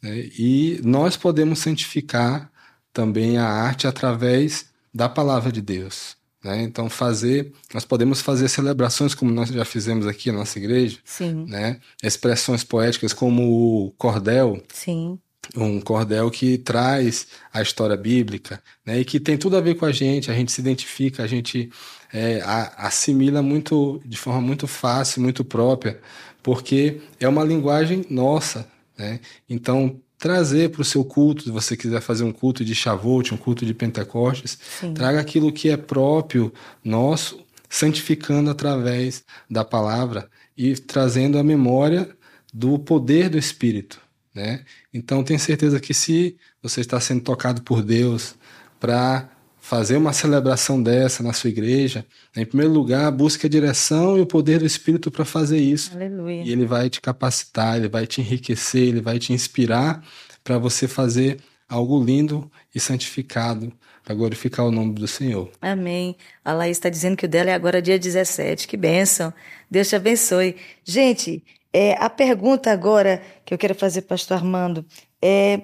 Né? 0.00 0.30
E 0.38 0.80
nós 0.82 1.14
podemos 1.14 1.58
santificar 1.58 2.50
também 2.90 3.36
a 3.36 3.46
arte 3.46 3.86
através 3.86 4.72
da 4.94 5.08
palavra 5.08 5.50
de 5.50 5.60
Deus. 5.60 6.16
Né? 6.44 6.62
Então, 6.62 6.90
fazer, 6.90 7.52
nós 7.72 7.84
podemos 7.84 8.20
fazer 8.20 8.48
celebrações 8.48 9.14
como 9.14 9.32
nós 9.32 9.48
já 9.48 9.64
fizemos 9.64 10.06
aqui 10.06 10.30
na 10.30 10.38
nossa 10.38 10.58
igreja, 10.58 10.98
Sim. 11.02 11.46
né? 11.48 11.80
expressões 12.02 12.62
poéticas 12.62 13.14
como 13.14 13.86
o 13.86 13.90
cordel, 13.92 14.62
Sim. 14.68 15.18
um 15.56 15.80
cordel 15.80 16.30
que 16.30 16.58
traz 16.58 17.26
a 17.50 17.62
história 17.62 17.96
bíblica 17.96 18.62
né? 18.84 19.00
e 19.00 19.06
que 19.06 19.18
tem 19.18 19.38
tudo 19.38 19.56
a 19.56 19.60
ver 19.60 19.76
com 19.76 19.86
a 19.86 19.92
gente, 19.92 20.30
a 20.30 20.34
gente 20.34 20.52
se 20.52 20.60
identifica, 20.60 21.22
a 21.22 21.26
gente 21.26 21.70
é, 22.12 22.42
a, 22.42 22.86
assimila 22.86 23.42
muito 23.42 24.02
de 24.04 24.18
forma 24.18 24.42
muito 24.42 24.66
fácil, 24.66 25.22
muito 25.22 25.42
própria, 25.44 25.98
porque 26.42 27.00
é 27.18 27.26
uma 27.26 27.42
linguagem 27.42 28.04
nossa. 28.10 28.68
Né? 28.98 29.18
Então, 29.48 29.98
trazer 30.18 30.70
para 30.70 30.82
o 30.82 30.84
seu 30.84 31.04
culto, 31.04 31.44
se 31.44 31.50
você 31.50 31.76
quiser 31.76 32.00
fazer 32.00 32.24
um 32.24 32.32
culto 32.32 32.64
de 32.64 32.74
Shavuot, 32.74 33.34
um 33.34 33.36
culto 33.36 33.66
de 33.66 33.74
Pentecostes, 33.74 34.58
Sim. 34.80 34.94
traga 34.94 35.20
aquilo 35.20 35.52
que 35.52 35.68
é 35.68 35.76
próprio 35.76 36.52
nosso, 36.82 37.40
santificando 37.68 38.50
através 38.50 39.24
da 39.50 39.64
palavra 39.64 40.28
e 40.56 40.74
trazendo 40.74 41.38
a 41.38 41.42
memória 41.42 42.08
do 42.52 42.78
poder 42.78 43.28
do 43.28 43.36
Espírito, 43.36 44.00
né? 44.32 44.64
Então, 44.92 45.24
tenho 45.24 45.40
certeza 45.40 45.80
que 45.80 45.92
se 45.92 46.36
você 46.62 46.80
está 46.80 47.00
sendo 47.00 47.22
tocado 47.22 47.62
por 47.62 47.82
Deus 47.82 48.36
para 48.78 49.28
fazer 49.64 49.96
uma 49.96 50.12
celebração 50.12 50.82
dessa 50.82 51.22
na 51.22 51.32
sua 51.32 51.48
igreja, 51.48 52.04
em 52.36 52.44
primeiro 52.44 52.70
lugar, 52.70 53.10
busque 53.10 53.46
a 53.46 53.48
direção 53.48 54.18
e 54.18 54.20
o 54.20 54.26
poder 54.26 54.58
do 54.58 54.66
Espírito 54.66 55.10
para 55.10 55.24
fazer 55.24 55.56
isso. 55.56 55.90
Aleluia. 55.94 56.42
E 56.42 56.52
ele 56.52 56.66
vai 56.66 56.90
te 56.90 57.00
capacitar, 57.00 57.78
ele 57.78 57.88
vai 57.88 58.06
te 58.06 58.20
enriquecer, 58.20 58.82
ele 58.82 59.00
vai 59.00 59.18
te 59.18 59.32
inspirar 59.32 60.04
para 60.44 60.58
você 60.58 60.86
fazer 60.86 61.38
algo 61.66 61.98
lindo 62.04 62.50
e 62.74 62.78
santificado 62.78 63.72
para 64.04 64.14
glorificar 64.14 64.66
o 64.66 64.70
nome 64.70 64.92
do 64.92 65.08
Senhor. 65.08 65.50
Amém. 65.62 66.14
A 66.44 66.52
Laís 66.52 66.76
está 66.76 66.90
dizendo 66.90 67.16
que 67.16 67.24
o 67.24 67.28
dela 67.28 67.48
é 67.48 67.54
agora 67.54 67.80
dia 67.80 67.98
17. 67.98 68.68
Que 68.68 68.76
bênção. 68.76 69.32
Deus 69.70 69.88
te 69.88 69.96
abençoe. 69.96 70.56
Gente, 70.84 71.42
é, 71.72 71.94
a 71.94 72.10
pergunta 72.10 72.70
agora 72.70 73.22
que 73.46 73.54
eu 73.54 73.56
quero 73.56 73.74
fazer 73.74 74.02
para 74.02 74.08
o 74.14 74.18
pastor 74.18 74.36
Armando 74.36 74.84
é: 75.22 75.62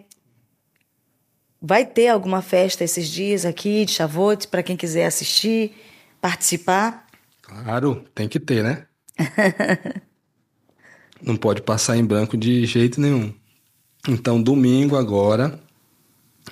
vai 1.61 1.85
ter 1.85 2.09
alguma 2.09 2.41
festa 2.41 2.85
esses 2.85 3.09
dias 3.09 3.45
aqui 3.45 3.85
de 3.85 3.93
Chavotes 3.93 4.47
para 4.47 4.63
quem 4.63 4.77
quiser 4.77 5.07
assistir, 5.07 5.75
participar? 6.21 7.07
Claro, 7.43 8.05
tem 8.15 8.29
que 8.29 8.41
ter, 8.41 8.63
né? 8.63 8.87
Não 11.23 11.37
pode 11.37 11.61
passar 11.61 11.99
em 11.99 12.05
branco 12.05 12.37
de 12.37 12.65
jeito 12.65 13.01
nenhum. 13.01 13.35
Então, 14.09 14.43
domingo 14.43 14.97
agora, 14.97 15.61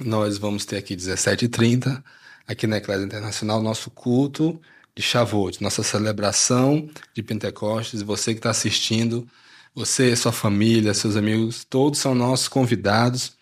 nós 0.00 0.36
vamos 0.36 0.66
ter 0.66 0.76
aqui 0.76 0.94
17h30, 0.94 2.02
aqui 2.46 2.66
na 2.66 2.76
Eclésia 2.76 3.04
Internacional, 3.04 3.62
nosso 3.62 3.90
culto 3.90 4.60
de 4.94 5.02
Shavuot, 5.02 5.62
nossa 5.62 5.82
celebração 5.82 6.90
de 7.14 7.22
Pentecostes. 7.22 8.02
Você 8.02 8.34
que 8.34 8.40
está 8.40 8.50
assistindo, 8.50 9.26
você, 9.74 10.14
sua 10.14 10.32
família, 10.32 10.92
seus 10.92 11.16
amigos, 11.16 11.64
todos 11.64 11.98
são 11.98 12.14
nossos 12.14 12.48
convidados 12.48 13.37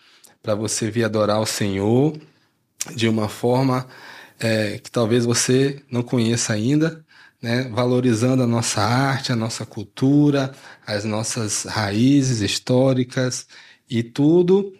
para 0.47 0.55
você 0.55 0.89
vir 0.89 1.03
adorar 1.03 1.41
o 1.41 1.45
Senhor 1.45 2.17
de 2.95 3.09
uma 3.09 3.27
forma 3.27 3.85
é, 4.39 4.79
que 4.79 4.89
talvez 4.89 5.25
você 5.25 5.83
não 5.91 6.01
conheça 6.01 6.53
ainda, 6.53 7.05
né? 7.41 7.63
valorizando 7.63 8.43
a 8.43 8.47
nossa 8.47 8.79
arte, 8.79 9.33
a 9.33 9.35
nossa 9.35 9.65
cultura, 9.65 10.53
as 10.85 11.03
nossas 11.03 11.63
raízes 11.65 12.39
históricas 12.39 13.45
e 13.89 14.01
tudo 14.01 14.73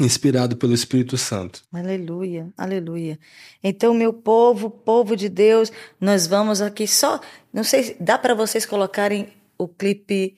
inspirado 0.00 0.56
pelo 0.56 0.72
Espírito 0.72 1.18
Santo. 1.18 1.64
Aleluia, 1.72 2.52
aleluia. 2.56 3.18
Então, 3.64 3.92
meu 3.92 4.12
povo, 4.12 4.70
povo 4.70 5.16
de 5.16 5.28
Deus, 5.28 5.72
nós 6.00 6.28
vamos 6.28 6.62
aqui 6.62 6.86
só, 6.86 7.20
não 7.52 7.64
sei, 7.64 7.96
dá 7.98 8.16
para 8.16 8.32
vocês 8.32 8.64
colocarem 8.64 9.26
o 9.58 9.66
clipe 9.66 10.36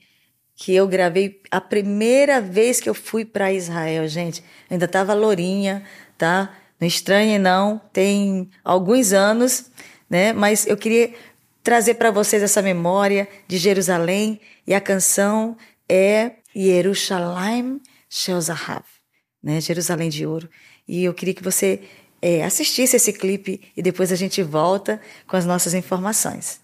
que 0.57 0.73
eu 0.73 0.87
gravei 0.87 1.39
a 1.51 1.61
primeira 1.61 2.41
vez 2.41 2.81
que 2.81 2.89
eu 2.89 2.95
fui 2.95 3.23
para 3.23 3.53
Israel, 3.53 4.07
gente. 4.07 4.41
Eu 4.67 4.73
ainda 4.73 4.87
tava 4.87 5.13
lourinha, 5.13 5.83
tá? 6.17 6.51
Não 6.79 6.87
estranhe 6.87 7.37
não, 7.37 7.79
tem 7.93 8.49
alguns 8.65 9.13
anos, 9.13 9.69
né? 10.09 10.33
Mas 10.33 10.65
eu 10.65 10.75
queria 10.75 11.13
trazer 11.63 11.93
para 11.93 12.09
vocês 12.09 12.41
essa 12.41 12.61
memória 12.61 13.29
de 13.47 13.57
Jerusalém 13.57 14.41
e 14.65 14.73
a 14.73 14.81
canção 14.81 15.55
é 15.87 16.31
Yerushalayim 16.55 17.79
Shel 18.09 18.41
Zahav 18.41 18.83
né? 19.43 19.61
Jerusalém 19.61 20.09
de 20.09 20.25
Ouro. 20.25 20.49
E 20.87 21.03
eu 21.03 21.13
queria 21.13 21.33
que 21.35 21.43
você 21.43 21.81
é, 22.19 22.43
assistisse 22.43 22.95
esse 22.95 23.13
clipe 23.13 23.61
e 23.77 23.81
depois 23.81 24.11
a 24.11 24.15
gente 24.15 24.41
volta 24.41 24.99
com 25.27 25.37
as 25.37 25.45
nossas 25.45 25.75
informações. 25.75 26.59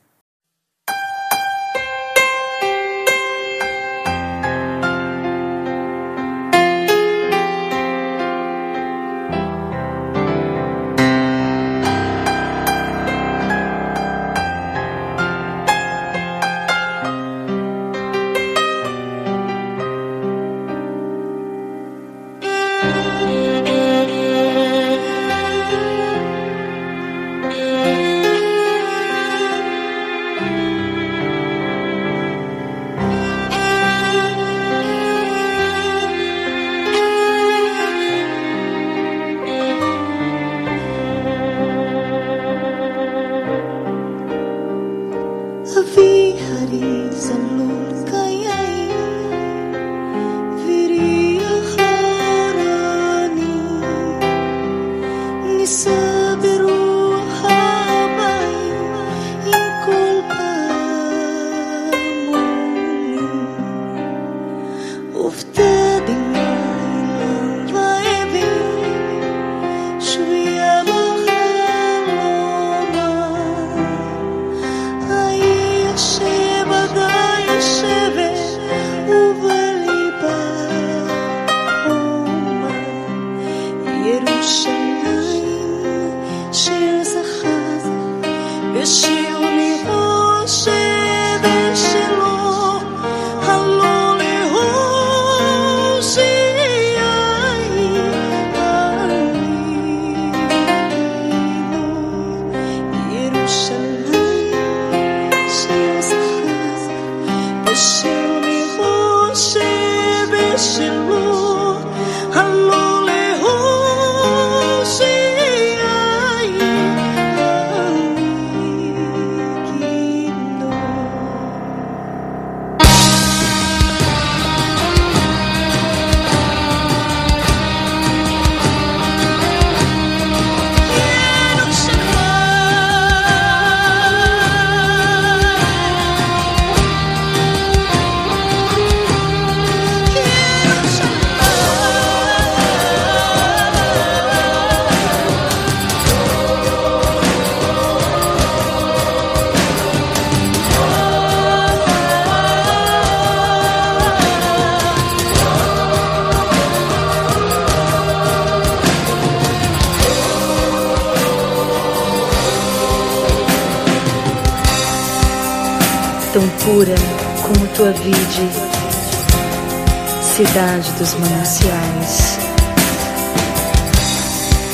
Dos 170.72 171.14
mananciais. 171.16 172.39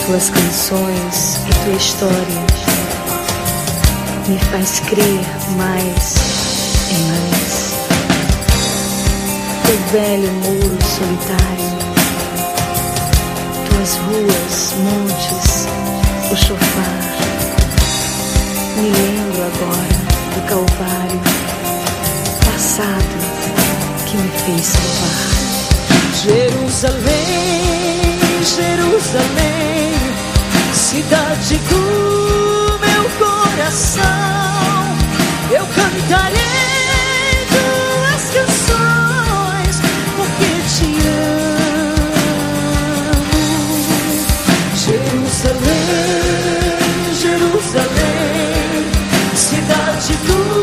Tuas 0.06 0.30
canções 0.30 1.40
e 1.48 1.64
tua 1.64 1.74
história 1.74 2.46
me 4.28 4.38
faz 4.38 4.82
crer 4.82 5.26
mais 5.58 6.16
em 6.92 7.00
mais. 7.08 7.74
Teu 9.66 9.78
velho 9.92 10.32
muro 10.32 10.78
solitário, 10.96 11.72
tuas 13.68 13.96
ruas, 13.96 14.76
montes, 14.84 15.68
o 16.32 16.36
chofar. 16.36 17.00
Me 18.78 18.92
lembro 18.92 19.42
agora 19.42 19.98
do 20.36 20.42
Calvário 20.48 21.22
passado 22.46 23.20
que 24.06 24.18
me 24.18 24.30
fez 24.30 24.66
salvar. 24.68 25.39
Jerusalém, 26.22 28.20
Jerusalém, 28.44 29.94
cidade 30.74 31.56
do 31.70 32.78
meu 32.78 33.10
coração. 33.18 34.04
Eu 35.50 35.66
cantarei 35.66 37.48
tuas 37.48 38.24
canções 38.36 39.76
porque 40.18 40.50
te 40.76 40.90
amo. 41.08 42.10
Jerusalém, 44.76 45.96
Jerusalém, 47.22 48.84
cidade 49.36 50.14
do 50.28 50.59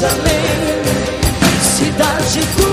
Jerusalém, 0.00 0.82
cidade 1.60 2.40
do 2.56 2.69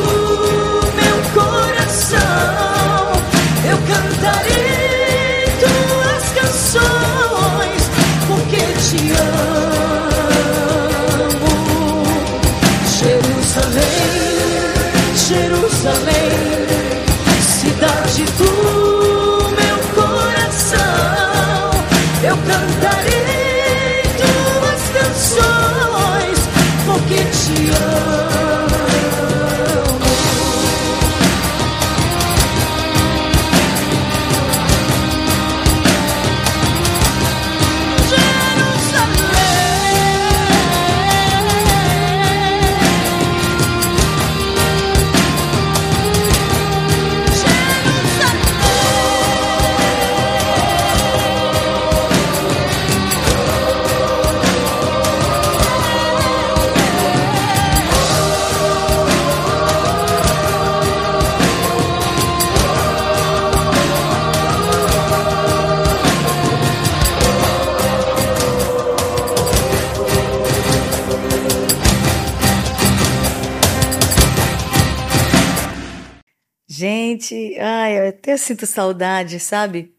eu 78.38 78.40
sinto 78.40 78.68
saudade, 78.68 79.40
sabe? 79.40 79.94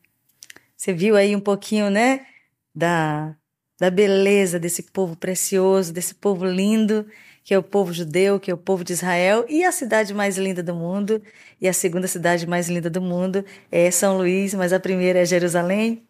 Você 0.77 0.93
viu 0.93 1.17
aí 1.17 1.35
um 1.35 1.41
pouquinho, 1.41 1.91
né? 1.91 2.25
Da, 2.73 3.35
da 3.81 3.91
beleza 3.91 4.61
desse 4.61 4.85
povo 4.85 5.17
precioso, 5.17 5.93
desse 5.93 6.15
povo 6.15 6.47
lindo, 6.47 7.05
que 7.43 7.53
é 7.53 7.59
o 7.59 7.63
povo 7.63 7.93
judeu, 7.93 8.39
que 8.39 8.51
é 8.51 8.55
o 8.55 8.59
povo 8.59 8.85
de 8.85 8.93
Israel, 8.93 9.45
e 9.49 9.65
a 9.65 9.73
cidade 9.73 10.15
mais 10.15 10.39
linda 10.39 10.63
do 10.63 10.73
mundo, 10.73 11.21
e 11.61 11.67
a 11.67 11.73
segunda 11.73 12.07
cidade 12.07 12.47
mais 12.47 12.69
linda 12.69 12.89
do 12.89 13.01
mundo 13.03 13.45
é 13.73 13.91
São 13.91 14.17
Luís, 14.17 14.55
mas 14.55 14.73
a 14.73 14.79
primeira 14.79 15.19
é 15.21 15.25
Jerusalém. 15.25 16.05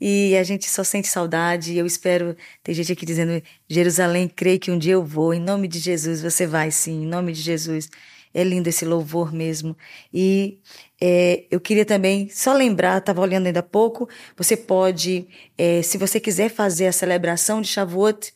E 0.00 0.36
a 0.36 0.42
gente 0.42 0.68
só 0.68 0.82
sente 0.82 1.06
saudade. 1.06 1.76
Eu 1.76 1.86
espero. 1.86 2.34
Tem 2.62 2.74
gente 2.74 2.90
aqui 2.90 3.04
dizendo: 3.04 3.42
Jerusalém, 3.68 4.26
creio 4.28 4.58
que 4.58 4.70
um 4.70 4.78
dia 4.78 4.94
eu 4.94 5.04
vou. 5.04 5.34
Em 5.34 5.40
nome 5.40 5.68
de 5.68 5.78
Jesus, 5.78 6.22
você 6.22 6.46
vai 6.46 6.70
sim, 6.70 7.02
em 7.02 7.06
nome 7.06 7.32
de 7.32 7.42
Jesus. 7.42 7.90
É 8.32 8.44
lindo 8.44 8.68
esse 8.68 8.84
louvor 8.84 9.32
mesmo. 9.32 9.76
E 10.12 10.58
é, 11.00 11.44
eu 11.50 11.60
queria 11.60 11.84
também 11.84 12.28
só 12.28 12.52
lembrar, 12.52 12.98
estava 12.98 13.20
olhando 13.20 13.46
ainda 13.46 13.60
há 13.60 13.62
pouco, 13.62 14.08
você 14.36 14.56
pode, 14.56 15.26
é, 15.58 15.82
se 15.82 15.98
você 15.98 16.20
quiser 16.20 16.48
fazer 16.50 16.86
a 16.86 16.92
celebração 16.92 17.60
de 17.60 17.68
Shavuot, 17.68 18.32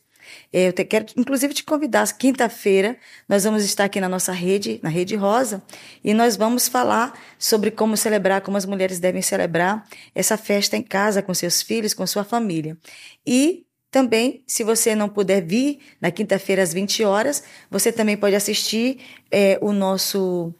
é, 0.51 0.67
eu 0.69 0.73
te- 0.73 0.83
quero 0.85 1.05
inclusive 1.15 1.53
te 1.53 1.63
convidar, 1.63 2.05
quinta-feira 2.17 2.97
nós 3.29 3.43
vamos 3.43 3.63
estar 3.63 3.85
aqui 3.85 4.01
na 4.01 4.09
nossa 4.09 4.31
rede, 4.31 4.79
na 4.81 4.89
Rede 4.89 5.15
Rosa, 5.15 5.61
e 6.03 6.13
nós 6.13 6.35
vamos 6.35 6.67
falar 6.67 7.17
sobre 7.37 7.71
como 7.71 7.95
celebrar, 7.95 8.41
como 8.41 8.57
as 8.57 8.65
mulheres 8.65 8.99
devem 8.99 9.21
celebrar 9.21 9.87
essa 10.13 10.37
festa 10.37 10.75
em 10.75 10.81
casa, 10.81 11.21
com 11.21 11.33
seus 11.33 11.61
filhos, 11.61 11.93
com 11.93 12.05
sua 12.07 12.23
família. 12.23 12.77
E 13.25 13.65
também, 13.95 14.43
se 14.45 14.61
você 14.61 14.93
não 14.93 15.07
puder 15.07 15.41
vir 15.41 15.79
na 16.01 16.11
quinta-feira 16.11 16.61
às 16.61 16.73
20 16.73 17.01
horas, 17.05 17.41
você 17.71 17.93
também 17.93 18.17
pode 18.17 18.35
assistir 18.35 18.99
é, 19.31 19.57
o 19.61 19.71
nosso 19.71 20.53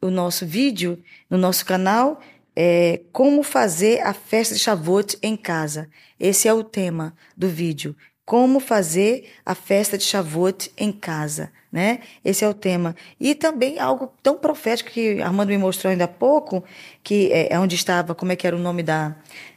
o 0.00 0.08
nosso 0.10 0.46
vídeo 0.46 0.98
no 1.28 1.36
nosso 1.36 1.66
canal 1.66 2.20
é 2.56 3.02
como 3.12 3.42
fazer 3.42 4.00
a 4.00 4.14
festa 4.14 4.54
de 4.54 4.60
Shavuot 4.62 5.18
em 5.22 5.36
casa. 5.36 5.90
Esse 6.18 6.48
é 6.48 6.54
o 6.54 6.64
tema 6.64 7.14
do 7.36 7.48
vídeo. 7.50 7.94
Como 8.24 8.58
fazer 8.60 9.28
a 9.44 9.54
festa 9.54 9.98
de 9.98 10.04
Shavuot 10.04 10.72
em 10.78 10.90
casa, 10.90 11.52
né? 11.70 11.98
Esse 12.24 12.46
é 12.46 12.48
o 12.48 12.54
tema. 12.54 12.96
E 13.20 13.34
também 13.34 13.78
algo 13.78 14.10
tão 14.22 14.38
profético 14.38 14.90
que 14.90 15.20
Armando 15.20 15.50
me 15.50 15.58
mostrou 15.58 15.90
ainda 15.90 16.04
há 16.04 16.08
pouco, 16.08 16.64
que 17.04 17.30
é, 17.30 17.52
é 17.52 17.58
onde 17.60 17.74
estava, 17.76 18.14
como 18.14 18.32
é 18.32 18.36
que 18.36 18.46
era 18.46 18.56
o 18.56 18.58
nome 18.58 18.82
da, 18.82 19.14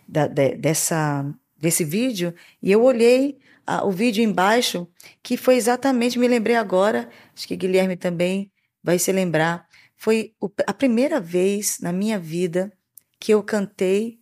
da- 0.08 0.28
de- 0.28 0.56
dessa 0.58 1.26
desse 1.64 1.86
vídeo, 1.86 2.36
e 2.62 2.70
eu 2.74 2.84
olhei 2.84 3.38
ah, 3.66 3.86
o 3.86 3.90
vídeo 3.90 4.22
embaixo, 4.22 4.86
que 5.24 5.38
foi 5.38 5.56
exatamente, 5.56 6.20
me 6.20 6.28
lembrei 6.28 6.58
agora, 6.58 7.10
acho 7.34 7.48
que 7.48 7.56
Guilherme 7.56 7.96
também 7.96 8.52
vai 8.84 9.00
se 9.00 9.10
lembrar, 9.14 9.66
foi 9.96 10.34
o- 10.42 10.52
a 10.68 10.74
primeira 10.74 11.22
vez 11.22 11.80
na 11.80 11.94
minha 11.94 12.20
vida 12.20 12.70
que 13.18 13.34
eu 13.34 13.42
cantei 13.42 14.20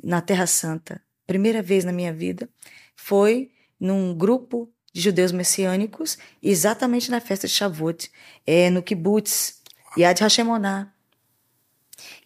na 0.00 0.20
Terra 0.20 0.46
Santa. 0.46 1.02
Primeira 1.26 1.60
vez 1.60 1.84
na 1.84 1.90
minha 1.90 2.12
vida 2.12 2.48
foi 2.94 3.50
num 3.80 4.14
grupo 4.14 4.70
de 4.92 5.00
judeus 5.00 5.32
messiânicos, 5.32 6.16
exatamente 6.40 7.10
na 7.10 7.20
festa 7.20 7.48
de 7.48 7.54
Shavuot, 7.54 8.08
é, 8.46 8.70
no 8.70 8.84
kibbutz 8.84 9.60
Yad 9.98 10.22
Hashemonah. 10.22 10.94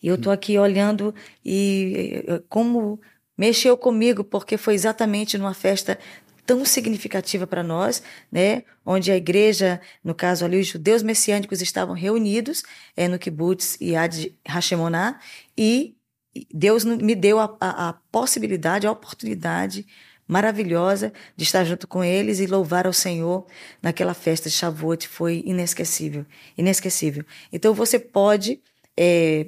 E 0.03 0.09
eu 0.09 0.17
estou 0.17 0.31
aqui 0.31 0.59
olhando 0.59 1.15
e 1.43 2.23
como 2.51 3.01
mexeu 3.39 3.77
comigo, 3.77 4.25
porque 4.25 4.57
foi 4.57 4.75
exatamente 4.75 5.39
numa 5.39 5.55
festa 5.55 5.97
tão 6.45 6.65
significativa 6.65 7.47
para 7.47 7.63
nós, 7.63 8.03
né? 8.33 8.65
Onde 8.85 9.13
a 9.13 9.17
igreja, 9.17 9.81
no 10.03 10.15
caso 10.15 10.45
ali, 10.45 10.59
os 10.59 10.67
judeus 10.67 11.03
messiânicos 11.03 11.61
estavam 11.61 11.95
reunidos 11.95 12.63
é, 12.97 13.07
no 13.07 13.19
kibbutz 13.19 13.79
Yad 13.81 14.35
Hashemonah 14.47 15.21
e 15.57 15.95
Deus 16.53 16.85
me 16.85 17.15
deu 17.15 17.39
a, 17.39 17.55
a, 17.61 17.89
a 17.91 17.93
possibilidade, 17.93 18.87
a 18.87 18.93
oportunidade 18.93 19.87
maravilhosa 20.27 21.13
de 21.37 21.45
estar 21.45 21.65
junto 21.65 21.87
com 21.87 22.03
eles 22.03 22.39
e 22.39 22.47
louvar 22.47 22.87
ao 22.87 22.93
Senhor 22.93 23.47
naquela 23.83 24.15
festa 24.15 24.49
de 24.49 24.55
Shavuot. 24.55 25.07
Foi 25.07 25.43
inesquecível, 25.45 26.25
inesquecível. 26.57 27.25
Então 27.53 27.75
você 27.75 27.99
pode 27.99 28.61
é, 28.97 29.47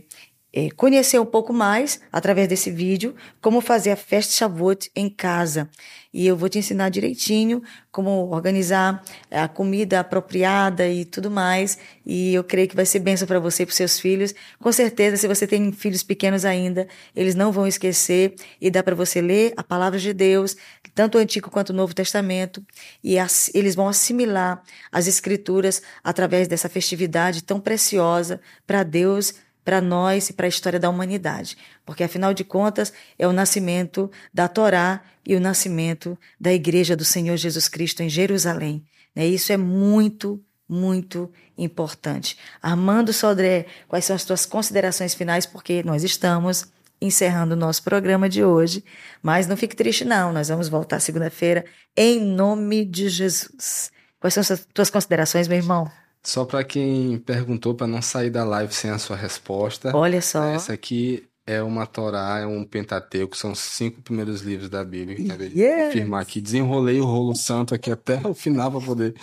é, 0.52 0.68
conhecer 0.70 1.18
um 1.20 1.26
pouco 1.26 1.52
mais 1.52 2.00
através 2.12 2.48
desse 2.48 2.70
vídeo 2.70 3.14
como 3.40 3.60
fazer 3.60 3.90
a 3.90 3.96
festa 3.96 4.32
Shavuot 4.34 4.90
em 4.94 5.08
casa. 5.08 5.68
E 6.12 6.26
eu 6.26 6.36
vou 6.36 6.48
te 6.48 6.58
ensinar 6.58 6.88
direitinho 6.88 7.62
como 7.92 8.28
organizar 8.30 9.02
a 9.30 9.46
comida 9.46 10.00
apropriada 10.00 10.88
e 10.88 11.04
tudo 11.04 11.30
mais. 11.30 11.78
E 12.04 12.34
eu 12.34 12.42
creio 12.42 12.66
que 12.66 12.74
vai 12.74 12.84
ser 12.84 12.98
bênção 12.98 13.28
para 13.28 13.38
você 13.38 13.62
e 13.62 13.66
para 13.66 13.74
seus 13.74 14.00
filhos. 14.00 14.34
Com 14.58 14.72
certeza, 14.72 15.16
se 15.16 15.28
você 15.28 15.46
tem 15.46 15.70
filhos 15.70 16.02
pequenos 16.02 16.44
ainda, 16.44 16.88
eles 17.14 17.36
não 17.36 17.52
vão 17.52 17.64
esquecer 17.64 18.34
e 18.60 18.70
dá 18.70 18.82
para 18.82 18.96
você 18.96 19.20
ler 19.20 19.52
a 19.56 19.62
palavra 19.62 20.00
de 20.00 20.12
Deus, 20.12 20.56
tanto 20.96 21.16
o 21.16 21.20
Antigo 21.20 21.48
quanto 21.48 21.70
o 21.70 21.74
Novo 21.74 21.94
Testamento, 21.94 22.64
e 23.04 23.16
as, 23.16 23.48
eles 23.54 23.76
vão 23.76 23.88
assimilar 23.88 24.62
as 24.90 25.06
escrituras 25.06 25.80
através 26.02 26.48
dessa 26.48 26.68
festividade 26.68 27.44
tão 27.44 27.60
preciosa 27.60 28.40
para 28.66 28.82
Deus 28.82 29.34
para 29.70 29.80
nós 29.80 30.28
e 30.28 30.32
para 30.32 30.46
a 30.46 30.48
história 30.48 30.80
da 30.80 30.90
humanidade. 30.90 31.56
Porque, 31.86 32.02
afinal 32.02 32.34
de 32.34 32.42
contas, 32.42 32.92
é 33.16 33.28
o 33.28 33.32
nascimento 33.32 34.10
da 34.34 34.48
Torá 34.48 35.00
e 35.24 35.36
o 35.36 35.40
nascimento 35.40 36.18
da 36.40 36.52
Igreja 36.52 36.96
do 36.96 37.04
Senhor 37.04 37.36
Jesus 37.36 37.68
Cristo 37.68 38.02
em 38.02 38.08
Jerusalém. 38.08 38.84
Né? 39.14 39.28
Isso 39.28 39.52
é 39.52 39.56
muito, 39.56 40.42
muito 40.68 41.30
importante. 41.56 42.36
Armando 42.60 43.12
Sodré, 43.12 43.66
quais 43.86 44.04
são 44.04 44.16
as 44.16 44.24
tuas 44.24 44.44
considerações 44.44 45.14
finais? 45.14 45.46
Porque 45.46 45.84
nós 45.84 46.02
estamos 46.02 46.66
encerrando 47.00 47.54
o 47.54 47.56
nosso 47.56 47.84
programa 47.84 48.28
de 48.28 48.42
hoje. 48.42 48.84
Mas 49.22 49.46
não 49.46 49.56
fique 49.56 49.76
triste, 49.76 50.04
não. 50.04 50.32
Nós 50.32 50.48
vamos 50.48 50.68
voltar 50.68 50.98
segunda-feira 50.98 51.64
em 51.96 52.18
nome 52.20 52.84
de 52.84 53.08
Jesus. 53.08 53.92
Quais 54.18 54.34
são 54.34 54.40
as 54.40 54.66
tuas 54.74 54.90
considerações, 54.90 55.46
meu 55.46 55.58
irmão? 55.58 55.88
Só 56.22 56.44
para 56.44 56.62
quem 56.62 57.18
perguntou 57.18 57.74
para 57.74 57.86
não 57.86 58.02
sair 58.02 58.30
da 58.30 58.44
live 58.44 58.72
sem 58.74 58.90
a 58.90 58.98
sua 58.98 59.16
resposta. 59.16 59.96
Olha 59.96 60.20
só. 60.20 60.44
Essa 60.44 60.72
aqui 60.74 61.26
é 61.46 61.62
uma 61.62 61.86
Torá, 61.86 62.38
é 62.40 62.46
um 62.46 62.64
Pentateuco, 62.64 63.36
são 63.36 63.52
os 63.52 63.58
cinco 63.58 64.02
primeiros 64.02 64.42
livros 64.42 64.68
da 64.68 64.84
Bíblia. 64.84 65.16
Quero 65.16 65.44
Yes. 65.44 65.86
confirmar 65.86 66.22
aqui. 66.22 66.40
Desenrolei 66.40 67.00
o 67.00 67.04
rolo 67.06 67.34
santo 67.34 67.74
aqui 67.74 67.90
até 67.90 68.20
o 68.26 68.34
final 68.34 68.70
para 68.70 68.80
poder 68.80 69.14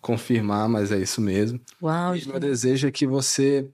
confirmar, 0.00 0.68
mas 0.68 0.90
é 0.90 0.98
isso 0.98 1.20
mesmo. 1.20 1.60
Uau, 1.82 2.14
E 2.16 2.20
gente. 2.20 2.28
meu 2.30 2.40
desejo 2.40 2.88
é 2.88 2.90
que 2.90 3.06
você 3.06 3.68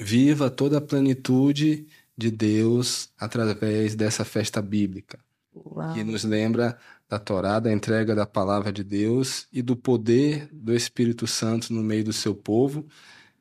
viva 0.00 0.48
toda 0.50 0.78
a 0.78 0.80
plenitude 0.80 1.86
de 2.16 2.30
Deus 2.30 3.10
através 3.18 3.94
dessa 3.94 4.24
festa 4.24 4.62
bíblica, 4.62 5.18
Uau. 5.54 5.92
que 5.94 6.04
nos 6.04 6.24
lembra 6.24 6.78
da 7.08 7.18
Torá, 7.18 7.60
da 7.60 7.72
entrega 7.72 8.14
da 8.14 8.26
palavra 8.26 8.72
de 8.72 8.82
Deus 8.82 9.46
e 9.52 9.62
do 9.62 9.76
poder 9.76 10.48
do 10.52 10.74
Espírito 10.74 11.26
Santo 11.26 11.72
no 11.72 11.82
meio 11.82 12.04
do 12.04 12.12
seu 12.12 12.34
povo, 12.34 12.86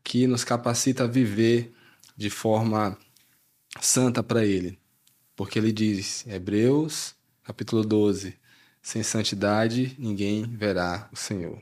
que 0.03 0.27
nos 0.27 0.43
capacita 0.43 1.03
a 1.03 1.07
viver 1.07 1.73
de 2.15 2.29
forma 2.29 2.97
santa 3.81 4.21
para 4.21 4.45
Ele. 4.45 4.79
Porque 5.35 5.59
ele 5.59 5.71
diz, 5.71 6.25
Hebreus, 6.27 7.15
capítulo 7.43 7.83
12, 7.83 8.37
sem 8.81 9.03
santidade 9.03 9.95
ninguém 9.99 10.43
verá 10.43 11.09
o 11.11 11.15
Senhor. 11.15 11.61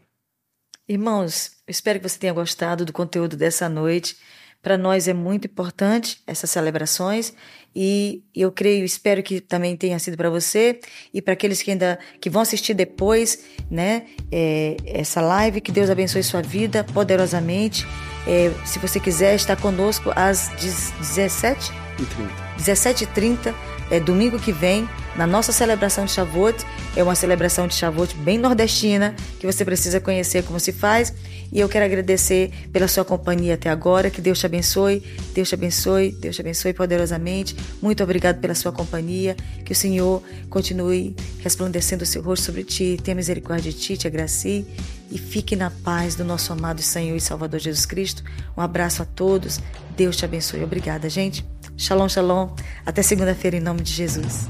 Irmãos, 0.87 1.51
espero 1.65 1.99
que 1.99 2.07
você 2.07 2.19
tenha 2.19 2.33
gostado 2.33 2.85
do 2.85 2.91
conteúdo 2.91 3.37
dessa 3.37 3.69
noite. 3.69 4.17
Para 4.61 4.77
nós 4.77 5.07
é 5.07 5.13
muito 5.13 5.47
importante 5.47 6.21
essas 6.27 6.49
celebrações 6.51 7.33
e 7.75 8.23
eu 8.35 8.51
creio, 8.51 8.85
espero 8.85 9.23
que 9.23 9.41
também 9.41 9.75
tenha 9.75 9.97
sido 9.99 10.15
para 10.15 10.29
você 10.29 10.79
e 11.13 11.21
para 11.21 11.33
aqueles 11.33 11.61
que 11.61 11.71
ainda 11.71 11.97
que 12.21 12.29
vão 12.29 12.41
assistir 12.41 12.73
depois, 12.73 13.39
né? 13.69 14.03
é, 14.31 14.77
essa 14.83 15.21
live 15.21 15.61
que 15.61 15.71
Deus 15.71 15.91
abençoe 15.91 16.23
sua 16.23 16.41
vida 16.41 16.83
poderosamente. 16.83 17.85
É, 18.27 18.51
se 18.65 18.79
você 18.79 18.99
quiser 18.99 19.35
estar 19.35 19.55
conosco 19.55 20.11
às 20.15 20.49
17 20.49 21.71
E 21.99 22.05
30. 22.05 22.43
17h30, 22.57 23.53
é 23.93 23.99
domingo 23.99 24.39
que 24.39 24.51
vem, 24.51 24.89
na 25.15 25.27
nossa 25.27 25.51
celebração 25.51 26.05
de 26.05 26.11
Shavuot. 26.11 26.65
É 26.95 27.03
uma 27.03 27.13
celebração 27.13 27.67
de 27.67 27.75
Shavuot 27.75 28.15
bem 28.17 28.39
nordestina, 28.39 29.15
que 29.39 29.45
você 29.45 29.63
precisa 29.63 29.99
conhecer 29.99 30.43
como 30.43 30.59
se 30.59 30.71
faz. 30.71 31.13
E 31.51 31.59
eu 31.59 31.69
quero 31.69 31.85
agradecer 31.85 32.51
pela 32.71 32.87
sua 32.87 33.05
companhia 33.05 33.53
até 33.53 33.69
agora. 33.69 34.09
Que 34.09 34.19
Deus 34.19 34.39
te 34.39 34.47
abençoe, 34.47 35.03
Deus 35.35 35.47
te 35.47 35.53
abençoe, 35.53 36.11
Deus 36.11 36.35
te 36.35 36.41
abençoe 36.41 36.73
poderosamente. 36.73 37.55
Muito 37.79 38.03
obrigado 38.03 38.39
pela 38.39 38.55
sua 38.55 38.71
companhia. 38.71 39.35
Que 39.63 39.73
o 39.73 39.75
Senhor 39.75 40.23
continue 40.49 41.15
resplandecendo 41.43 42.01
o 42.01 42.05
seu 42.07 42.23
rosto 42.23 42.45
sobre 42.47 42.63
ti, 42.63 42.99
tenha 43.03 43.13
misericórdia 43.13 43.71
de 43.71 43.77
ti, 43.77 43.95
te 43.95 44.07
agracie. 44.07 44.65
E 45.13 45.17
fique 45.19 45.55
na 45.55 45.69
paz 45.69 46.15
do 46.15 46.25
nosso 46.25 46.51
amado 46.51 46.81
Senhor 46.81 47.15
e 47.15 47.21
Salvador 47.21 47.59
Jesus 47.59 47.85
Cristo. 47.85 48.23
Um 48.57 48.61
abraço 48.61 49.03
a 49.03 49.05
todos. 49.05 49.59
Deus 49.95 50.17
te 50.17 50.25
abençoe. 50.25 50.63
Obrigada, 50.63 51.07
gente. 51.07 51.45
Shalom, 51.77 52.09
shalom. 52.09 52.49
Até 52.83 53.03
segunda-feira, 53.03 53.57
em 53.57 53.59
nome 53.59 53.81
de 53.81 53.93
Jesus. 53.93 54.47